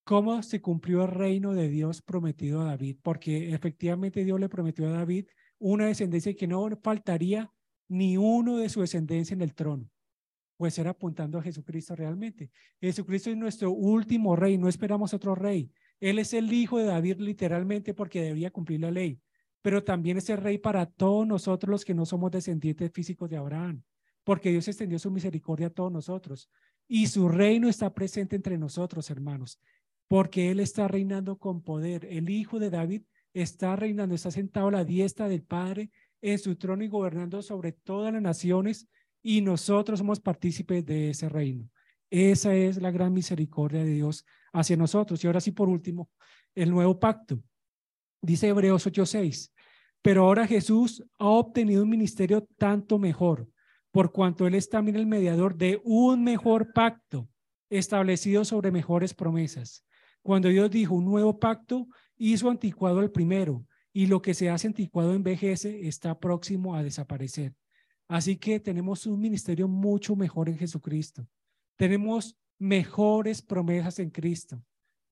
cómo 0.10 0.42
se 0.42 0.60
cumplió 0.60 1.04
el 1.04 1.12
reino 1.12 1.54
de 1.54 1.70
Dios 1.70 2.02
prometido 2.02 2.62
a 2.62 2.66
David, 2.66 2.98
porque 3.04 3.54
efectivamente 3.54 4.24
Dios 4.24 4.40
le 4.40 4.50
prometió 4.50 4.88
a 4.88 4.92
David 4.92 5.28
una 5.60 5.86
descendencia 5.86 6.34
que 6.36 6.48
no 6.48 6.68
faltaría 6.82 7.54
ni 7.90 8.16
uno 8.16 8.58
de 8.58 8.70
su 8.70 8.80
descendencia 8.80 9.34
en 9.34 9.42
el 9.42 9.54
trono, 9.54 9.90
pues 10.56 10.78
era 10.80 10.92
apuntando 10.92 11.38
a 11.38 11.42
Jesucristo 11.42 11.96
realmente. 11.96 12.52
Jesucristo 12.80 13.30
es 13.30 13.36
nuestro 13.36 13.72
último 13.72 14.36
rey, 14.38 14.58
no 14.58 14.70
esperamos 14.70 15.14
otro 15.14 15.36
rey. 15.36 15.72
Él 16.00 16.20
es 16.20 16.34
el 16.34 16.54
hijo 16.54 16.78
de 16.78 16.86
David 16.86 17.18
literalmente 17.20 17.94
porque 17.94 18.22
debía 18.22 18.52
cumplir 18.52 18.80
la 18.80 18.92
ley, 18.92 19.20
pero 19.62 19.84
también 19.84 20.18
es 20.18 20.30
el 20.30 20.38
rey 20.38 20.58
para 20.58 20.86
todos 20.86 21.28
nosotros 21.28 21.70
los 21.70 21.84
que 21.84 21.94
no 21.94 22.06
somos 22.06 22.32
descendientes 22.32 22.92
físicos 22.94 23.30
de 23.30 23.36
Abraham, 23.36 23.84
porque 24.24 24.52
Dios 24.52 24.68
extendió 24.70 24.98
su 25.00 25.12
misericordia 25.12 25.68
a 25.68 25.72
todos 25.72 25.92
nosotros 25.92 26.50
y 26.88 27.08
su 27.08 27.28
reino 27.28 27.68
está 27.68 27.94
presente 27.94 28.38
entre 28.38 28.58
nosotros, 28.58 29.10
hermanos 29.10 29.60
porque 30.10 30.50
Él 30.50 30.60
está 30.60 30.88
reinando 30.90 31.38
con 31.38 31.62
poder. 31.62 32.04
El 32.06 32.30
Hijo 32.30 32.60
de 32.60 32.72
David 32.72 33.04
está 33.32 33.76
reinando, 33.78 34.16
está 34.16 34.32
sentado 34.32 34.68
a 34.68 34.72
la 34.72 34.84
diestra 34.84 35.30
del 35.30 35.44
Padre 35.44 35.92
en 36.22 36.40
su 36.40 36.56
trono 36.56 36.84
y 36.84 36.88
gobernando 36.88 37.42
sobre 37.42 37.72
todas 37.72 38.14
las 38.14 38.22
naciones 38.22 38.88
y 39.22 39.42
nosotros 39.42 40.00
somos 40.00 40.20
partícipes 40.20 40.86
de 40.86 41.12
ese 41.12 41.30
reino. 41.30 41.70
Esa 42.10 42.56
es 42.56 42.82
la 42.82 42.92
gran 42.92 43.14
misericordia 43.14 43.84
de 43.84 43.92
Dios 43.92 44.26
hacia 44.52 44.78
nosotros. 44.78 45.24
Y 45.24 45.28
ahora 45.28 45.42
sí, 45.42 45.52
por 45.52 45.70
último, 45.70 46.10
el 46.56 46.72
nuevo 46.72 47.00
pacto. 47.00 47.42
Dice 48.22 48.48
Hebreos 48.48 48.86
8:6, 48.86 49.54
pero 50.02 50.24
ahora 50.24 50.48
Jesús 50.48 51.04
ha 51.18 51.28
obtenido 51.28 51.84
un 51.84 51.90
ministerio 51.90 52.48
tanto 52.58 52.98
mejor, 52.98 53.48
por 53.92 54.12
cuanto 54.12 54.48
Él 54.48 54.56
es 54.56 54.70
también 54.70 54.98
el 54.98 55.06
mediador 55.06 55.56
de 55.56 55.82
un 55.84 56.24
mejor 56.24 56.74
pacto 56.74 57.30
establecido 57.70 58.44
sobre 58.46 58.72
mejores 58.72 59.14
promesas. 59.14 59.86
Cuando 60.22 60.50
Dios 60.50 60.70
dijo 60.70 60.96
un 60.96 61.06
nuevo 61.06 61.40
pacto, 61.40 61.88
hizo 62.18 62.50
anticuado 62.50 63.00
el 63.02 63.12
primero 63.12 63.66
y 63.94 64.08
lo 64.08 64.22
que 64.22 64.34
se 64.34 64.50
hace 64.50 64.68
anticuado 64.68 65.14
envejece, 65.14 65.88
está 65.88 66.20
próximo 66.20 66.76
a 66.76 66.84
desaparecer. 66.84 67.56
Así 68.08 68.38
que 68.38 68.60
tenemos 68.60 69.06
un 69.06 69.20
ministerio 69.20 69.68
mucho 69.68 70.16
mejor 70.16 70.50
en 70.50 70.58
Jesucristo. 70.58 71.28
Tenemos 71.76 72.38
mejores 72.58 73.42
promesas 73.42 74.00
en 74.00 74.10
Cristo. 74.10 74.62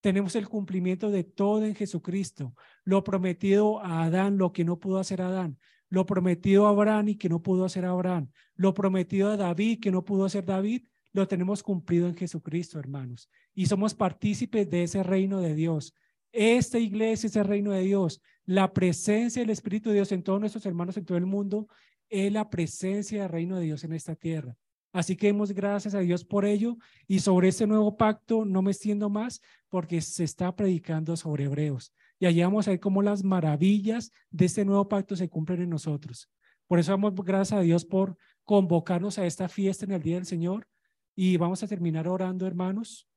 Tenemos 0.02 0.36
el 0.36 0.48
cumplimiento 0.48 1.10
de 1.10 1.24
todo 1.24 1.66
en 1.66 1.76
Jesucristo. 1.76 2.54
Lo 2.84 3.04
prometido 3.04 3.80
a 3.84 4.04
Adán, 4.04 4.38
lo 4.38 4.52
que 4.52 4.64
no 4.64 4.80
pudo 4.80 5.00
hacer 5.00 5.22
Adán. 5.22 5.60
Lo 5.90 6.06
prometido 6.06 6.68
a 6.68 6.70
Abraham 6.70 7.10
y 7.10 7.16
que 7.16 7.30
no 7.30 7.42
pudo 7.42 7.66
hacer 7.66 7.86
Abraham. 7.86 8.30
Lo 8.56 8.74
prometido 8.74 9.32
a 9.32 9.38
David 9.38 9.80
que 9.80 9.92
no 9.92 10.04
pudo 10.04 10.26
hacer 10.26 10.46
David 10.46 10.84
lo 11.18 11.28
tenemos 11.28 11.64
cumplido 11.64 12.08
en 12.08 12.16
Jesucristo, 12.16 12.78
hermanos. 12.78 13.28
Y 13.56 13.66
somos 13.66 13.96
partícipes 13.96 14.70
de 14.70 14.84
ese 14.84 15.02
reino 15.02 15.42
de 15.42 15.56
Dios. 15.56 15.96
Esta 16.32 16.80
iglesia 16.80 17.28
es 17.28 17.36
el 17.36 17.46
reino 17.46 17.72
de 17.72 17.82
Dios. 17.82 18.22
La 18.46 18.74
presencia 18.74 19.42
del 19.42 19.50
Espíritu 19.50 19.90
de 19.90 19.96
Dios 19.96 20.12
en 20.12 20.24
todos 20.24 20.40
nuestros 20.40 20.66
hermanos 20.66 20.98
en 20.98 21.06
todo 21.06 21.18
el 21.18 21.26
mundo 21.26 21.68
es 22.10 22.32
la 22.32 22.50
presencia 22.50 23.22
del 23.22 23.30
reino 23.30 23.58
de 23.58 23.66
Dios 23.66 23.84
en 23.84 23.94
esta 23.94 24.16
tierra. 24.16 24.56
Así 24.94 25.16
que 25.16 25.28
demos 25.28 25.52
gracias 25.52 25.94
a 25.94 26.00
Dios 26.00 26.26
por 26.26 26.46
ello. 26.46 26.78
Y 27.08 27.20
sobre 27.20 27.50
este 27.50 27.68
nuevo 27.68 27.98
pacto 27.98 28.46
no 28.46 28.62
me 28.62 28.72
extiendo 28.72 29.10
más 29.10 29.42
porque 29.70 30.02
se 30.02 30.24
está 30.24 30.56
predicando 30.56 31.16
sobre 31.18 31.44
Hebreos. 31.44 31.94
Y 32.20 32.26
allí 32.26 32.42
vamos 32.42 32.68
a 32.68 32.72
ver 32.72 32.80
cómo 32.80 33.02
las 33.02 33.24
maravillas 33.24 34.12
de 34.32 34.46
este 34.46 34.66
nuevo 34.66 34.88
pacto 34.88 35.16
se 35.16 35.30
cumplen 35.30 35.62
en 35.62 35.70
nosotros. 35.70 36.30
Por 36.66 36.80
eso 36.80 36.92
damos 36.92 37.14
gracias 37.16 37.60
a 37.60 37.62
Dios 37.62 37.86
por 37.86 38.18
convocarnos 38.44 39.20
a 39.20 39.26
esta 39.26 39.48
fiesta 39.48 39.86
en 39.86 39.92
el 39.92 40.02
Día 40.02 40.16
del 40.16 40.26
Señor 40.26 40.68
y 41.16 41.38
vamos 41.38 41.62
a 41.64 41.68
terminar 41.68 42.08
orando, 42.08 42.48
hermanos. 42.48 43.08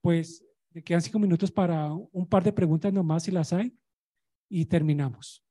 Pues 0.00 0.45
me 0.76 0.84
quedan 0.84 1.00
cinco 1.00 1.18
minutos 1.18 1.50
para 1.50 1.90
un 1.90 2.28
par 2.28 2.44
de 2.44 2.52
preguntas 2.52 2.92
nomás 2.92 3.22
si 3.22 3.30
las 3.30 3.50
hay 3.50 3.74
y 4.46 4.66
terminamos. 4.66 5.42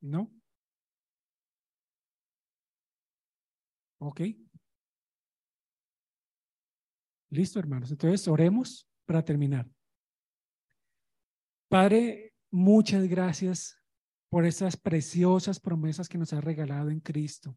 ¿No? 0.00 0.28
Ok. 4.00 4.22
Listo, 7.30 7.60
hermanos. 7.60 7.92
Entonces, 7.92 8.26
oremos 8.26 8.88
para 9.04 9.24
terminar. 9.24 9.70
Padre, 11.68 12.34
muchas 12.50 13.06
gracias 13.06 13.80
por 14.28 14.44
esas 14.44 14.76
preciosas 14.76 15.60
promesas 15.60 16.08
que 16.08 16.18
nos 16.18 16.32
has 16.32 16.42
regalado 16.42 16.90
en 16.90 16.98
Cristo. 16.98 17.56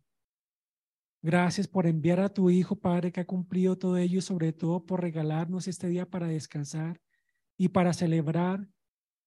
Gracias 1.21 1.67
por 1.67 1.85
enviar 1.85 2.21
a 2.21 2.29
tu 2.29 2.49
Hijo, 2.49 2.77
Padre, 2.77 3.11
que 3.11 3.19
ha 3.19 3.25
cumplido 3.25 3.77
todo 3.77 3.97
ello 3.97 4.19
y 4.19 4.21
sobre 4.21 4.53
todo 4.53 4.85
por 4.85 5.01
regalarnos 5.01 5.67
este 5.67 5.89
día 5.89 6.09
para 6.09 6.27
descansar 6.27 7.01
y 7.57 7.67
para 7.67 7.91
celebrar 7.91 8.69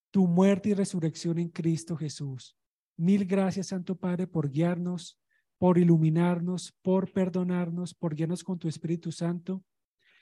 tu 0.09 0.25
muerte 0.27 0.69
y 0.69 0.73
resurrección 0.73 1.37
en 1.37 1.49
Cristo 1.49 1.95
Jesús. 1.95 2.57
Mil 2.97 3.25
gracias, 3.25 3.67
Santo 3.67 3.95
Padre, 3.95 4.25
por 4.25 4.49
guiarnos, 4.49 5.19
por 5.59 5.77
iluminarnos, 5.77 6.73
por 6.81 7.11
perdonarnos, 7.11 7.93
por 7.93 8.15
guiarnos 8.15 8.43
con 8.43 8.57
tu 8.57 8.67
Espíritu 8.67 9.11
Santo 9.11 9.63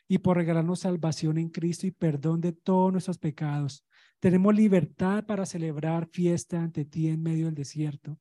y 0.09 0.17
por 0.17 0.35
regalarnos 0.35 0.81
salvación 0.81 1.37
en 1.37 1.47
Cristo 1.47 1.87
y 1.87 1.91
perdón 1.91 2.41
de 2.41 2.51
todos 2.51 2.91
nuestros 2.91 3.17
pecados. 3.17 3.85
Tenemos 4.19 4.53
libertad 4.53 5.25
para 5.25 5.45
celebrar 5.45 6.09
fiesta 6.09 6.61
ante 6.61 6.83
ti 6.83 7.07
en 7.07 7.23
medio 7.23 7.45
del 7.45 7.55
desierto, 7.55 8.19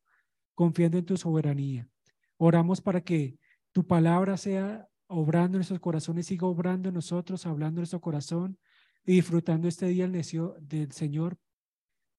confiando 0.55 0.99
en 0.99 1.05
tu 1.05 1.17
soberanía. 1.17 1.89
Oramos 2.37 2.81
para 2.81 3.01
que 3.01 3.40
tu 3.73 3.87
palabra 3.87 4.37
sea 4.37 4.89
obrando 5.07 5.57
en 5.57 5.61
nuestros 5.61 5.81
corazones, 5.81 6.27
siga 6.27 6.47
obrando 6.47 6.89
en 6.89 6.95
nosotros, 6.95 7.47
hablando 7.47 7.79
en 7.79 7.83
nuestro 7.83 8.01
corazón 8.01 8.59
y 9.05 9.15
disfrutando 9.15 9.67
este 9.69 9.87
día 9.87 10.05
el 10.05 10.13
necio 10.13 10.57
del 10.61 10.93
Señor 10.93 11.39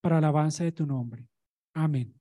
para 0.02 0.18
alabanza 0.18 0.64
de 0.64 0.72
tu 0.72 0.86
nombre. 0.86 1.28
Amén. 1.74 2.14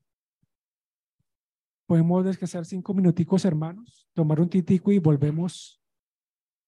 Podemos 1.87 2.24
descansar 2.24 2.64
cinco 2.64 2.95
minuticos, 2.95 3.45
hermanos, 3.45 4.07
tomar 4.14 4.41
un 4.41 4.49
titico 4.49 4.93
y 4.93 5.01
volvemos 5.01 5.83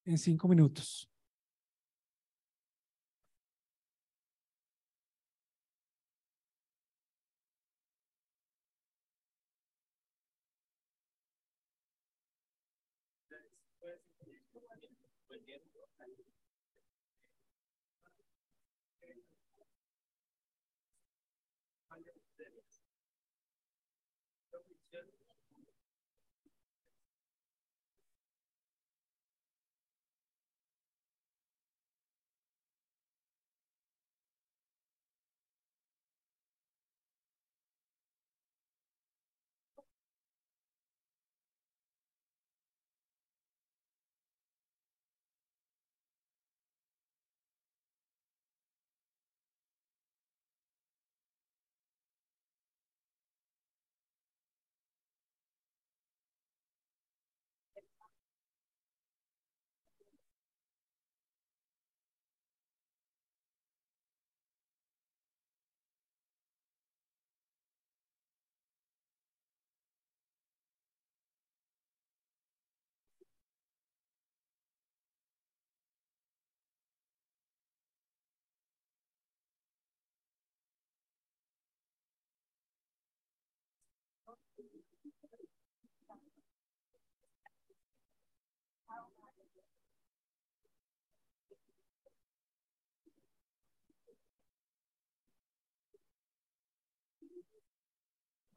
en 0.04 0.18
cinco 0.18 0.48
minutos. 0.48 1.11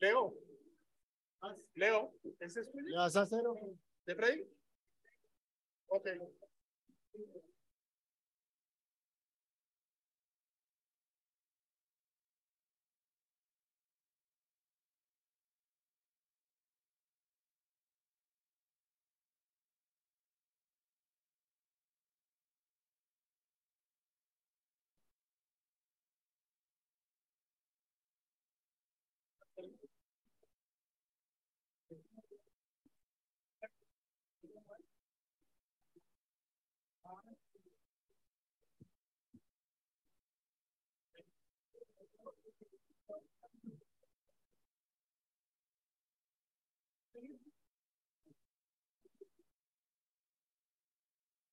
Leo. 0.00 0.34
Ah, 1.40 1.54
Leo, 1.74 2.12
¿ese 2.40 2.60
es 2.60 2.70
tuyo? 2.70 2.86
Ya 2.94 3.06
está 3.06 3.26
cero. 3.26 3.54
¿De 4.06 4.14
Freddy? 4.14 4.44
Ok. 5.88 6.08